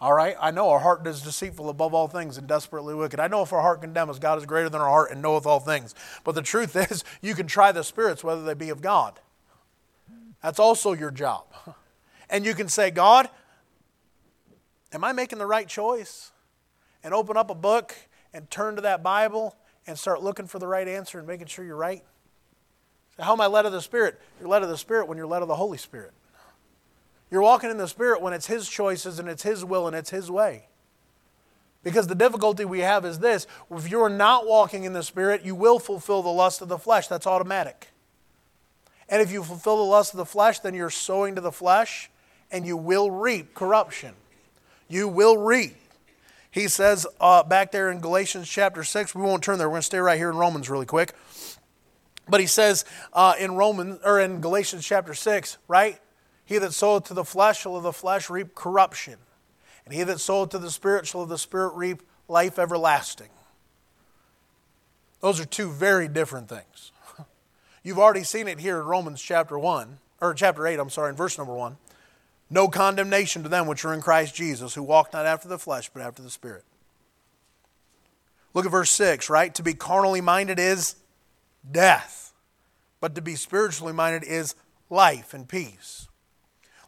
All 0.00 0.12
right? 0.12 0.36
I 0.40 0.50
know 0.50 0.70
our 0.70 0.78
heart 0.78 1.06
is 1.06 1.22
deceitful 1.22 1.68
above 1.68 1.94
all 1.94 2.08
things 2.08 2.38
and 2.38 2.46
desperately 2.46 2.94
wicked. 2.94 3.20
I 3.20 3.28
know 3.28 3.42
if 3.42 3.52
our 3.52 3.62
heart 3.62 3.82
condemns 3.82 4.10
us, 4.10 4.18
God 4.18 4.38
is 4.38 4.46
greater 4.46 4.68
than 4.68 4.80
our 4.80 4.88
heart 4.88 5.10
and 5.10 5.22
knoweth 5.22 5.46
all 5.46 5.60
things. 5.60 5.94
But 6.24 6.34
the 6.34 6.42
truth 6.42 6.76
is, 6.90 7.04
you 7.20 7.34
can 7.34 7.46
try 7.46 7.72
the 7.72 7.84
spirits 7.84 8.24
whether 8.24 8.42
they 8.42 8.54
be 8.54 8.70
of 8.70 8.82
God. 8.82 9.20
That's 10.46 10.60
also 10.60 10.92
your 10.92 11.10
job. 11.10 11.42
And 12.30 12.46
you 12.46 12.54
can 12.54 12.68
say, 12.68 12.92
God, 12.92 13.28
am 14.92 15.02
I 15.02 15.10
making 15.10 15.40
the 15.40 15.46
right 15.46 15.66
choice? 15.66 16.30
And 17.02 17.12
open 17.12 17.36
up 17.36 17.50
a 17.50 17.54
book 17.54 17.96
and 18.32 18.48
turn 18.48 18.76
to 18.76 18.82
that 18.82 19.02
Bible 19.02 19.56
and 19.88 19.98
start 19.98 20.22
looking 20.22 20.46
for 20.46 20.60
the 20.60 20.68
right 20.68 20.86
answer 20.86 21.18
and 21.18 21.26
making 21.26 21.48
sure 21.48 21.64
you're 21.64 21.74
right. 21.74 22.04
So 23.16 23.24
how 23.24 23.32
am 23.32 23.40
I 23.40 23.48
led 23.48 23.66
of 23.66 23.72
the 23.72 23.80
Spirit? 23.80 24.20
You're 24.38 24.48
led 24.48 24.62
of 24.62 24.68
the 24.68 24.78
Spirit 24.78 25.08
when 25.08 25.18
you're 25.18 25.26
led 25.26 25.42
of 25.42 25.48
the 25.48 25.56
Holy 25.56 25.78
Spirit. 25.78 26.12
You're 27.28 27.40
You're 27.40 27.42
walking 27.42 27.72
in 27.72 27.76
the 27.76 27.88
Spirit 27.88 28.22
when 28.22 28.32
it's 28.32 28.46
His 28.46 28.68
choices 28.68 29.18
and 29.18 29.28
it's 29.28 29.42
His 29.42 29.64
will 29.64 29.88
and 29.88 29.96
it's 29.96 30.10
His 30.10 30.30
way. 30.30 30.68
Because 31.82 32.06
the 32.06 32.14
difficulty 32.14 32.64
we 32.64 32.80
have 32.80 33.04
is 33.04 33.18
this 33.18 33.48
if 33.68 33.88
you're 33.88 34.08
not 34.08 34.46
walking 34.46 34.84
in 34.84 34.92
the 34.92 35.02
Spirit, 35.02 35.44
you 35.44 35.56
will 35.56 35.80
fulfill 35.80 36.22
the 36.22 36.28
lust 36.28 36.62
of 36.62 36.68
the 36.68 36.78
flesh. 36.78 37.08
That's 37.08 37.26
automatic. 37.26 37.88
And 39.08 39.22
if 39.22 39.30
you 39.30 39.42
fulfill 39.42 39.76
the 39.76 39.82
lust 39.82 40.14
of 40.14 40.18
the 40.18 40.26
flesh, 40.26 40.58
then 40.60 40.74
you're 40.74 40.90
sowing 40.90 41.34
to 41.36 41.40
the 41.40 41.52
flesh 41.52 42.10
and 42.50 42.66
you 42.66 42.76
will 42.76 43.10
reap 43.10 43.54
corruption. 43.54 44.14
You 44.88 45.08
will 45.08 45.36
reap. 45.36 45.76
He 46.50 46.68
says 46.68 47.06
uh, 47.20 47.42
back 47.42 47.70
there 47.70 47.90
in 47.90 48.00
Galatians 48.00 48.48
chapter 48.48 48.82
6, 48.82 49.14
we 49.14 49.22
won't 49.22 49.42
turn 49.42 49.58
there, 49.58 49.68
we're 49.68 49.74
going 49.74 49.82
to 49.82 49.86
stay 49.86 49.98
right 49.98 50.16
here 50.16 50.30
in 50.30 50.36
Romans 50.36 50.70
really 50.70 50.86
quick. 50.86 51.12
But 52.28 52.40
he 52.40 52.46
says 52.46 52.84
uh, 53.12 53.34
in 53.38 53.54
Romans 53.54 54.00
or 54.04 54.20
in 54.20 54.40
Galatians 54.40 54.84
chapter 54.84 55.14
6, 55.14 55.58
right? 55.68 56.00
He 56.44 56.58
that 56.58 56.72
soweth 56.72 57.04
to 57.04 57.14
the 57.14 57.24
flesh 57.24 57.60
shall 57.60 57.76
of 57.76 57.82
the 57.82 57.92
flesh 57.92 58.30
reap 58.30 58.54
corruption. 58.54 59.16
And 59.84 59.94
he 59.94 60.02
that 60.04 60.18
soweth 60.18 60.50
to 60.50 60.58
the 60.58 60.70
Spirit 60.70 61.06
shall 61.06 61.22
of 61.22 61.28
the 61.28 61.38
Spirit 61.38 61.74
reap 61.74 62.02
life 62.28 62.58
everlasting. 62.58 63.28
Those 65.20 65.40
are 65.40 65.44
two 65.44 65.70
very 65.70 66.08
different 66.08 66.48
things. 66.48 66.92
You've 67.86 68.00
already 68.00 68.24
seen 68.24 68.48
it 68.48 68.58
here 68.58 68.80
in 68.80 68.86
Romans 68.86 69.22
chapter 69.22 69.56
1, 69.56 69.98
or 70.20 70.34
chapter 70.34 70.66
8, 70.66 70.80
I'm 70.80 70.90
sorry, 70.90 71.10
in 71.10 71.14
verse 71.14 71.38
number 71.38 71.54
1. 71.54 71.76
No 72.50 72.66
condemnation 72.66 73.44
to 73.44 73.48
them 73.48 73.68
which 73.68 73.84
are 73.84 73.94
in 73.94 74.00
Christ 74.00 74.34
Jesus, 74.34 74.74
who 74.74 74.82
walk 74.82 75.12
not 75.12 75.24
after 75.24 75.46
the 75.46 75.56
flesh, 75.56 75.88
but 75.94 76.02
after 76.02 76.20
the 76.20 76.28
Spirit. 76.28 76.64
Look 78.54 78.64
at 78.66 78.72
verse 78.72 78.90
6, 78.90 79.30
right? 79.30 79.54
To 79.54 79.62
be 79.62 79.72
carnally 79.72 80.20
minded 80.20 80.58
is 80.58 80.96
death, 81.70 82.32
but 83.00 83.14
to 83.14 83.22
be 83.22 83.36
spiritually 83.36 83.92
minded 83.92 84.24
is 84.24 84.56
life 84.90 85.32
and 85.32 85.48
peace. 85.48 86.08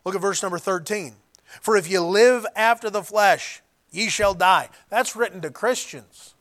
Look 0.05 0.17
at 0.17 0.21
verse 0.21 0.43
number 0.43 0.59
13. 0.59 1.15
For 1.61 1.77
if 1.77 1.89
you 1.89 2.01
live 2.01 2.45
after 2.57 2.91
the 2.91 3.05
flesh, 3.05 3.63
ye 3.93 4.09
shall 4.09 4.35
die. 4.35 4.69
That's 4.91 5.15
written 5.15 5.43
to 5.43 5.51
Christians. 5.51 6.35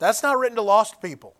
That's 0.00 0.24
not 0.24 0.40
written 0.40 0.56
to 0.56 0.62
lost 0.62 1.00
people. 1.00 1.36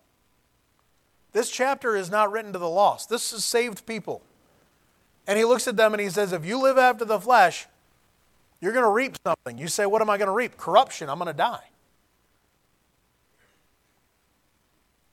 This 1.34 1.50
chapter 1.50 1.96
is 1.96 2.10
not 2.10 2.30
written 2.30 2.52
to 2.52 2.60
the 2.60 2.68
lost. 2.68 3.08
This 3.10 3.32
is 3.32 3.44
saved 3.44 3.84
people. 3.84 4.22
And 5.26 5.36
he 5.36 5.44
looks 5.44 5.66
at 5.66 5.76
them 5.76 5.92
and 5.92 6.00
he 6.00 6.08
says, 6.08 6.32
If 6.32 6.46
you 6.46 6.62
live 6.62 6.78
after 6.78 7.04
the 7.04 7.18
flesh, 7.20 7.66
you're 8.60 8.72
going 8.72 8.84
to 8.84 8.90
reap 8.90 9.16
something. 9.26 9.58
You 9.58 9.66
say, 9.66 9.84
What 9.84 10.00
am 10.00 10.08
I 10.08 10.16
going 10.16 10.28
to 10.28 10.32
reap? 10.32 10.56
Corruption. 10.56 11.10
I'm 11.10 11.18
going 11.18 11.26
to 11.26 11.36
die. 11.36 11.64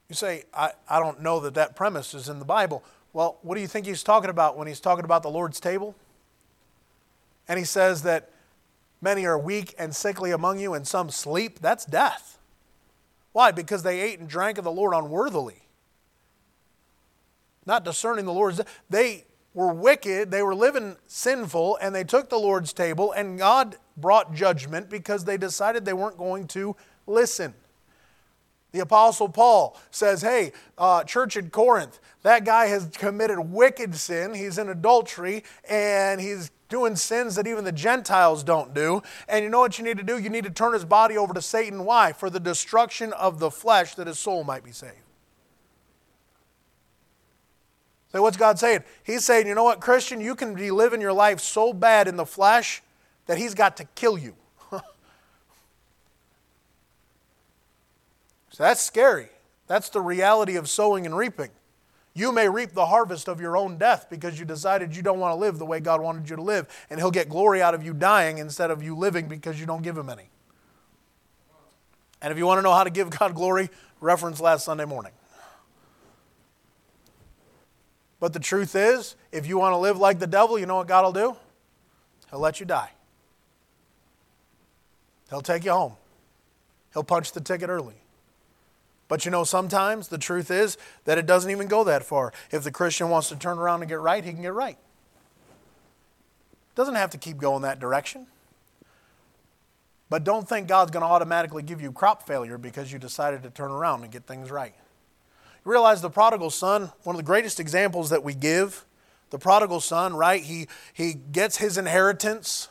You 0.10 0.16
say, 0.16 0.44
I, 0.54 0.72
I 0.88 1.00
don't 1.00 1.22
know 1.22 1.40
that 1.40 1.56
that 1.56 1.76
premise 1.76 2.14
is 2.14 2.30
in 2.30 2.38
the 2.38 2.46
Bible. 2.46 2.84
Well, 3.14 3.40
what 3.42 3.56
do 3.56 3.62
you 3.62 3.68
think 3.68 3.88
he's 3.88 4.04
talking 4.04 4.30
about 4.30 4.56
when 4.56 4.68
he's 4.68 4.80
talking 4.80 5.06
about 5.06 5.24
the 5.24 5.30
Lord's 5.30 5.60
table? 5.60 5.96
And 7.48 7.58
he 7.58 7.66
says 7.66 8.04
that 8.04 8.30
many 9.02 9.26
are 9.26 9.40
weak 9.40 9.74
and 9.80 9.96
sickly 9.96 10.30
among 10.30 10.60
you, 10.60 10.76
and 10.76 10.88
some 10.88 11.10
sleep. 11.10 11.60
That's 11.60 11.84
death. 11.84 12.38
Why? 13.32 13.52
Because 13.52 13.82
they 13.82 14.02
ate 14.02 14.20
and 14.20 14.30
drank 14.30 14.60
of 14.60 14.66
the 14.66 14.72
Lord 14.72 14.94
unworthily. 14.94 15.61
Not 17.66 17.86
discerning 17.86 18.26
the 18.26 18.34
Lord's. 18.34 18.62
They 18.90 19.26
were 19.54 19.74
wicked, 19.74 20.32
they 20.32 20.42
were 20.42 20.56
living 20.56 20.96
sinful, 21.08 21.78
and 21.82 21.94
they 21.94 22.04
took 22.04 22.30
the 22.30 22.40
Lord's 22.40 22.72
table, 22.72 23.12
and 23.12 23.38
God 23.38 23.76
brought 23.98 24.34
judgment 24.34 24.90
because 24.90 25.26
they 25.26 25.38
decided 25.38 25.84
they 25.84 25.94
weren't 25.94 26.18
going 26.18 26.48
to 26.48 26.76
listen. 27.06 27.54
The 28.72 28.80
Apostle 28.80 29.28
Paul 29.28 29.78
says, 29.92 30.22
Hey, 30.22 30.54
uh, 30.78 31.04
church 31.04 31.36
at 31.36 31.52
Corinth, 31.52 32.00
that 32.24 32.46
guy 32.46 32.68
has 32.68 32.90
committed 32.94 33.40
wicked 33.40 33.96
sin. 33.96 34.34
He's 34.34 34.58
in 34.58 34.70
adultery 34.70 35.44
and 35.70 36.22
he's 36.22 36.52
doing 36.70 36.96
sins 36.96 37.36
that 37.36 37.48
even 37.48 37.66
the 37.66 37.74
Gentiles 37.74 38.44
don't 38.46 38.74
do. 38.74 39.02
And 39.28 39.44
you 39.44 39.50
know 39.50 39.60
what 39.60 39.78
you 39.78 39.84
need 39.84 39.98
to 39.98 40.04
do? 40.04 40.18
You 40.18 40.30
need 40.30 40.46
to 40.46 40.50
turn 40.50 40.72
his 40.72 40.86
body 40.86 41.18
over 41.18 41.34
to 41.34 41.42
Satan. 41.42 41.84
Why? 41.84 42.14
For 42.14 42.30
the 42.30 42.40
destruction 42.40 43.12
of 43.14 43.40
the 43.40 43.52
flesh 43.52 43.96
that 43.96 44.08
his 44.08 44.18
soul 44.18 44.46
might 44.46 44.64
be 44.64 44.72
saved. 44.72 44.96
So, 48.12 48.22
what's 48.22 48.38
God 48.38 48.60
saying? 48.60 48.84
He's 49.04 49.24
saying, 49.24 49.48
you 49.48 49.56
know 49.56 49.64
what, 49.64 49.80
Christian, 49.80 50.20
you 50.20 50.36
can 50.36 50.54
be 50.54 50.70
living 50.72 51.00
your 51.00 51.14
life 51.14 51.40
so 51.40 51.72
bad 51.72 52.08
in 52.08 52.18
the 52.18 52.26
flesh 52.26 52.82
that 53.28 53.38
he's 53.38 53.54
got 53.54 53.78
to 53.78 53.86
kill 53.96 54.18
you. 54.18 54.36
So 58.54 58.64
that's 58.64 58.82
scary. 58.82 59.30
That's 59.68 59.88
the 59.88 60.02
reality 60.02 60.58
of 60.58 60.70
sowing 60.70 61.06
and 61.06 61.16
reaping. 61.16 61.52
You 62.14 62.34
may 62.34 62.50
reap 62.50 62.74
the 62.74 62.88
harvest 62.88 63.30
of 63.30 63.40
your 63.40 63.56
own 63.56 63.78
death 63.78 64.08
because 64.10 64.38
you 64.38 64.46
decided 64.46 64.94
you 64.94 65.02
don't 65.02 65.20
want 65.20 65.32
to 65.32 65.38
live 65.38 65.58
the 65.58 65.66
way 65.66 65.80
God 65.80 66.02
wanted 66.02 66.30
you 66.30 66.36
to 66.36 66.42
live, 66.42 66.68
and 66.90 67.00
He'll 67.00 67.12
get 67.12 67.30
glory 67.30 67.62
out 67.62 67.74
of 67.74 67.84
you 67.84 67.94
dying 67.94 68.38
instead 68.38 68.70
of 68.70 68.84
you 68.84 68.96
living 68.96 69.30
because 69.30 69.60
you 69.60 69.66
don't 69.66 69.82
give 69.82 69.98
Him 69.98 70.10
any. 70.10 70.30
And 72.22 72.32
if 72.32 72.38
you 72.38 72.46
want 72.46 72.58
to 72.58 72.62
know 72.62 72.74
how 72.74 72.84
to 72.84 72.90
give 72.90 73.10
God 73.10 73.34
glory, 73.34 73.70
reference 74.02 74.42
last 74.42 74.66
Sunday 74.66 74.86
morning. 74.86 75.14
But 78.22 78.34
the 78.34 78.40
truth 78.40 78.76
is, 78.76 79.16
if 79.32 79.48
you 79.48 79.58
want 79.58 79.74
to 79.74 79.78
live 79.78 79.98
like 79.98 80.20
the 80.20 80.28
devil, 80.28 80.58
you 80.58 80.68
know 80.68 80.78
what 80.78 80.88
God 80.88 81.04
will 81.04 81.12
do? 81.12 81.36
He'll 82.30 82.40
let 82.40 82.62
you 82.62 82.66
die. 82.68 82.92
He'll 85.30 85.42
take 85.42 85.66
you 85.66 85.72
home. 85.72 85.94
He'll 86.94 87.04
punch 87.04 87.32
the 87.32 87.42
ticket 87.42 87.68
early. 87.70 87.96
But 89.08 89.26
you 89.26 89.32
know, 89.32 89.44
sometimes 89.44 90.10
the 90.10 90.20
truth 90.20 90.52
is 90.52 90.78
that 91.06 91.18
it 91.18 91.26
doesn't 91.26 91.50
even 91.50 91.68
go 91.68 91.84
that 91.84 92.04
far. 92.04 92.32
If 92.52 92.64
the 92.64 92.72
Christian 92.72 93.10
wants 93.10 93.28
to 93.30 93.36
turn 93.36 93.58
around 93.58 93.82
and 93.82 93.90
get 93.90 94.00
right, 94.00 94.24
he 94.24 94.32
can 94.32 94.44
get 94.44 94.54
right. 94.54 94.78
Doesn't 96.76 96.96
have 96.96 97.10
to 97.10 97.18
keep 97.18 97.38
going 97.38 97.64
that 97.64 97.80
direction. 97.80 98.28
But 100.10 100.24
don't 100.24 100.48
think 100.48 100.68
God's 100.68 100.92
going 100.92 101.02
to 101.02 101.08
automatically 101.08 101.64
give 101.64 101.82
you 101.82 101.92
crop 101.92 102.28
failure 102.28 102.60
because 102.60 102.94
you 102.94 103.00
decided 103.00 103.42
to 103.44 103.50
turn 103.50 103.72
around 103.72 104.04
and 104.04 104.12
get 104.12 104.28
things 104.28 104.52
right. 104.52 104.76
Realize 105.64 106.02
the 106.02 106.10
prodigal 106.10 106.50
son, 106.50 106.92
one 107.04 107.16
of 107.16 107.18
the 107.18 107.26
greatest 107.26 107.60
examples 107.60 108.10
that 108.10 108.24
we 108.24 108.34
give, 108.34 108.86
the 109.30 109.40
prodigal 109.40 109.80
son, 109.80 110.16
right? 110.16 110.44
He, 110.44 110.68
he 110.94 111.14
gets 111.14 111.58
his 111.58 111.78
inheritance 111.78 112.70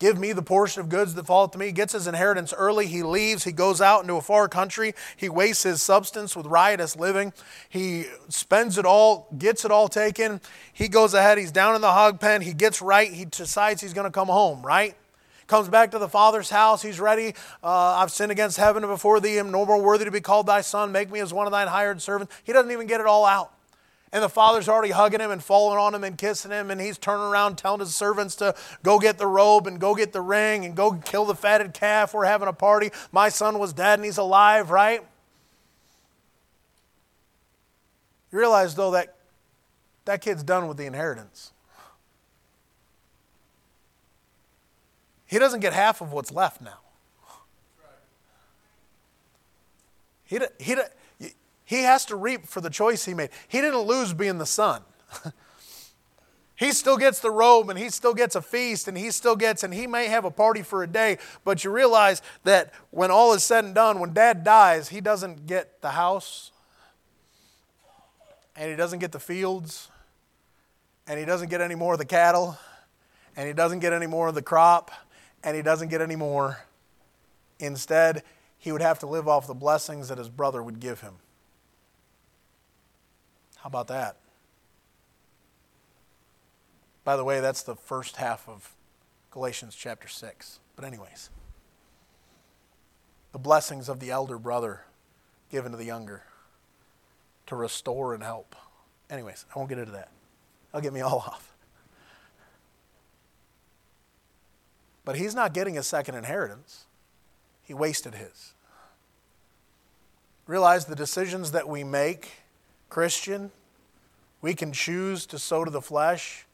Give 0.00 0.18
me 0.18 0.32
the 0.32 0.42
portion 0.42 0.80
of 0.80 0.88
goods 0.88 1.14
that 1.14 1.26
falleth 1.26 1.52
to 1.52 1.58
me. 1.58 1.66
He 1.66 1.72
gets 1.72 1.92
his 1.92 2.06
inheritance 2.06 2.52
early. 2.52 2.86
He 2.86 3.02
leaves. 3.02 3.44
He 3.44 3.52
goes 3.52 3.80
out 3.80 4.02
into 4.02 4.16
a 4.16 4.20
far 4.20 4.48
country. 4.48 4.94
He 5.16 5.28
wastes 5.28 5.62
his 5.62 5.82
substance 5.82 6.34
with 6.34 6.46
riotous 6.46 6.96
living. 6.96 7.32
He 7.68 8.06
spends 8.28 8.76
it 8.76 8.84
all, 8.84 9.28
gets 9.38 9.64
it 9.64 9.70
all 9.70 9.88
taken. 9.88 10.40
He 10.72 10.88
goes 10.88 11.14
ahead. 11.14 11.38
He's 11.38 11.52
down 11.52 11.76
in 11.76 11.80
the 11.80 11.92
hog 11.92 12.18
pen. 12.18 12.42
He 12.42 12.52
gets 12.52 12.82
right. 12.82 13.10
He 13.10 13.24
decides 13.24 13.80
he's 13.80 13.94
going 13.94 14.04
to 14.04 14.10
come 14.10 14.28
home, 14.28 14.60
right? 14.60 14.96
Comes 15.46 15.68
back 15.68 15.90
to 15.90 15.98
the 15.98 16.08
father's 16.08 16.50
house. 16.50 16.82
He's 16.82 17.00
ready. 17.00 17.34
Uh, 17.62 17.96
I've 17.96 18.10
sinned 18.10 18.32
against 18.32 18.56
heaven 18.56 18.82
and 18.82 18.92
before 18.92 19.20
thee. 19.20 19.38
Am 19.38 19.50
no 19.50 19.66
more 19.66 19.82
worthy 19.82 20.04
to 20.04 20.10
be 20.10 20.20
called 20.20 20.46
thy 20.46 20.60
son. 20.60 20.92
Make 20.92 21.10
me 21.10 21.20
as 21.20 21.32
one 21.32 21.46
of 21.46 21.52
thine 21.52 21.68
hired 21.68 22.00
servants. 22.00 22.34
He 22.44 22.52
doesn't 22.52 22.70
even 22.70 22.86
get 22.86 23.00
it 23.00 23.06
all 23.06 23.24
out 23.24 23.54
and 24.14 24.22
the 24.22 24.28
father's 24.28 24.68
already 24.68 24.92
hugging 24.92 25.18
him 25.18 25.32
and 25.32 25.42
falling 25.42 25.76
on 25.76 25.92
him 25.92 26.04
and 26.04 26.16
kissing 26.16 26.52
him, 26.52 26.70
and 26.70 26.80
he's 26.80 26.96
turning 26.96 27.26
around 27.26 27.58
telling 27.58 27.80
his 27.80 27.92
servants 27.96 28.36
to 28.36 28.54
go 28.84 29.00
get 29.00 29.18
the 29.18 29.26
robe 29.26 29.66
and 29.66 29.80
go 29.80 29.92
get 29.96 30.12
the 30.12 30.20
ring 30.20 30.64
and 30.64 30.76
go 30.76 30.92
kill 30.92 31.24
the 31.24 31.34
fatted 31.34 31.74
calf. 31.74 32.14
We're 32.14 32.24
having 32.24 32.46
a 32.46 32.52
party. 32.52 32.92
My 33.10 33.28
son 33.28 33.58
was 33.58 33.72
dead 33.72 33.98
and 33.98 34.04
he's 34.04 34.16
alive, 34.16 34.70
right? 34.70 35.00
You 38.30 38.38
realize, 38.38 38.76
though, 38.76 38.92
that 38.92 39.16
that 40.04 40.20
kid's 40.20 40.44
done 40.44 40.68
with 40.68 40.76
the 40.76 40.86
inheritance. 40.86 41.50
He 45.26 45.38
doesn't 45.38 45.60
get 45.60 45.72
half 45.72 46.00
of 46.00 46.12
what's 46.12 46.30
left 46.30 46.60
now. 46.60 46.78
He, 50.24 50.40
he, 50.58 50.76
he 51.64 51.82
has 51.82 52.04
to 52.06 52.16
reap 52.16 52.46
for 52.46 52.60
the 52.60 52.70
choice 52.70 53.04
he 53.04 53.14
made. 53.14 53.30
He 53.48 53.60
didn't 53.60 53.82
lose 53.82 54.12
being 54.12 54.38
the 54.38 54.46
son. 54.46 54.82
he 56.56 56.72
still 56.72 56.96
gets 56.96 57.20
the 57.20 57.30
robe 57.30 57.70
and 57.70 57.78
he 57.78 57.90
still 57.90 58.14
gets 58.14 58.34
a 58.34 58.42
feast 58.42 58.88
and 58.88 58.96
he 58.96 59.10
still 59.10 59.36
gets, 59.36 59.62
and 59.62 59.72
he 59.72 59.86
may 59.86 60.06
have 60.06 60.24
a 60.24 60.30
party 60.30 60.62
for 60.62 60.82
a 60.82 60.86
day, 60.86 61.18
but 61.44 61.64
you 61.64 61.70
realize 61.70 62.22
that 62.44 62.72
when 62.90 63.10
all 63.10 63.32
is 63.32 63.44
said 63.44 63.64
and 63.64 63.74
done, 63.74 64.00
when 64.00 64.12
dad 64.12 64.44
dies, 64.44 64.88
he 64.88 65.00
doesn't 65.00 65.46
get 65.46 65.80
the 65.82 65.90
house 65.90 66.50
and 68.56 68.70
he 68.70 68.76
doesn't 68.76 68.98
get 68.98 69.12
the 69.12 69.20
fields 69.20 69.88
and 71.06 71.18
he 71.18 71.24
doesn't 71.24 71.50
get 71.50 71.60
any 71.60 71.74
more 71.74 71.92
of 71.94 71.98
the 71.98 72.04
cattle 72.04 72.58
and 73.36 73.46
he 73.46 73.52
doesn't 73.52 73.80
get 73.80 73.92
any 73.92 74.06
more 74.06 74.28
of 74.28 74.34
the 74.34 74.42
crop 74.42 74.90
and 75.44 75.54
he 75.54 75.62
doesn't 75.62 75.88
get 75.88 76.00
any 76.00 76.16
more. 76.16 76.64
Instead, 77.60 78.22
he 78.58 78.72
would 78.72 78.80
have 78.80 78.98
to 79.00 79.06
live 79.06 79.28
off 79.28 79.46
the 79.46 79.54
blessings 79.54 80.08
that 80.08 80.18
his 80.18 80.28
brother 80.28 80.62
would 80.62 80.80
give 80.80 81.02
him. 81.02 81.14
How 83.56 83.68
about 83.68 83.88
that? 83.88 84.16
By 87.04 87.16
the 87.16 87.24
way, 87.24 87.40
that's 87.40 87.62
the 87.62 87.76
first 87.76 88.16
half 88.16 88.48
of 88.48 88.74
Galatians 89.30 89.74
chapter 89.74 90.08
6. 90.08 90.58
But, 90.76 90.86
anyways, 90.86 91.28
the 93.32 93.38
blessings 93.38 93.88
of 93.88 94.00
the 94.00 94.10
elder 94.10 94.38
brother 94.38 94.84
given 95.50 95.72
to 95.72 95.78
the 95.78 95.84
younger 95.84 96.22
to 97.46 97.56
restore 97.56 98.14
and 98.14 98.22
help. 98.22 98.56
Anyways, 99.10 99.44
I 99.54 99.58
won't 99.58 99.68
get 99.68 99.78
into 99.78 99.92
that. 99.92 100.08
I'll 100.72 100.80
get 100.80 100.92
me 100.92 101.02
all 101.02 101.18
off. 101.26 101.53
But 105.04 105.16
he's 105.16 105.34
not 105.34 105.52
getting 105.52 105.76
a 105.76 105.82
second 105.82 106.14
inheritance. 106.14 106.84
He 107.62 107.74
wasted 107.74 108.14
his. 108.14 108.52
Realize 110.46 110.84
the 110.84 110.96
decisions 110.96 111.52
that 111.52 111.68
we 111.68 111.84
make, 111.84 112.32
Christian, 112.90 113.50
we 114.42 114.54
can 114.54 114.72
choose 114.72 115.24
to 115.26 115.38
sow 115.38 115.64
to 115.64 115.70
the 115.70 115.80
flesh, 115.80 116.44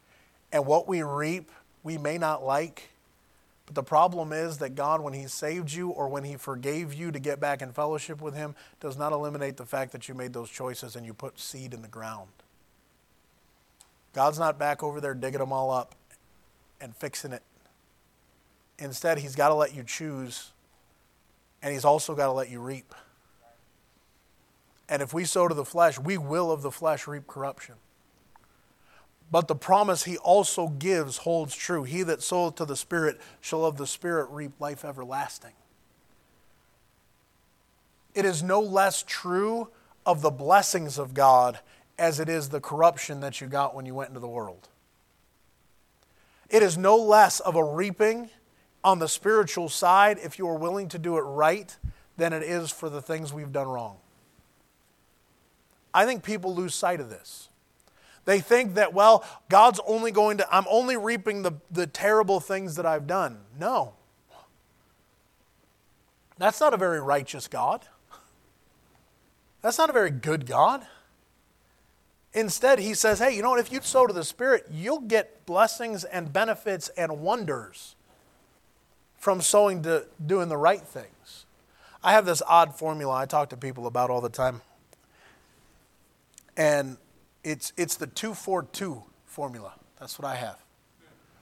and 0.52 0.64
what 0.64 0.86
we 0.86 1.02
reap, 1.02 1.50
we 1.82 1.98
may 1.98 2.18
not 2.18 2.44
like. 2.44 2.90
But 3.66 3.74
the 3.74 3.82
problem 3.82 4.32
is 4.32 4.58
that 4.58 4.74
God, 4.74 5.00
when 5.00 5.12
He 5.12 5.26
saved 5.26 5.72
you 5.72 5.90
or 5.90 6.08
when 6.08 6.24
He 6.24 6.36
forgave 6.36 6.94
you 6.94 7.10
to 7.10 7.18
get 7.18 7.40
back 7.40 7.62
in 7.62 7.72
fellowship 7.72 8.20
with 8.20 8.34
Him, 8.34 8.54
does 8.80 8.96
not 8.96 9.12
eliminate 9.12 9.56
the 9.56 9.66
fact 9.66 9.92
that 9.92 10.08
you 10.08 10.14
made 10.14 10.32
those 10.32 10.50
choices 10.50 10.94
and 10.94 11.04
you 11.04 11.14
put 11.14 11.38
seed 11.38 11.74
in 11.74 11.82
the 11.82 11.88
ground. 11.88 12.30
God's 14.12 14.38
not 14.38 14.58
back 14.58 14.82
over 14.82 15.00
there 15.00 15.14
digging 15.14 15.38
them 15.40 15.52
all 15.52 15.70
up 15.70 15.94
and 16.80 16.96
fixing 16.96 17.32
it. 17.32 17.42
Instead, 18.80 19.18
He's 19.18 19.36
got 19.36 19.50
to 19.50 19.54
let 19.54 19.74
you 19.74 19.84
choose, 19.84 20.50
and 21.62 21.72
He's 21.72 21.84
also 21.84 22.16
got 22.16 22.26
to 22.26 22.32
let 22.32 22.50
you 22.50 22.60
reap. 22.60 22.94
And 24.88 25.02
if 25.02 25.14
we 25.14 25.24
sow 25.24 25.46
to 25.46 25.54
the 25.54 25.64
flesh, 25.64 26.00
we 26.00 26.18
will 26.18 26.50
of 26.50 26.62
the 26.62 26.72
flesh 26.72 27.06
reap 27.06 27.28
corruption. 27.28 27.76
But 29.30 29.46
the 29.46 29.54
promise 29.54 30.02
he 30.02 30.18
also 30.18 30.68
gives 30.68 31.18
holds 31.18 31.54
true. 31.54 31.84
He 31.84 32.02
that 32.02 32.22
soweth 32.22 32.56
to 32.56 32.64
the 32.64 32.76
Spirit 32.76 33.20
shall 33.40 33.64
of 33.64 33.76
the 33.76 33.86
Spirit 33.86 34.28
reap 34.30 34.52
life 34.58 34.84
everlasting. 34.84 35.52
It 38.12 38.24
is 38.24 38.42
no 38.42 38.60
less 38.60 39.04
true 39.06 39.68
of 40.04 40.20
the 40.22 40.30
blessings 40.30 40.98
of 40.98 41.14
God 41.14 41.60
as 41.96 42.18
it 42.18 42.28
is 42.28 42.48
the 42.48 42.60
corruption 42.60 43.20
that 43.20 43.40
you 43.40 43.46
got 43.46 43.74
when 43.74 43.86
you 43.86 43.94
went 43.94 44.08
into 44.08 44.20
the 44.20 44.26
world. 44.26 44.68
It 46.48 46.64
is 46.64 46.76
no 46.76 46.96
less 46.96 47.38
of 47.38 47.54
a 47.54 47.62
reaping 47.62 48.30
on 48.82 48.98
the 48.98 49.08
spiritual 49.08 49.68
side 49.68 50.18
if 50.22 50.38
you 50.38 50.48
are 50.48 50.56
willing 50.56 50.88
to 50.88 50.98
do 50.98 51.16
it 51.18 51.22
right 51.22 51.76
than 52.16 52.32
it 52.32 52.42
is 52.42 52.70
for 52.70 52.88
the 52.88 53.02
things 53.02 53.32
we've 53.32 53.52
done 53.52 53.68
wrong. 53.68 53.96
I 55.92 56.06
think 56.06 56.22
people 56.22 56.54
lose 56.54 56.74
sight 56.74 57.00
of 57.00 57.10
this. 57.10 57.48
They 58.24 58.40
think 58.40 58.74
that, 58.74 58.92
well, 58.92 59.24
God's 59.48 59.80
only 59.86 60.12
going 60.12 60.38
to, 60.38 60.54
I'm 60.54 60.66
only 60.68 60.96
reaping 60.96 61.42
the, 61.42 61.52
the 61.70 61.86
terrible 61.86 62.38
things 62.38 62.76
that 62.76 62.86
I've 62.86 63.06
done. 63.06 63.38
No. 63.58 63.94
That's 66.38 66.60
not 66.60 66.72
a 66.72 66.76
very 66.76 67.00
righteous 67.00 67.48
God. 67.48 67.86
That's 69.62 69.78
not 69.78 69.90
a 69.90 69.92
very 69.92 70.10
good 70.10 70.46
God. 70.46 70.86
Instead, 72.32 72.78
he 72.78 72.94
says, 72.94 73.18
hey, 73.18 73.34
you 73.34 73.42
know 73.42 73.50
what? 73.50 73.60
If 73.60 73.72
you 73.72 73.80
sow 73.82 74.06
to 74.06 74.12
the 74.12 74.24
Spirit, 74.24 74.66
you'll 74.70 75.00
get 75.00 75.44
blessings 75.44 76.04
and 76.04 76.32
benefits 76.32 76.88
and 76.90 77.20
wonders 77.20 77.96
from 79.20 79.42
sowing 79.42 79.82
to 79.82 80.06
doing 80.24 80.48
the 80.48 80.56
right 80.56 80.80
things. 80.80 81.44
I 82.02 82.12
have 82.12 82.24
this 82.24 82.42
odd 82.48 82.74
formula 82.74 83.14
I 83.14 83.26
talk 83.26 83.50
to 83.50 83.56
people 83.56 83.86
about 83.86 84.08
all 84.08 84.22
the 84.22 84.30
time. 84.30 84.62
And 86.56 86.96
it's, 87.44 87.74
it's 87.76 87.96
the 87.96 88.06
242 88.06 89.02
formula. 89.26 89.74
That's 89.98 90.18
what 90.18 90.26
I 90.26 90.36
have. 90.36 90.56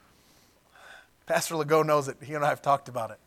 Pastor 1.26 1.54
Legault 1.54 1.86
knows 1.86 2.08
it. 2.08 2.16
He 2.20 2.34
and 2.34 2.44
I 2.44 2.48
have 2.48 2.60
talked 2.60 2.88
about 2.88 3.12
it. 3.12 3.18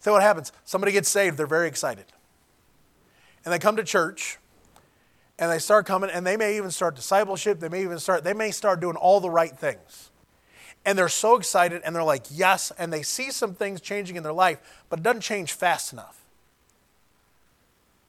So, 0.00 0.12
what 0.12 0.22
happens? 0.22 0.52
Somebody 0.64 0.92
gets 0.92 1.08
saved, 1.08 1.38
they're 1.38 1.46
very 1.46 1.66
excited. 1.66 2.04
And 3.44 3.52
they 3.52 3.58
come 3.58 3.76
to 3.76 3.84
church, 3.84 4.38
and 5.38 5.50
they 5.50 5.58
start 5.58 5.86
coming, 5.86 6.10
and 6.10 6.26
they 6.26 6.36
may 6.36 6.56
even 6.56 6.70
start 6.70 6.94
discipleship. 6.94 7.58
They 7.58 7.68
may 7.68 7.82
even 7.82 7.98
start, 7.98 8.22
they 8.22 8.34
may 8.34 8.50
start 8.50 8.80
doing 8.80 8.96
all 8.96 9.18
the 9.18 9.30
right 9.30 9.56
things. 9.56 10.07
And 10.84 10.96
they're 10.98 11.08
so 11.08 11.36
excited, 11.36 11.82
and 11.84 11.94
they're 11.94 12.02
like, 12.02 12.24
yes, 12.30 12.72
and 12.78 12.92
they 12.92 13.02
see 13.02 13.30
some 13.30 13.54
things 13.54 13.80
changing 13.80 14.16
in 14.16 14.22
their 14.22 14.32
life, 14.32 14.58
but 14.88 15.00
it 15.00 15.02
doesn't 15.02 15.20
change 15.20 15.52
fast 15.52 15.92
enough. 15.92 16.24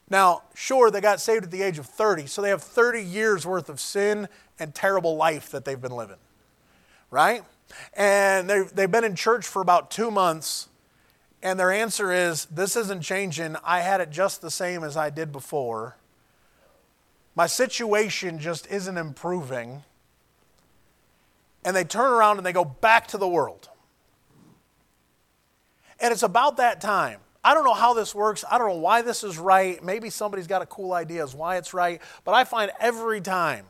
Now, 0.08 0.42
sure, 0.54 0.90
they 0.90 1.00
got 1.00 1.20
saved 1.20 1.44
at 1.44 1.50
the 1.52 1.62
age 1.62 1.78
of 1.78 1.86
30, 1.86 2.26
so 2.26 2.42
they 2.42 2.48
have 2.48 2.62
30 2.62 3.02
years 3.02 3.46
worth 3.46 3.68
of 3.68 3.78
sin 3.78 4.28
and 4.58 4.74
terrible 4.74 5.16
life 5.16 5.50
that 5.50 5.64
they've 5.64 5.80
been 5.80 5.94
living, 5.94 6.16
right? 7.10 7.44
And 7.94 8.50
they've 8.50 8.90
been 8.90 9.04
in 9.04 9.14
church 9.14 9.46
for 9.46 9.62
about 9.62 9.90
two 9.90 10.10
months, 10.10 10.68
and 11.42 11.60
their 11.60 11.70
answer 11.70 12.12
is, 12.12 12.46
This 12.46 12.76
isn't 12.76 13.02
changing. 13.02 13.56
I 13.64 13.80
had 13.80 14.00
it 14.00 14.10
just 14.10 14.42
the 14.42 14.50
same 14.50 14.82
as 14.82 14.96
I 14.96 15.10
did 15.10 15.30
before. 15.30 15.96
My 17.36 17.46
situation 17.46 18.40
just 18.40 18.66
isn't 18.66 18.98
improving. 18.98 19.84
And 21.64 21.76
they 21.76 21.84
turn 21.84 22.12
around 22.12 22.38
and 22.38 22.46
they 22.46 22.52
go 22.52 22.64
back 22.64 23.08
to 23.08 23.18
the 23.18 23.28
world. 23.28 23.68
And 25.98 26.12
it's 26.12 26.22
about 26.22 26.56
that 26.56 26.80
time 26.80 27.20
I 27.42 27.54
don't 27.54 27.64
know 27.64 27.74
how 27.74 27.94
this 27.94 28.14
works. 28.14 28.44
I 28.50 28.58
don't 28.58 28.68
know 28.68 28.76
why 28.76 29.02
this 29.02 29.24
is 29.24 29.38
right. 29.38 29.82
Maybe 29.82 30.10
somebody's 30.10 30.46
got 30.46 30.60
a 30.60 30.66
cool 30.66 30.92
idea 30.92 31.22
as 31.22 31.34
why 31.34 31.56
it's 31.56 31.72
right. 31.72 32.00
But 32.24 32.32
I 32.32 32.44
find 32.44 32.70
every 32.78 33.20
time 33.20 33.66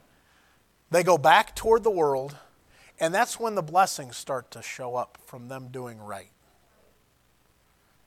they 0.91 1.05
go 1.05 1.17
back 1.17 1.55
toward 1.55 1.85
the 1.85 1.91
world, 1.91 2.37
and 2.99 3.15
that's 3.15 3.39
when 3.39 3.55
the 3.55 3.63
blessings 3.63 4.17
start 4.17 4.51
to 4.53 4.63
show 4.63 4.97
up 4.97 5.19
from 5.25 5.49
them 5.49 5.69
doing 5.71 6.01
right. 6.01 6.31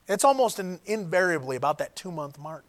It's 0.06 0.22
almost 0.22 0.58
in, 0.58 0.80
invariably 0.84 1.56
about 1.56 1.78
that 1.78 1.96
two 1.96 2.12
month 2.12 2.38
mark. 2.38 2.66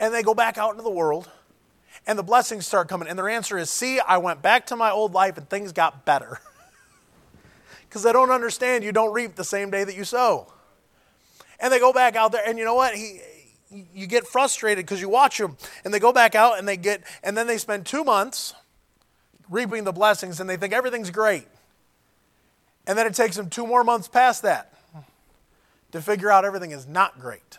And 0.00 0.14
they 0.14 0.22
go 0.22 0.34
back 0.34 0.56
out 0.56 0.70
into 0.70 0.82
the 0.82 0.90
world, 0.90 1.30
and 2.06 2.18
the 2.18 2.22
blessings 2.22 2.66
start 2.66 2.88
coming. 2.88 3.08
And 3.08 3.18
their 3.18 3.28
answer 3.28 3.58
is 3.58 3.70
see, 3.70 4.00
I 4.00 4.18
went 4.18 4.42
back 4.42 4.66
to 4.66 4.76
my 4.76 4.90
old 4.90 5.12
life, 5.12 5.36
and 5.36 5.48
things 5.48 5.72
got 5.72 6.04
better. 6.04 6.40
Because 7.88 8.02
they 8.02 8.12
don't 8.12 8.32
understand 8.32 8.82
you 8.82 8.90
don't 8.90 9.12
reap 9.12 9.36
the 9.36 9.44
same 9.44 9.70
day 9.70 9.84
that 9.84 9.94
you 9.94 10.02
sow. 10.02 10.52
And 11.60 11.72
they 11.72 11.78
go 11.78 11.92
back 11.92 12.16
out 12.16 12.32
there, 12.32 12.42
and 12.44 12.58
you 12.58 12.64
know 12.64 12.74
what? 12.74 12.96
He, 12.96 13.20
you 13.94 14.08
get 14.08 14.26
frustrated 14.26 14.84
because 14.84 15.00
you 15.00 15.08
watch 15.08 15.38
them, 15.38 15.56
and 15.84 15.94
they 15.94 16.00
go 16.00 16.12
back 16.12 16.34
out 16.34 16.58
and 16.58 16.66
they 16.66 16.76
get, 16.76 17.04
and 17.22 17.36
then 17.36 17.46
they 17.46 17.56
spend 17.56 17.86
two 17.86 18.02
months 18.02 18.52
reaping 19.48 19.84
the 19.84 19.92
blessings, 19.92 20.40
and 20.40 20.50
they 20.50 20.56
think 20.56 20.72
everything's 20.72 21.12
great. 21.12 21.46
And 22.86 22.98
then 22.98 23.06
it 23.06 23.14
takes 23.14 23.36
them 23.36 23.48
two 23.48 23.64
more 23.64 23.84
months 23.84 24.08
past 24.08 24.42
that 24.42 24.72
to 25.92 26.02
figure 26.02 26.32
out 26.32 26.44
everything 26.44 26.72
is 26.72 26.88
not 26.88 27.20
great 27.20 27.58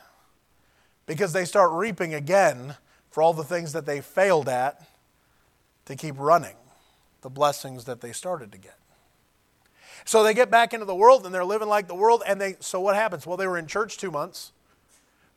because 1.06 1.32
they 1.32 1.46
start 1.46 1.72
reaping 1.72 2.14
again 2.14 2.76
for 3.16 3.22
all 3.22 3.32
the 3.32 3.46
things 3.46 3.72
that 3.72 3.86
they 3.86 4.02
failed 4.02 4.50
at 4.50 4.86
to 5.86 5.96
keep 5.96 6.16
running 6.18 6.58
the 7.22 7.30
blessings 7.30 7.86
that 7.86 8.02
they 8.02 8.12
started 8.12 8.52
to 8.52 8.58
get. 8.58 8.76
So 10.04 10.22
they 10.22 10.34
get 10.34 10.52
back 10.52 10.74
into 10.74 10.86
the 10.86 10.94
world 10.94 11.26
and 11.26 11.34
they're 11.34 11.46
living 11.46 11.70
like 11.70 11.88
the 11.88 11.96
world. 11.96 12.24
And 12.28 12.42
they, 12.42 12.58
so 12.60 12.82
what 12.82 12.94
happens? 12.94 13.26
Well, 13.26 13.38
they 13.38 13.48
were 13.48 13.58
in 13.58 13.68
church 13.68 13.96
two 13.96 14.12
months, 14.12 14.52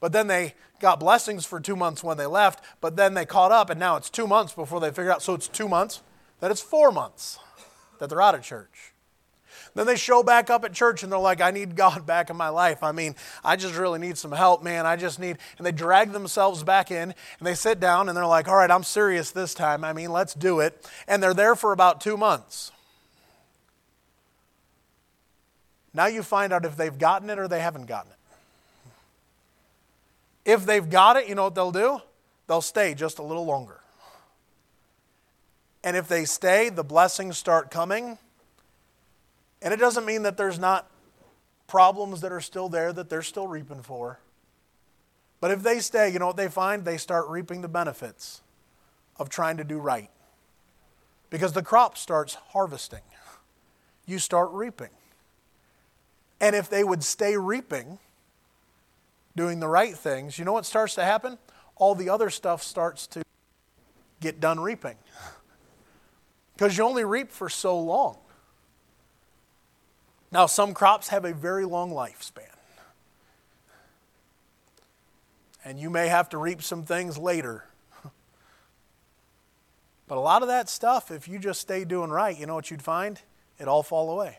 but 0.01 0.11
then 0.11 0.27
they 0.27 0.55
got 0.81 0.99
blessings 0.99 1.47
for 1.47 1.61
two 1.61 1.77
months 1.77 2.03
when 2.03 2.17
they 2.17 2.27
left, 2.27 2.65
but 2.81 2.97
then 2.97 3.15
they 3.15 3.25
caught 3.25 3.53
up 3.53 3.71
and 3.71 3.79
now 3.79 3.95
it's 3.95 4.11
two 4.11 4.27
months 4.27 4.53
before 4.53 4.81
they 4.81 4.91
figure 4.91 5.13
out. 5.13 5.23
So 5.23 5.35
it's 5.35 5.47
two 5.47 5.69
months, 5.69 6.03
then 6.41 6.51
it's 6.51 6.61
four 6.61 6.91
months 6.91 7.39
that 8.01 8.11
they're 8.11 8.21
out 8.21 8.35
of 8.35 8.43
church. 8.43 8.93
Then 9.79 9.87
they 9.87 9.95
show 9.95 10.25
back 10.25 10.51
up 10.51 10.65
at 10.65 10.73
church 10.73 11.05
and 11.05 11.13
they're 11.13 11.21
like, 11.21 11.41
I 11.41 11.53
need 11.53 11.77
God 11.77 12.05
back 12.05 12.31
in 12.31 12.37
my 12.37 12.49
life. 12.49 12.83
I 12.83 12.91
mean, 12.91 13.15
I 13.45 13.55
just 13.55 13.77
really 13.77 14.01
need 14.01 14.19
some 14.19 14.33
help, 14.33 14.61
man. 14.61 14.87
I 14.87 14.97
just 14.97 15.21
need. 15.21 15.39
And 15.57 15.65
they 15.65 15.71
drag 15.71 16.11
themselves 16.11 16.65
back 16.65 16.91
in 16.91 17.15
and 17.39 17.47
they 17.47 17.55
sit 17.55 17.79
down 17.79 18.09
and 18.09 18.17
they're 18.17 18.27
like, 18.27 18.49
all 18.49 18.57
right, 18.57 18.73
I'm 18.73 18.83
serious 18.83 19.31
this 19.31 19.55
time. 19.55 19.85
I 19.85 19.93
mean, 19.93 20.11
let's 20.11 20.35
do 20.35 20.59
it. 20.59 20.85
And 21.07 21.23
they're 21.23 21.33
there 21.33 21.55
for 21.55 21.71
about 21.71 22.01
two 22.01 22.17
months. 22.17 22.73
Now 25.95 26.07
you 26.07 26.25
find 26.25 26.53
out 26.53 26.65
if 26.65 26.77
they've 26.77 26.99
gotten 26.99 27.31
it 27.31 27.39
or 27.39 27.47
they 27.47 27.61
haven't 27.61 27.87
gotten 27.87 28.11
it. 28.11 28.19
If 30.45 30.67
they've 30.67 30.91
got 30.91 31.17
it, 31.17 31.29
you 31.29 31.37
know 31.37 31.45
what 31.45 31.55
they'll 31.55 31.71
do? 31.71 32.01
They'll 32.49 32.63
stay 32.63 32.95
just 32.95 33.21
a 33.21 33.23
little 33.23 33.47
longer. 33.47 33.79
And 35.85 35.97
if 35.97 36.09
they 36.09 36.25
stay, 36.25 36.69
the 36.69 36.83
blessings 36.83 37.39
start 37.39 37.71
coming. 37.71 38.19
And 39.61 39.75
it 39.75 39.79
doesn't 39.79 40.05
mean 40.05 40.23
that 40.23 40.37
there's 40.37 40.59
not 40.59 40.91
problems 41.67 42.21
that 42.23 42.33
are 42.33 42.41
still 42.41 42.69
there 42.69 42.93
that 42.93 43.09
they're 43.09 43.23
still 43.23 43.47
reaping 43.47 43.83
for. 43.83 44.19
But 45.41 45.51
if 45.51 45.63
they 45.63 45.81
stay, 45.81 46.11
you 46.11 46.19
know 46.19 46.27
what 46.27 46.37
they 46.37 46.49
find? 46.49 46.85
They 46.85 46.97
start 46.97 47.29
reaping 47.29 47.61
the 47.61 47.69
benefits 47.69 48.41
of 49.17 49.29
trying 49.29 49.57
to 49.59 49.65
do 49.65 49.79
right. 49.79 50.11
Because 51.31 51.53
the 51.53 51.63
crop 51.63 51.97
starts 51.99 52.35
harvesting, 52.35 53.03
you 54.07 54.19
start 54.19 54.51
reaping. 54.53 54.89
And 56.41 56.57
if 56.57 56.71
they 56.71 56.83
would 56.83 57.05
stay 57.05 57.37
reaping, 57.37 57.99
doing 59.37 59.61
the 59.61 59.69
right 59.69 59.97
things, 59.97 60.39
you 60.39 60.45
know 60.45 60.53
what 60.53 60.65
starts 60.65 60.95
to 60.95 61.05
happen? 61.05 61.37
All 61.77 61.95
the 61.95 62.09
other 62.09 62.31
stuff 62.31 62.63
starts 62.63 63.07
to 63.09 63.23
get 64.21 64.41
done 64.41 64.61
reaping. 64.61 64.97
Because 66.57 66.77
you 66.77 66.83
only 66.83 67.05
reap 67.05 67.31
for 67.31 67.49
so 67.49 67.79
long. 67.79 68.19
Now, 70.31 70.47
some 70.47 70.75
crops 70.75 71.09
have 71.09 71.25
a 71.25 71.33
very 71.33 71.65
long 71.65 71.91
lifespan. 71.91 72.43
And 75.65 75.79
you 75.79 75.91
may 75.91 76.09
have 76.09 76.29
to 76.31 76.39
reap 76.39 76.63
some 76.63 76.85
things 76.85 77.19
later. 77.19 77.65
But 80.07 80.17
a 80.17 80.21
lot 80.21 80.41
of 80.43 80.49
that 80.49 80.71
stuff, 80.71 81.11
if 81.11 81.29
you 81.29 81.39
just 81.39 81.61
stay 81.61 81.85
doing 81.85 82.11
right, 82.11 82.39
you 82.39 82.47
know 82.47 82.55
what 82.55 82.71
you'd 82.71 82.81
find? 82.81 83.21
It 83.59 83.69
all 83.69 83.83
fall 83.83 84.11
away. 84.11 84.39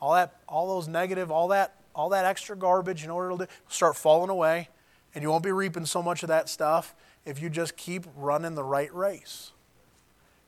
all 0.00 0.14
that, 0.14 0.36
all 0.48 0.68
those 0.68 0.88
negative, 0.88 1.30
all 1.30 1.48
that, 1.48 1.74
all 1.94 2.10
that 2.10 2.24
extra 2.24 2.56
garbage, 2.56 3.02
you 3.02 3.08
know 3.08 3.16
what 3.16 3.24
it'll 3.24 3.38
do? 3.38 3.46
Start 3.68 3.96
falling 3.96 4.30
away, 4.30 4.68
and 5.14 5.22
you 5.22 5.30
won't 5.30 5.42
be 5.42 5.52
reaping 5.52 5.86
so 5.86 6.02
much 6.02 6.22
of 6.22 6.28
that 6.28 6.48
stuff 6.48 6.94
if 7.24 7.42
you 7.42 7.50
just 7.50 7.76
keep 7.76 8.04
running 8.16 8.54
the 8.54 8.64
right 8.64 8.94
race. 8.94 9.52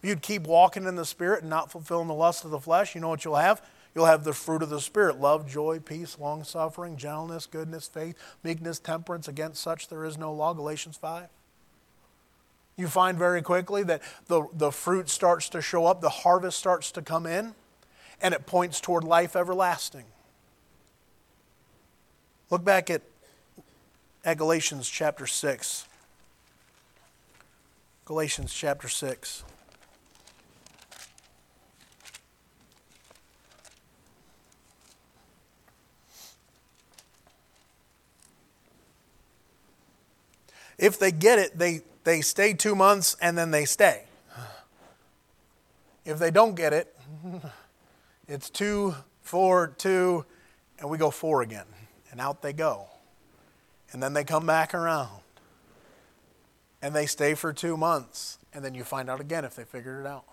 If 0.02 0.08
you'd 0.08 0.22
keep 0.22 0.46
walking 0.46 0.84
in 0.84 0.96
the 0.96 1.04
Spirit 1.04 1.42
and 1.42 1.50
not 1.50 1.70
fulfilling 1.70 2.08
the 2.08 2.14
lust 2.14 2.44
of 2.44 2.50
the 2.50 2.60
flesh, 2.60 2.94
you 2.94 3.00
know 3.00 3.08
what 3.08 3.24
you'll 3.24 3.36
have? 3.36 3.60
You'll 3.94 4.06
have 4.06 4.24
the 4.24 4.32
fruit 4.32 4.62
of 4.62 4.70
the 4.70 4.80
Spirit 4.80 5.20
love, 5.20 5.48
joy, 5.48 5.80
peace, 5.80 6.18
long 6.18 6.44
suffering, 6.44 6.96
gentleness, 6.96 7.46
goodness, 7.46 7.88
faith, 7.88 8.16
meekness, 8.44 8.78
temperance. 8.78 9.26
Against 9.26 9.62
such 9.62 9.88
there 9.88 10.04
is 10.04 10.16
no 10.16 10.32
law. 10.32 10.54
Galatians 10.54 10.96
5. 10.96 11.28
You 12.76 12.88
find 12.88 13.18
very 13.18 13.42
quickly 13.42 13.82
that 13.82 14.00
the, 14.26 14.46
the 14.54 14.70
fruit 14.70 15.08
starts 15.08 15.48
to 15.50 15.60
show 15.60 15.86
up, 15.86 16.00
the 16.00 16.08
harvest 16.08 16.58
starts 16.58 16.92
to 16.92 17.02
come 17.02 17.26
in, 17.26 17.54
and 18.22 18.32
it 18.32 18.46
points 18.46 18.80
toward 18.80 19.04
life 19.04 19.34
everlasting. 19.34 20.04
Look 22.48 22.64
back 22.64 22.90
at, 22.90 23.02
at 24.24 24.38
Galatians 24.38 24.88
chapter 24.88 25.26
6. 25.26 25.86
Galatians 28.04 28.52
chapter 28.52 28.88
6. 28.88 29.44
If 40.78 40.98
they 40.98 41.12
get 41.12 41.38
it, 41.38 41.58
they, 41.58 41.82
they 42.04 42.20
stay 42.20 42.54
two 42.54 42.74
months 42.74 43.16
and 43.20 43.36
then 43.36 43.50
they 43.50 43.64
stay. 43.64 44.04
If 46.04 46.18
they 46.18 46.30
don't 46.30 46.54
get 46.54 46.72
it, 46.72 46.96
it's 48.28 48.50
two, 48.50 48.94
four, 49.22 49.68
two, 49.78 50.24
and 50.78 50.88
we 50.88 50.98
go 50.98 51.10
four 51.10 51.42
again. 51.42 51.66
And 52.10 52.20
out 52.20 52.42
they 52.42 52.52
go. 52.52 52.86
And 53.92 54.02
then 54.02 54.12
they 54.12 54.24
come 54.24 54.46
back 54.46 54.74
around. 54.74 55.20
And 56.82 56.94
they 56.94 57.06
stay 57.06 57.34
for 57.34 57.52
two 57.52 57.76
months. 57.76 58.38
And 58.52 58.64
then 58.64 58.74
you 58.74 58.84
find 58.84 59.10
out 59.10 59.20
again 59.20 59.44
if 59.44 59.54
they 59.54 59.64
figured 59.64 60.04
it 60.04 60.08
out. 60.08 60.24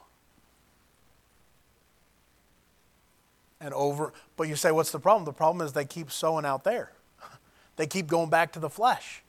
And 3.59 3.73
over, 3.73 4.13
but 4.35 4.47
you 4.47 4.55
say, 4.55 4.71
what's 4.71 4.91
the 4.91 4.99
problem? 4.99 5.25
The 5.25 5.33
problem 5.33 5.65
is 5.65 5.73
they 5.73 5.85
keep 5.85 6.11
sowing 6.11 6.45
out 6.45 6.63
there. 6.63 6.91
They 7.75 7.85
keep 7.85 8.07
going 8.07 8.31
back 8.31 8.53
to 8.53 8.59
the 8.59 8.71
flesh. 8.71 9.21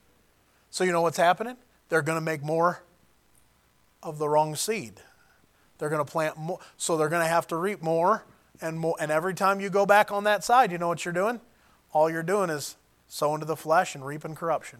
So 0.71 0.83
you 0.83 0.91
know 0.91 1.01
what's 1.01 1.17
happening? 1.17 1.57
They're 1.89 2.01
going 2.01 2.17
to 2.17 2.23
make 2.23 2.43
more 2.43 2.83
of 4.03 4.19
the 4.19 4.29
wrong 4.29 4.55
seed. 4.55 5.01
They're 5.77 5.89
going 5.89 6.03
to 6.03 6.09
plant 6.09 6.37
more, 6.37 6.59
so 6.77 6.97
they're 6.97 7.09
going 7.09 7.23
to 7.23 7.27
have 7.27 7.47
to 7.47 7.55
reap 7.55 7.81
more 7.81 8.23
and 8.61 8.79
more. 8.79 8.95
And 8.99 9.11
every 9.11 9.33
time 9.33 9.59
you 9.59 9.69
go 9.69 9.85
back 9.85 10.11
on 10.11 10.25
that 10.25 10.43
side, 10.43 10.71
you 10.71 10.77
know 10.77 10.87
what 10.87 11.05
you're 11.05 11.13
doing? 11.13 11.41
All 11.91 12.09
you're 12.09 12.23
doing 12.23 12.49
is 12.49 12.75
sowing 13.07 13.39
to 13.39 13.45
the 13.45 13.55
flesh 13.55 13.95
and 13.95 14.05
reaping 14.05 14.35
corruption. 14.35 14.79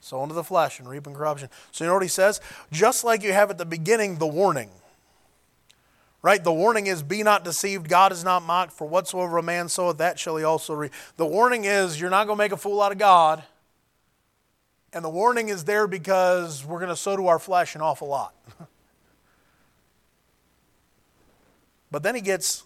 Sowing 0.00 0.28
to 0.28 0.34
the 0.34 0.44
flesh 0.44 0.78
and 0.78 0.88
reaping 0.88 1.14
corruption. 1.14 1.48
So 1.72 1.84
you 1.84 1.88
know 1.88 1.94
what 1.94 2.02
he 2.02 2.08
says? 2.08 2.40
Just 2.70 3.04
like 3.04 3.22
you 3.22 3.32
have 3.32 3.50
at 3.50 3.58
the 3.58 3.66
beginning 3.66 4.18
the 4.18 4.26
warning. 4.26 4.70
Right? 6.22 6.42
The 6.42 6.52
warning 6.52 6.86
is, 6.86 7.02
Be 7.02 7.22
not 7.22 7.44
deceived, 7.44 7.88
God 7.88 8.12
is 8.12 8.24
not 8.24 8.42
mocked, 8.42 8.72
for 8.72 8.88
whatsoever 8.88 9.38
a 9.38 9.42
man 9.42 9.68
soweth, 9.68 9.98
that 9.98 10.18
shall 10.18 10.36
he 10.36 10.44
also 10.44 10.74
reap. 10.74 10.92
The 11.16 11.26
warning 11.26 11.64
is, 11.64 12.00
You're 12.00 12.10
not 12.10 12.26
going 12.26 12.36
to 12.36 12.44
make 12.44 12.52
a 12.52 12.56
fool 12.56 12.80
out 12.80 12.92
of 12.92 12.98
God. 12.98 13.42
And 14.92 15.04
the 15.04 15.10
warning 15.10 15.48
is 15.48 15.64
there 15.64 15.86
because 15.86 16.64
we're 16.64 16.78
going 16.78 16.88
to 16.88 16.96
sow 16.96 17.16
to 17.16 17.26
our 17.26 17.38
flesh 17.38 17.74
an 17.74 17.82
awful 17.82 18.08
lot. 18.08 18.34
but 21.90 22.02
then 22.02 22.14
he 22.14 22.22
gets, 22.22 22.64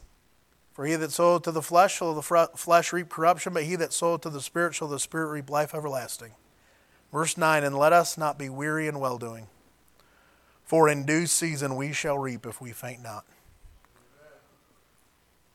For 0.73 0.87
he 0.87 0.95
that 0.95 1.11
soweth 1.11 1.43
to 1.43 1.51
the 1.51 1.63
flesh 1.63 1.97
shall 1.97 2.15
the 2.15 2.23
flesh 2.55 2.93
reap 2.93 3.09
corruption, 3.09 3.53
but 3.53 3.65
he 3.65 3.75
that 3.77 3.93
soweth 3.93 4.21
to 4.23 4.31
the 4.31 4.41
Spirit 4.41 4.75
shall 4.75 4.89
the 4.89 5.01
Spirit 5.01 5.29
reap 5.29 5.51
life 5.51 5.75
everlasting. 5.75 6.33
Verse 7.13 7.37
9 7.37 7.65
And 7.65 7.77
let 7.77 7.93
us 7.93 8.17
not 8.17 8.39
be 8.39 8.49
weary 8.49 8.87
in 8.87 9.01
well 9.01 9.19
doing, 9.19 9.49
for 10.65 10.89
in 10.89 11.05
due 11.05 11.27
season 11.27 11.75
we 11.75 11.93
shall 11.93 12.19
reap 12.19 12.47
if 12.47 12.61
we 12.61 12.71
faint 12.71 13.03
not. 13.03 13.25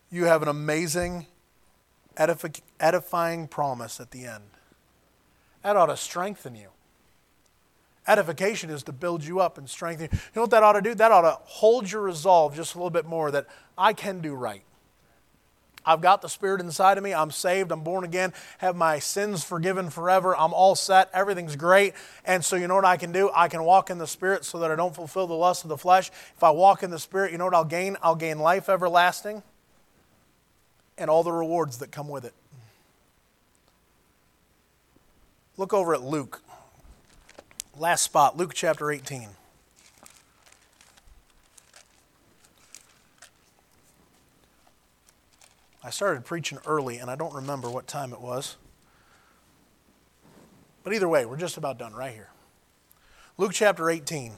You 0.09 0.25
have 0.25 0.41
an 0.41 0.47
amazing, 0.47 1.27
edifying 2.17 3.47
promise 3.47 3.99
at 3.99 4.11
the 4.11 4.25
end. 4.25 4.56
That 5.63 5.75
ought 5.75 5.87
to 5.87 5.97
strengthen 5.97 6.55
you. 6.55 6.69
Edification 8.07 8.69
is 8.69 8.83
to 8.83 8.93
build 8.93 9.23
you 9.23 9.41
up 9.41 9.57
and 9.57 9.69
strengthen 9.69 10.09
you. 10.11 10.17
You 10.17 10.31
know 10.35 10.41
what 10.43 10.51
that 10.51 10.63
ought 10.63 10.73
to 10.73 10.81
do? 10.81 10.95
That 10.95 11.11
ought 11.11 11.21
to 11.21 11.37
hold 11.43 11.91
your 11.91 12.01
resolve 12.01 12.55
just 12.55 12.75
a 12.75 12.77
little 12.77 12.89
bit 12.89 13.05
more 13.05 13.31
that 13.31 13.47
I 13.77 13.93
can 13.93 14.21
do 14.21 14.33
right. 14.33 14.63
I've 15.87 16.01
got 16.01 16.21
the 16.21 16.27
Spirit 16.27 16.59
inside 16.59 16.97
of 16.97 17.03
me. 17.03 17.13
I'm 17.13 17.31
saved. 17.31 17.71
I'm 17.71 17.81
born 17.81 18.03
again. 18.03 18.33
Have 18.57 18.75
my 18.75 18.99
sins 18.99 19.45
forgiven 19.45 19.89
forever. 19.89 20.35
I'm 20.35 20.53
all 20.53 20.75
set. 20.75 21.09
Everything's 21.13 21.55
great. 21.55 21.93
And 22.25 22.43
so, 22.43 22.57
you 22.57 22.67
know 22.67 22.75
what 22.75 22.83
I 22.83 22.97
can 22.97 23.13
do? 23.13 23.31
I 23.33 23.47
can 23.47 23.63
walk 23.63 23.89
in 23.89 23.97
the 23.97 24.07
Spirit 24.07 24.43
so 24.43 24.59
that 24.59 24.69
I 24.69 24.75
don't 24.75 24.93
fulfill 24.93 25.27
the 25.27 25.33
lust 25.33 25.63
of 25.63 25.69
the 25.69 25.77
flesh. 25.77 26.11
If 26.35 26.43
I 26.43 26.51
walk 26.51 26.83
in 26.83 26.91
the 26.91 26.99
Spirit, 26.99 27.31
you 27.31 27.37
know 27.37 27.45
what 27.45 27.53
I'll 27.53 27.63
gain? 27.63 27.95
I'll 28.03 28.15
gain 28.15 28.39
life 28.39 28.67
everlasting 28.67 29.43
and 30.97 31.09
all 31.09 31.23
the 31.23 31.31
rewards 31.31 31.77
that 31.77 31.89
come 31.89 32.09
with 32.09 32.25
it. 32.25 32.33
Look 35.57 35.73
over 35.73 35.95
at 35.95 36.03
Luke. 36.03 36.43
Last 37.75 38.03
spot, 38.03 38.37
Luke 38.37 38.53
chapter 38.53 38.91
18. 38.91 39.29
I 45.83 45.89
started 45.89 46.25
preaching 46.25 46.59
early, 46.67 46.97
and 46.97 47.09
I 47.09 47.15
don't 47.15 47.33
remember 47.33 47.71
what 47.71 47.87
time 47.87 48.13
it 48.13 48.21
was. 48.21 48.57
But 50.83 50.93
either 50.93 51.09
way, 51.09 51.25
we're 51.25 51.37
just 51.37 51.57
about 51.57 51.79
done 51.79 51.93
right 51.93 52.13
here. 52.13 52.29
Luke 53.37 53.51
chapter 53.53 53.89
18. 53.89 54.33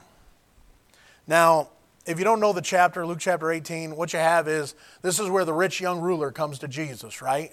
Now, 1.27 1.69
if 2.05 2.17
you 2.17 2.23
don't 2.23 2.39
know 2.39 2.53
the 2.53 2.61
chapter, 2.61 3.05
Luke 3.05 3.19
chapter 3.19 3.51
18, 3.51 3.97
what 3.97 4.13
you 4.13 4.19
have 4.19 4.47
is 4.47 4.73
this 5.01 5.19
is 5.19 5.29
where 5.29 5.43
the 5.43 5.53
rich 5.53 5.81
young 5.81 5.99
ruler 5.99 6.31
comes 6.31 6.59
to 6.59 6.67
Jesus, 6.69 7.21
right? 7.21 7.51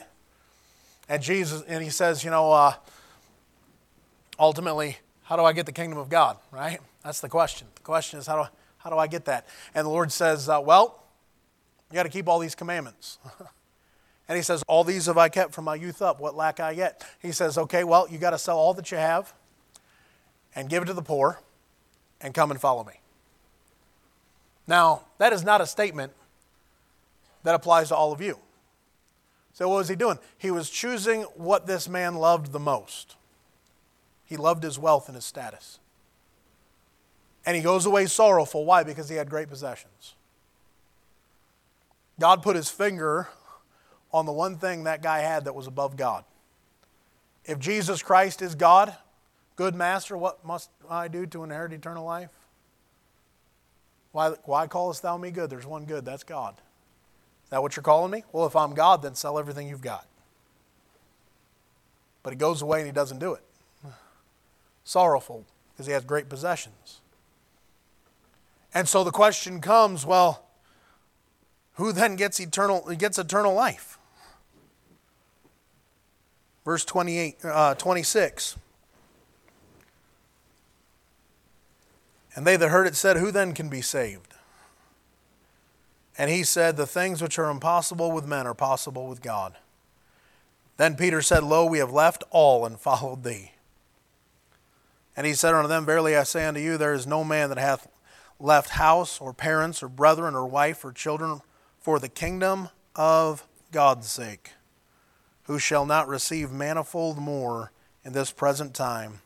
And 1.08 1.20
Jesus, 1.20 1.62
and 1.66 1.82
he 1.82 1.90
says, 1.90 2.22
you 2.22 2.30
know, 2.30 2.52
uh, 2.52 2.74
ultimately, 4.38 4.98
how 5.24 5.36
do 5.36 5.42
I 5.42 5.52
get 5.52 5.66
the 5.66 5.72
kingdom 5.72 5.98
of 5.98 6.08
God, 6.08 6.36
right? 6.50 6.80
That's 7.04 7.20
the 7.20 7.28
question. 7.28 7.66
The 7.74 7.82
question 7.82 8.18
is, 8.18 8.26
how 8.26 8.42
do, 8.42 8.48
how 8.78 8.90
do 8.90 8.96
I 8.96 9.06
get 9.06 9.24
that? 9.26 9.46
And 9.74 9.84
the 9.84 9.90
Lord 9.90 10.12
says, 10.12 10.48
uh, 10.48 10.60
well, 10.60 11.02
you 11.90 11.94
got 11.94 12.04
to 12.04 12.08
keep 12.08 12.28
all 12.28 12.38
these 12.38 12.54
commandments. 12.54 13.18
and 14.28 14.36
he 14.36 14.42
says, 14.42 14.62
all 14.68 14.84
these 14.84 15.06
have 15.06 15.18
I 15.18 15.28
kept 15.28 15.54
from 15.54 15.64
my 15.64 15.74
youth 15.74 16.02
up. 16.02 16.20
What 16.20 16.34
lack 16.34 16.60
I 16.60 16.72
yet? 16.72 17.04
He 17.20 17.32
says, 17.32 17.58
okay, 17.58 17.84
well, 17.84 18.06
you 18.10 18.18
got 18.18 18.30
to 18.30 18.38
sell 18.38 18.58
all 18.58 18.74
that 18.74 18.90
you 18.90 18.98
have 18.98 19.32
and 20.54 20.68
give 20.68 20.82
it 20.82 20.86
to 20.86 20.94
the 20.94 21.02
poor 21.02 21.40
and 22.20 22.34
come 22.34 22.50
and 22.50 22.60
follow 22.60 22.84
me. 22.84 23.00
Now, 24.66 25.02
that 25.18 25.32
is 25.32 25.44
not 25.44 25.60
a 25.60 25.66
statement 25.66 26.12
that 27.44 27.54
applies 27.54 27.88
to 27.88 27.96
all 27.96 28.12
of 28.12 28.20
you. 28.20 28.38
So, 29.52 29.68
what 29.68 29.76
was 29.76 29.88
he 29.88 29.96
doing? 29.96 30.18
He 30.36 30.50
was 30.50 30.68
choosing 30.68 31.22
what 31.34 31.66
this 31.66 31.88
man 31.88 32.16
loved 32.16 32.52
the 32.52 32.58
most. 32.58 33.16
He 34.26 34.36
loved 34.36 34.64
his 34.64 34.78
wealth 34.78 35.08
and 35.08 35.14
his 35.14 35.24
status. 35.24 35.78
And 37.46 37.56
he 37.56 37.62
goes 37.62 37.86
away 37.86 38.06
sorrowful. 38.06 38.64
Why? 38.64 38.82
Because 38.82 39.08
he 39.08 39.14
had 39.16 39.30
great 39.30 39.48
possessions. 39.48 40.14
God 42.18 42.42
put 42.42 42.56
his 42.56 42.68
finger 42.68 43.28
on 44.12 44.26
the 44.26 44.32
one 44.32 44.56
thing 44.56 44.84
that 44.84 45.00
guy 45.00 45.20
had 45.20 45.44
that 45.44 45.54
was 45.54 45.68
above 45.68 45.96
God. 45.96 46.24
If 47.44 47.60
Jesus 47.60 48.02
Christ 48.02 48.42
is 48.42 48.56
God, 48.56 48.96
good 49.54 49.76
master, 49.76 50.16
what 50.16 50.44
must 50.44 50.70
I 50.90 51.06
do 51.06 51.26
to 51.26 51.44
inherit 51.44 51.72
eternal 51.72 52.04
life? 52.04 52.30
Why, 54.10 54.30
why 54.44 54.66
callest 54.66 55.02
thou 55.02 55.16
me 55.16 55.30
good? 55.30 55.50
There's 55.50 55.66
one 55.66 55.84
good, 55.84 56.04
that's 56.04 56.24
God. 56.24 56.54
Is 57.44 57.50
that 57.50 57.62
what 57.62 57.76
you're 57.76 57.84
calling 57.84 58.10
me? 58.10 58.24
Well, 58.32 58.46
if 58.46 58.56
I'm 58.56 58.74
God, 58.74 59.02
then 59.02 59.14
sell 59.14 59.38
everything 59.38 59.68
you've 59.68 59.82
got. 59.82 60.06
But 62.24 62.32
he 62.32 62.36
goes 62.36 62.62
away 62.62 62.80
and 62.80 62.86
he 62.86 62.92
doesn't 62.92 63.20
do 63.20 63.34
it 63.34 63.42
sorrowful 64.86 65.44
because 65.72 65.86
he 65.86 65.92
has 65.92 66.04
great 66.04 66.30
possessions. 66.30 67.00
And 68.72 68.88
so 68.88 69.04
the 69.04 69.10
question 69.10 69.60
comes 69.60 70.06
well, 70.06 70.44
who 71.74 71.92
then 71.92 72.16
gets 72.16 72.40
eternal, 72.40 72.80
gets 72.96 73.18
eternal 73.18 73.52
life? 73.52 73.98
Verse 76.64 76.84
28, 76.84 77.36
uh, 77.44 77.74
26. 77.74 78.56
And 82.34 82.46
they 82.46 82.56
that 82.56 82.68
heard 82.68 82.86
it 82.86 82.94
said, 82.96 83.16
Who 83.16 83.30
then 83.30 83.52
can 83.54 83.68
be 83.68 83.82
saved? 83.82 84.34
And 86.18 86.30
he 86.30 86.44
said, 86.44 86.76
The 86.76 86.86
things 86.86 87.20
which 87.20 87.38
are 87.38 87.50
impossible 87.50 88.12
with 88.12 88.26
men 88.26 88.46
are 88.46 88.54
possible 88.54 89.08
with 89.08 89.20
God. 89.20 89.56
Then 90.76 90.96
Peter 90.96 91.22
said, 91.22 91.42
Lo, 91.42 91.66
we 91.66 91.78
have 91.78 91.92
left 91.92 92.24
all 92.30 92.64
and 92.64 92.78
followed 92.78 93.24
thee. 93.24 93.52
And 95.16 95.26
he 95.26 95.32
said 95.32 95.54
unto 95.54 95.68
them, 95.68 95.86
Verily 95.86 96.14
I 96.14 96.24
say 96.24 96.44
unto 96.44 96.60
you, 96.60 96.76
there 96.76 96.92
is 96.92 97.06
no 97.06 97.24
man 97.24 97.48
that 97.48 97.58
hath 97.58 97.88
left 98.38 98.70
house, 98.70 99.18
or 99.18 99.32
parents, 99.32 99.82
or 99.82 99.88
brethren, 99.88 100.34
or 100.34 100.46
wife, 100.46 100.84
or 100.84 100.92
children 100.92 101.40
for 101.78 101.98
the 101.98 102.08
kingdom 102.08 102.68
of 102.94 103.46
God's 103.72 104.08
sake, 104.08 104.50
who 105.44 105.58
shall 105.58 105.86
not 105.86 106.06
receive 106.06 106.52
manifold 106.52 107.16
more 107.16 107.72
in 108.04 108.12
this 108.12 108.30
present 108.30 108.74
time 108.74 109.20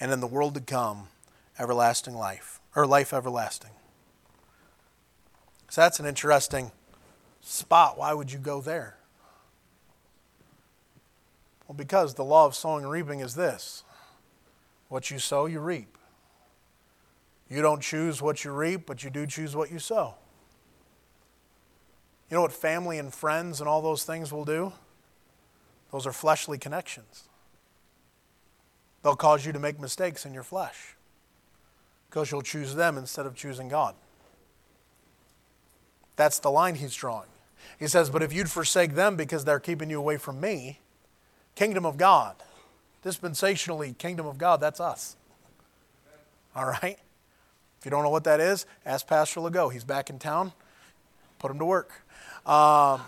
and 0.00 0.10
in 0.10 0.20
the 0.20 0.26
world 0.26 0.54
to 0.54 0.60
come 0.60 1.08
everlasting 1.58 2.14
life, 2.14 2.60
or 2.74 2.86
life 2.86 3.12
everlasting. 3.12 3.70
So 5.68 5.82
that's 5.82 6.00
an 6.00 6.06
interesting 6.06 6.72
spot. 7.42 7.98
Why 7.98 8.14
would 8.14 8.32
you 8.32 8.38
go 8.38 8.60
there? 8.60 8.96
Well, 11.66 11.76
because 11.76 12.14
the 12.14 12.24
law 12.24 12.46
of 12.46 12.54
sowing 12.54 12.84
and 12.84 12.92
reaping 12.92 13.20
is 13.20 13.34
this 13.34 13.82
what 14.88 15.10
you 15.10 15.18
sow, 15.18 15.46
you 15.46 15.60
reap. 15.60 15.96
You 17.48 17.62
don't 17.62 17.80
choose 17.80 18.20
what 18.20 18.44
you 18.44 18.52
reap, 18.52 18.86
but 18.86 19.04
you 19.04 19.10
do 19.10 19.26
choose 19.26 19.54
what 19.54 19.70
you 19.70 19.78
sow. 19.78 20.14
You 22.30 22.36
know 22.36 22.42
what 22.42 22.52
family 22.52 22.98
and 22.98 23.14
friends 23.14 23.60
and 23.60 23.68
all 23.68 23.80
those 23.80 24.04
things 24.04 24.32
will 24.32 24.44
do? 24.44 24.72
Those 25.92 26.06
are 26.06 26.12
fleshly 26.12 26.58
connections. 26.58 27.28
They'll 29.02 29.14
cause 29.14 29.46
you 29.46 29.52
to 29.52 29.60
make 29.60 29.78
mistakes 29.78 30.26
in 30.26 30.34
your 30.34 30.42
flesh 30.42 30.96
because 32.10 32.32
you'll 32.32 32.42
choose 32.42 32.74
them 32.74 32.98
instead 32.98 33.26
of 33.26 33.36
choosing 33.36 33.68
God. 33.68 33.94
That's 36.16 36.38
the 36.40 36.50
line 36.50 36.74
he's 36.76 36.94
drawing. 36.94 37.28
He 37.78 37.86
says, 37.86 38.10
But 38.10 38.22
if 38.22 38.32
you'd 38.32 38.50
forsake 38.50 38.94
them 38.94 39.16
because 39.16 39.44
they're 39.44 39.60
keeping 39.60 39.90
you 39.90 39.98
away 39.98 40.16
from 40.16 40.40
me, 40.40 40.80
kingdom 41.54 41.86
of 41.86 41.96
God, 41.96 42.36
dispensationally, 43.06 43.96
kingdom 43.96 44.26
of 44.26 44.36
God, 44.36 44.60
that's 44.60 44.80
us. 44.80 45.16
All 46.56 46.66
right? 46.66 46.98
If 47.78 47.84
you 47.84 47.90
don't 47.90 48.02
know 48.02 48.10
what 48.10 48.24
that 48.24 48.40
is, 48.40 48.66
ask 48.84 49.06
Pastor 49.06 49.40
Legault. 49.40 49.72
He's 49.72 49.84
back 49.84 50.10
in 50.10 50.18
town. 50.18 50.52
Put 51.38 51.52
him 51.52 51.58
to 51.60 51.64
work. 51.64 52.02
Um, 52.44 53.00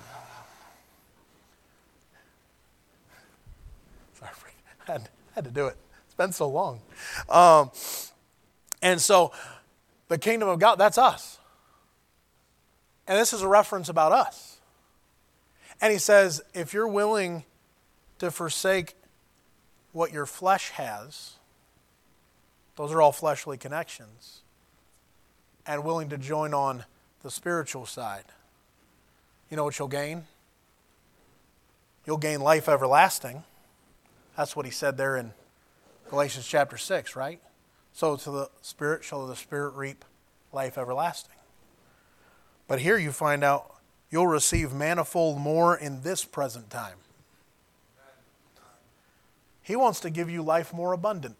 sorry, 4.14 4.30
I 4.86 4.92
had, 4.92 5.09
had, 5.34 5.44
to 5.44 5.51
do 5.51 5.66
it. 5.66 5.76
It's 6.07 6.14
been 6.14 6.32
so 6.32 6.49
long. 6.49 6.80
Um, 7.28 7.72
and 8.80 9.01
so, 9.01 9.32
the 10.07 10.18
kingdom 10.18 10.49
of 10.49 10.61
God, 10.61 10.76
that's 10.76 10.99
us. 10.99 11.38
And 13.09 13.18
this 13.18 13.32
is 13.32 13.42
a 13.42 13.49
reference 13.49 13.88
about 13.88 14.12
us. 14.12 14.61
And 15.80 15.92
he 15.92 15.99
says, 15.99 16.40
if 16.55 16.72
you're 16.72 16.88
willing 16.88 17.44
to 18.18 18.30
forsake 18.30 18.94
what 19.93 20.12
your 20.12 20.26
flesh 20.26 20.70
has, 20.70 21.34
those 22.76 22.93
are 22.93 23.03
all 23.03 23.12
fleshly 23.12 23.57
connections, 23.57 24.43
and 25.66 25.84
willing 25.84 26.09
to 26.09 26.18
join 26.18 26.55
on 26.55 26.84
the 27.22 27.30
spiritual 27.30 27.86
side, 27.86 28.24
you 29.51 29.57
know 29.57 29.64
what 29.64 29.78
you'll 29.78 29.89
gain? 29.89 30.24
You'll 32.07 32.18
gain 32.18 32.41
life 32.41 32.68
everlasting. 32.68 33.45
That's 34.36 34.55
what 34.55 34.64
he 34.64 34.72
said 34.72 34.97
there 34.97 35.16
in 35.16 35.32
Galatians 36.09 36.47
chapter 36.47 36.78
6, 36.78 37.16
right? 37.16 37.41
Sow 37.93 38.16
to 38.16 38.30
the 38.30 38.51
Spirit 38.62 39.05
shall 39.05 39.26
the 39.26 39.36
Spirit 39.36 39.74
reap 39.74 40.05
life 40.53 40.78
everlasting. 40.78 41.34
But 42.66 42.80
here 42.80 42.99
you 42.99 43.12
find 43.12 43.43
out 43.43 43.74
you'll 44.11 44.26
receive 44.26 44.72
manifold 44.72 45.39
more 45.39 45.76
in 45.76 46.03
this 46.03 46.24
present 46.24 46.70
time. 46.70 46.97
He 49.68 49.76
wants 49.76 50.00
to 50.00 50.08
give 50.08 50.30
you 50.30 50.40
life 50.40 50.72
more 50.72 50.94
abundant. 50.94 51.36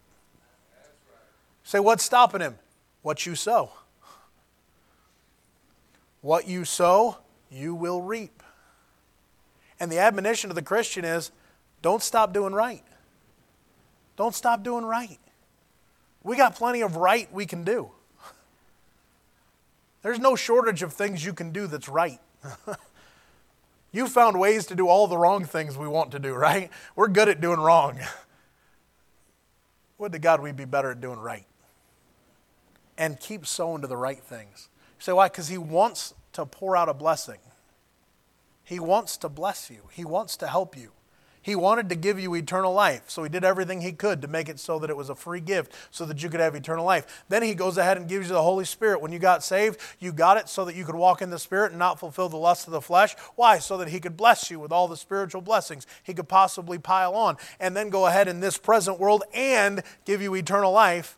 Say, 1.65 1.81
what's 1.81 2.05
stopping 2.05 2.43
him? 2.43 2.59
What 3.01 3.25
you 3.25 3.35
sow. 3.35 3.71
What 6.21 6.47
you 6.47 6.67
sow, 6.67 7.17
you 7.51 7.75
will 7.75 8.03
reap. 8.03 8.43
And 9.81 9.91
the 9.91 9.99
admonition 9.99 10.51
of 10.51 10.57
the 10.57 10.63
Christian 10.63 11.07
is 11.07 11.31
don't 11.81 12.03
stop 12.03 12.35
doing 12.35 12.53
right. 12.53 12.85
Don't 14.19 14.35
stop 14.35 14.63
doing 14.63 14.85
right. 14.85 15.19
We 16.23 16.37
got 16.37 16.55
plenty 16.55 16.83
of 16.83 16.97
right 16.97 17.33
we 17.33 17.47
can 17.47 17.65
do. 17.65 17.93
There's 20.03 20.19
no 20.19 20.37
shortage 20.37 20.83
of 20.83 20.93
things 20.93 21.25
you 21.25 21.33
can 21.33 21.51
do 21.51 21.67
that's 21.67 21.89
right. 21.89 22.21
you 23.91 24.07
found 24.07 24.39
ways 24.39 24.67
to 24.67 24.75
do 24.75 24.89
all 24.89 25.07
the 25.07 25.17
wrong 25.17 25.45
things 25.45 25.77
we 25.77 25.89
want 25.89 26.13
to 26.13 26.19
do, 26.19 26.35
right? 26.35 26.71
We're 26.95 27.09
good 27.09 27.29
at 27.29 27.41
doing 27.41 27.61
wrong. 27.61 27.99
Would 29.99 30.13
to 30.13 30.19
God 30.19 30.41
we'd 30.41 30.57
be 30.57 30.65
better 30.65 30.93
at 30.93 31.01
doing 31.01 31.19
right. 31.19 31.47
And 32.97 33.19
keep 33.19 33.47
sowing 33.47 33.83
to 33.83 33.89
the 33.89 33.97
right 33.97 34.23
things. 34.23 34.69
Say, 34.99 35.13
why? 35.13 35.29
Because 35.29 35.49
He 35.49 35.59
wants 35.59 36.15
to 36.33 36.47
pour 36.47 36.77
out 36.77 36.89
a 36.89 36.95
blessing. 36.95 37.39
He 38.65 38.79
wants 38.79 39.17
to 39.19 39.29
bless 39.29 39.71
you, 39.71 39.89
He 39.93 40.05
wants 40.05 40.37
to 40.39 40.47
help 40.47 40.77
you. 40.77 40.93
He 41.41 41.55
wanted 41.55 41.89
to 41.89 41.95
give 41.95 42.21
you 42.21 42.35
eternal 42.35 42.73
life, 42.73 43.05
so 43.09 43.23
he 43.23 43.29
did 43.29 43.45
everything 43.45 43.81
he 43.81 43.93
could 43.93 44.21
to 44.23 44.29
make 44.29 44.49
it 44.49 44.61
so 44.61 44.79
that 44.79 44.91
it 44.91 44.97
was 44.97 45.09
a 45.09 45.15
free 45.15 45.41
gift, 45.41 45.73
so 45.91 46.05
that 46.05 46.23
you 46.23 46.29
could 46.29 46.41
have 46.41 46.55
eternal 46.55 46.85
life. 46.85 47.25
Then 47.29 47.43
he 47.43 47.55
goes 47.55 47.79
ahead 47.79 47.97
and 47.97 48.09
gives 48.09 48.29
you 48.29 48.35
the 48.35 48.43
Holy 48.43 48.65
Spirit. 48.65 49.01
When 49.01 49.13
you 49.13 49.19
got 49.19 49.43
saved, 49.43 49.81
you 49.99 50.13
got 50.13 50.37
it 50.37 50.49
so 50.49 50.65
that 50.65 50.75
you 50.75 50.85
could 50.85 50.95
walk 50.95 51.23
in 51.23 51.31
the 51.31 51.39
Spirit 51.39 51.71
and 51.71 51.79
not 51.79 51.99
fulfill 51.99 52.29
the 52.29 52.37
lusts 52.37 52.67
of 52.67 52.73
the 52.73 52.81
flesh. 52.81 53.15
Why? 53.37 53.59
So 53.59 53.79
that 53.79 53.89
he 53.89 54.01
could 54.01 54.17
bless 54.17 54.51
you 54.51 54.61
with 54.61 54.73
all 54.73 54.89
the 54.89 54.97
spiritual 54.97 55.41
blessings 55.41 55.87
he 56.03 56.13
could 56.13 56.29
possibly 56.29 56.79
pile 56.79 57.15
on, 57.15 57.37
and 57.59 57.77
then 57.77 57.89
go 57.89 58.07
ahead 58.07 58.29
in 58.29 58.41
this 58.41 58.59
present 58.59 58.99
world 58.99 59.25
and 59.33 59.83
give 60.05 60.21
you 60.21 60.35
eternal 60.35 60.73
life 60.73 61.17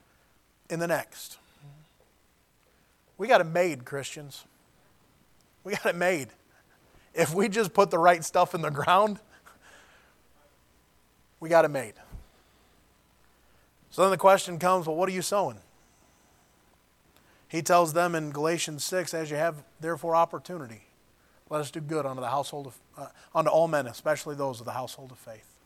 in 0.68 0.79
the 0.79 0.87
next. 0.87 1.39
We 3.18 3.27
got 3.27 3.41
it 3.41 3.45
made, 3.45 3.85
Christians. 3.85 4.45
We 5.64 5.73
got 5.73 5.87
it 5.87 5.97
made. 5.97 6.29
If 7.12 7.35
we 7.35 7.49
just 7.49 7.75
put 7.75 7.91
the 7.91 7.99
right 7.99 8.25
stuff 8.25 8.55
in 8.55 8.62
the 8.62 8.71
ground, 8.71 9.18
we 11.41 11.49
got 11.49 11.64
it 11.64 11.70
made. 11.70 11.95
So 13.91 14.03
then 14.03 14.11
the 14.11 14.18
question 14.18 14.59
comes 14.59 14.86
well, 14.86 14.97
what 14.97 15.09
are 15.09 15.12
you 15.12 15.22
sowing? 15.22 15.59
He 17.49 17.62
tells 17.62 17.95
them 17.95 18.14
in 18.14 18.30
Galatians 18.30 18.84
6, 18.84 19.12
as 19.12 19.30
you 19.30 19.36
have 19.36 19.64
therefore 19.80 20.14
opportunity, 20.14 20.82
let 21.49 21.61
us 21.61 21.72
do 21.72 21.80
good 21.80 22.07
unto 22.07 22.20
the 22.20 22.28
household 22.28 22.68
of, 22.68 22.78
uh, 22.97 23.09
unto 23.34 23.51
all 23.51 23.66
men, 23.66 23.88
especially 23.88 24.36
those 24.36 24.61
of 24.61 24.66
the 24.66 24.72
household 24.72 25.11
of 25.11 25.18
faith. 25.18 25.57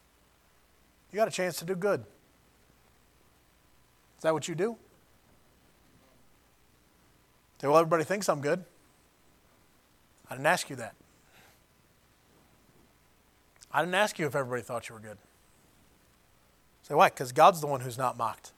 You 1.12 1.16
got 1.16 1.28
a 1.28 1.30
chance 1.30 1.58
to 1.58 1.66
do 1.66 1.74
good. 1.74 2.00
Is 2.00 4.22
that 4.22 4.32
what 4.32 4.48
you 4.48 4.54
do? 4.54 4.76
Say, 7.60 7.68
well, 7.68 7.76
everybody 7.76 8.04
thinks 8.04 8.30
I'm 8.30 8.40
good. 8.40 8.64
I 10.30 10.34
didn't 10.34 10.46
ask 10.46 10.70
you 10.70 10.76
that. 10.76 10.94
I 13.70 13.80
didn't 13.80 13.94
ask 13.94 14.18
you 14.18 14.26
if 14.26 14.34
everybody 14.34 14.62
thought 14.62 14.88
you 14.88 14.94
were 14.94 15.00
good. 15.00 15.18
Say, 16.84 16.94
why? 16.94 17.08
Because 17.08 17.32
God's 17.32 17.60
the 17.60 17.66
one 17.66 17.80
who's 17.80 17.98
not 17.98 18.18
mocked. 18.18 18.52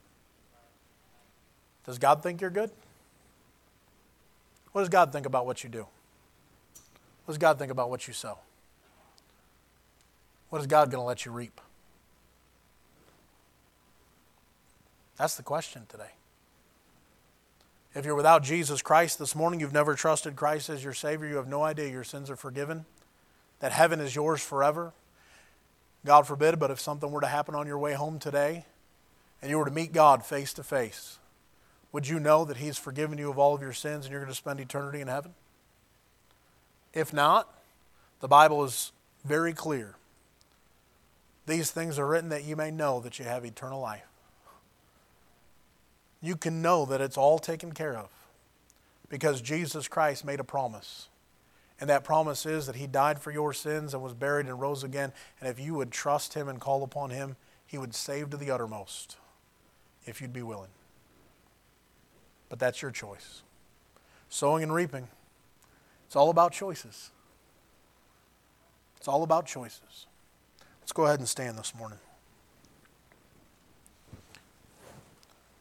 Does 1.87 1.99
God 1.99 2.22
think 2.22 2.41
you're 2.41 2.51
good? 2.51 2.70
What 4.72 4.83
does 4.83 4.89
God 4.89 5.12
think 5.12 5.27
about 5.27 5.47
what 5.47 5.62
you 5.62 5.70
do? 5.70 5.87
What 7.24 7.33
does 7.33 7.39
God 7.39 7.59
think 7.59 7.70
about 7.70 7.89
what 7.89 8.07
you 8.09 8.12
sow? 8.12 8.39
What 10.51 10.61
is 10.61 10.66
God 10.66 10.91
going 10.91 11.01
to 11.01 11.07
let 11.07 11.24
you 11.24 11.31
reap? 11.31 11.61
That's 15.16 15.37
the 15.37 15.43
question 15.43 15.87
today. 15.89 16.11
If 17.95 18.05
you're 18.05 18.14
without 18.14 18.43
Jesus 18.43 18.83
Christ 18.83 19.18
this 19.18 19.35
morning, 19.35 19.61
you've 19.61 19.72
never 19.72 19.95
trusted 19.95 20.37
Christ 20.37 20.68
as 20.68 20.85
your 20.85 20.93
Savior, 20.93 21.27
you 21.29 21.37
have 21.37 21.49
no 21.49 21.62
idea 21.62 21.89
your 21.89 22.05
sins 22.05 22.29
are 22.29 22.37
forgiven, 22.37 22.85
that 23.61 23.72
heaven 23.72 24.01
is 24.01 24.14
yours 24.14 24.43
forever. 24.43 24.93
God 26.07 26.27
forbid, 26.27 26.59
but 26.59 26.71
if 26.71 26.81
something 26.81 27.11
were 27.11 27.21
to 27.21 27.27
happen 27.27 27.55
on 27.55 27.67
your 27.67 27.79
way 27.79 27.93
home 27.93 28.19
today 28.19 28.65
and 29.43 29.51
you 29.51 29.59
were 29.59 29.65
to 29.65 29.71
meet 29.71 29.93
God 29.93 30.25
face 30.25 30.55
to 30.55 30.63
face, 30.63 31.19
would 31.93 32.07
you 32.07 32.21
know 32.21 32.45
that 32.45 32.59
He's 32.59 32.79
forgiven 32.79 33.19
you 33.19 33.29
of 33.29 33.39
all 33.39 33.55
of 33.55 33.61
your 33.61 33.73
sins 33.73 34.07
and 34.07 34.13
you're 34.13 34.21
going 34.21 34.33
to 34.33 34.37
spend 34.37 34.61
eternity 34.61 35.01
in 35.01 35.09
heaven? 35.09 35.35
If 36.95 37.13
not, 37.13 37.53
the 38.21 38.29
Bible 38.29 38.65
is 38.65 38.93
very 39.25 39.53
clear. 39.53 39.97
These 41.47 41.71
things 41.71 41.99
are 41.99 42.07
written 42.07 42.31
that 42.31 42.45
you 42.45 42.57
may 42.57 42.71
know 42.71 43.01
that 43.01 43.19
you 43.19 43.25
have 43.25 43.45
eternal 43.45 43.81
life. 43.81 44.07
You 46.23 46.37
can 46.37 46.63
know 46.63 46.87
that 46.87 47.01
it's 47.01 47.19
all 47.19 47.39
taken 47.39 47.73
care 47.73 47.97
of 47.97 48.09
because 49.09 49.41
Jesus 49.41 49.89
Christ 49.89 50.25
made 50.25 50.41
a 50.41 50.45
promise. 50.45 51.09
And 51.81 51.91
that 51.91 52.05
promise 52.05 52.47
is 52.47 52.66
that 52.66 52.77
He 52.77 52.87
died 52.87 53.20
for 53.20 53.31
your 53.31 53.53
sins 53.53 53.93
and 53.93 54.03
was 54.03 54.14
buried 54.14 54.47
and 54.47 54.61
rose 54.61 54.83
again. 54.83 55.12
And 55.41 55.49
if 55.49 55.61
you 55.61 55.74
would 55.74 55.91
trust 55.91 56.35
Him 56.35 56.49
and 56.49 56.61
call 56.61 56.83
upon 56.83 57.11
Him, 57.11 57.37
He 57.66 57.79
would 57.79 57.95
save 57.95 58.31
to 58.31 58.37
the 58.37 58.51
uttermost 58.51 59.16
if 60.07 60.20
you'd 60.20 60.33
be 60.33 60.43
willing. 60.43 60.70
But 62.49 62.59
that's 62.59 62.81
your 62.81 62.91
choice. 62.91 63.43
Sowing 64.29 64.62
and 64.62 64.72
reaping, 64.74 65.09
it's 66.07 66.16
all 66.16 66.31
about 66.31 66.53
choices. 66.53 67.11
It's 68.97 69.09
all 69.09 69.22
about 69.22 69.47
choices. 69.47 70.07
Let's 70.81 70.93
go 70.93 71.05
ahead 71.07 71.18
and 71.18 71.29
stand 71.29 71.59
this 71.59 71.74
morning. 71.74 71.99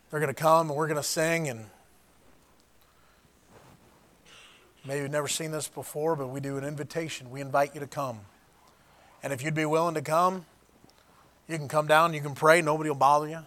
They're 0.10 0.20
going 0.20 0.34
to 0.34 0.42
come 0.42 0.70
and 0.70 0.78
we're 0.78 0.88
going 0.88 0.96
to 0.96 1.04
sing 1.04 1.50
and 1.50 1.66
Maybe 4.88 5.02
you've 5.02 5.12
never 5.12 5.28
seen 5.28 5.52
this 5.52 5.68
before, 5.68 6.16
but 6.16 6.28
we 6.28 6.40
do 6.40 6.58
an 6.58 6.64
invitation. 6.64 7.32
We 7.32 7.42
invite 7.42 7.74
you 7.74 7.80
to 7.80 7.88
come. 7.88 8.20
And 9.24 9.34
if 9.34 9.44
you'd 9.44 9.56
be 9.56 9.66
willing 9.66 9.96
to 9.96 10.02
come, 10.04 10.46
you 11.48 11.58
can 11.58 11.68
come 11.68 11.88
down, 11.88 12.14
you 12.14 12.22
can 12.22 12.36
pray, 12.36 12.62
nobody 12.62 12.90
will 12.90 12.96
bother 12.96 13.28
you. 13.28 13.40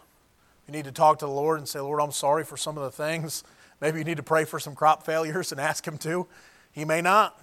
You 0.67 0.73
need 0.73 0.85
to 0.85 0.93
talk 0.93 1.21
to 1.21 1.27
the 1.27 1.31
Lord 1.31 1.59
and 1.59 1.69
say, 1.69 1.79
Lord, 1.79 2.01
I'm 2.01 2.11
sorry 2.11 2.45
for 2.45 2.57
some 2.57 2.77
of 2.77 2.83
the 2.83 2.91
things. 2.91 3.45
Maybe 3.81 3.99
you 3.99 4.05
need 4.05 4.17
to 4.17 4.23
pray 4.25 4.45
for 4.45 4.59
some 4.59 4.75
crop 4.75 5.05
failures 5.07 5.53
and 5.53 5.61
ask 5.61 5.87
Him 5.87 5.97
to. 5.99 6.27
He 6.73 6.85
may 6.85 7.01
not. 7.01 7.41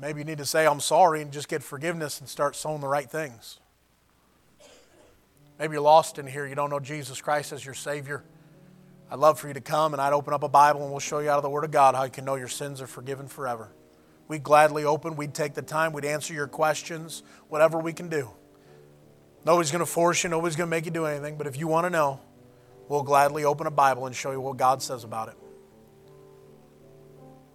Maybe 0.00 0.20
you 0.20 0.24
need 0.24 0.38
to 0.38 0.46
say, 0.46 0.66
I'm 0.66 0.80
sorry, 0.80 1.20
and 1.20 1.30
just 1.30 1.48
get 1.48 1.62
forgiveness 1.62 2.18
and 2.20 2.28
start 2.28 2.56
sowing 2.56 2.80
the 2.80 2.88
right 2.88 3.10
things. 3.10 3.58
Maybe 5.58 5.74
you're 5.74 5.82
lost 5.82 6.18
in 6.18 6.26
here, 6.26 6.46
you 6.46 6.54
don't 6.54 6.70
know 6.70 6.80
Jesus 6.80 7.20
Christ 7.20 7.52
as 7.52 7.64
your 7.64 7.74
Savior. 7.74 8.24
I'd 9.12 9.18
love 9.18 9.38
for 9.38 9.46
you 9.46 9.52
to 9.52 9.60
come 9.60 9.92
and 9.92 10.00
I'd 10.00 10.14
open 10.14 10.32
up 10.32 10.42
a 10.42 10.48
Bible 10.48 10.80
and 10.80 10.90
we'll 10.90 10.98
show 10.98 11.18
you 11.18 11.28
out 11.28 11.36
of 11.36 11.42
the 11.42 11.50
Word 11.50 11.64
of 11.64 11.70
God 11.70 11.94
how 11.94 12.04
you 12.04 12.10
can 12.10 12.24
know 12.24 12.36
your 12.36 12.48
sins 12.48 12.80
are 12.80 12.86
forgiven 12.86 13.28
forever. 13.28 13.70
We'd 14.26 14.42
gladly 14.42 14.86
open, 14.86 15.16
we'd 15.16 15.34
take 15.34 15.52
the 15.52 15.60
time, 15.60 15.92
we'd 15.92 16.06
answer 16.06 16.32
your 16.32 16.46
questions, 16.46 17.22
whatever 17.50 17.78
we 17.78 17.92
can 17.92 18.08
do. 18.08 18.30
Nobody's 19.44 19.70
going 19.70 19.84
to 19.84 19.90
force 19.90 20.24
you, 20.24 20.30
nobody's 20.30 20.56
going 20.56 20.66
to 20.66 20.70
make 20.70 20.86
you 20.86 20.90
do 20.90 21.04
anything, 21.04 21.36
but 21.36 21.46
if 21.46 21.58
you 21.58 21.68
want 21.68 21.84
to 21.84 21.90
know, 21.90 22.20
we'll 22.88 23.02
gladly 23.02 23.44
open 23.44 23.66
a 23.66 23.70
Bible 23.70 24.06
and 24.06 24.16
show 24.16 24.30
you 24.30 24.40
what 24.40 24.56
God 24.56 24.82
says 24.82 25.04
about 25.04 25.28
it. 25.28 25.36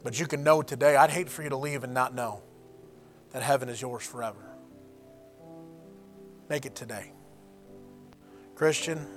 But 0.04 0.20
you 0.20 0.28
can 0.28 0.44
know 0.44 0.62
today, 0.62 0.96
I'd 0.96 1.10
hate 1.10 1.28
for 1.28 1.42
you 1.42 1.50
to 1.50 1.58
leave 1.58 1.84
and 1.84 1.92
not 1.92 2.14
know 2.14 2.44
that 3.32 3.42
heaven 3.42 3.68
is 3.68 3.82
yours 3.82 4.06
forever. 4.06 4.46
Make 6.50 6.68
it 6.68 6.76
today. 6.76 7.14
Christian, 8.54 9.08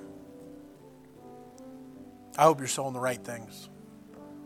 I 2.39 2.45
hope 2.45 2.59
you're 2.59 2.68
sowing 2.68 2.93
the 2.93 3.01
right 3.01 3.22
things. 3.22 3.68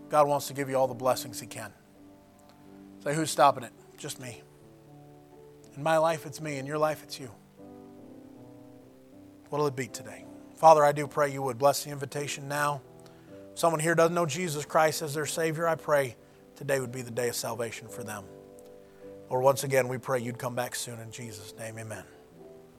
God 0.09 0.27
wants 0.27 0.47
to 0.49 0.55
give 0.55 0.69
you 0.69 0.77
all 0.77 0.89
the 0.89 0.95
blessings 0.95 1.41
He 1.41 1.47
can. 1.47 1.73
Say, 3.03 3.15
who's 3.15 3.31
stopping 3.31 3.65
it? 3.65 3.73
Just 3.99 4.21
me. 4.21 4.43
In 5.77 5.83
my 5.83 5.99
life, 5.99 6.27
it's 6.27 6.41
me. 6.41 6.59
In 6.59 6.67
your 6.67 6.79
life, 6.79 7.03
it's 7.03 7.19
you. 7.19 7.31
What'll 9.49 9.67
it 9.67 9.77
be 9.77 9.87
today? 9.87 10.25
Father, 10.57 10.85
I 10.85 10.93
do 10.93 11.07
pray 11.07 11.33
you 11.33 11.43
would 11.43 11.59
bless 11.59 11.85
the 11.85 11.91
invitation 11.91 12.49
now. 12.49 12.81
Someone 13.55 13.81
here 13.81 13.95
doesn't 13.95 14.15
know 14.15 14.27
Jesus 14.27 14.65
Christ 14.65 15.03
as 15.03 15.15
their 15.15 15.27
Savior. 15.27 15.69
I 15.69 15.75
pray 15.75 16.17
today 16.57 16.81
would 16.81 16.93
be 16.93 17.03
the 17.03 17.11
day 17.11 17.29
of 17.29 17.37
salvation 17.37 17.89
for 17.89 18.03
them. 18.03 18.25
Or 19.29 19.41
once 19.41 19.65
again, 19.65 19.89
we 19.89 19.99
pray 19.99 20.21
you'd 20.21 20.39
come 20.39 20.55
back 20.55 20.75
soon 20.75 21.01
in 21.01 21.11
Jesus' 21.11 21.55
name. 21.59 21.79
Amen. 21.79 22.05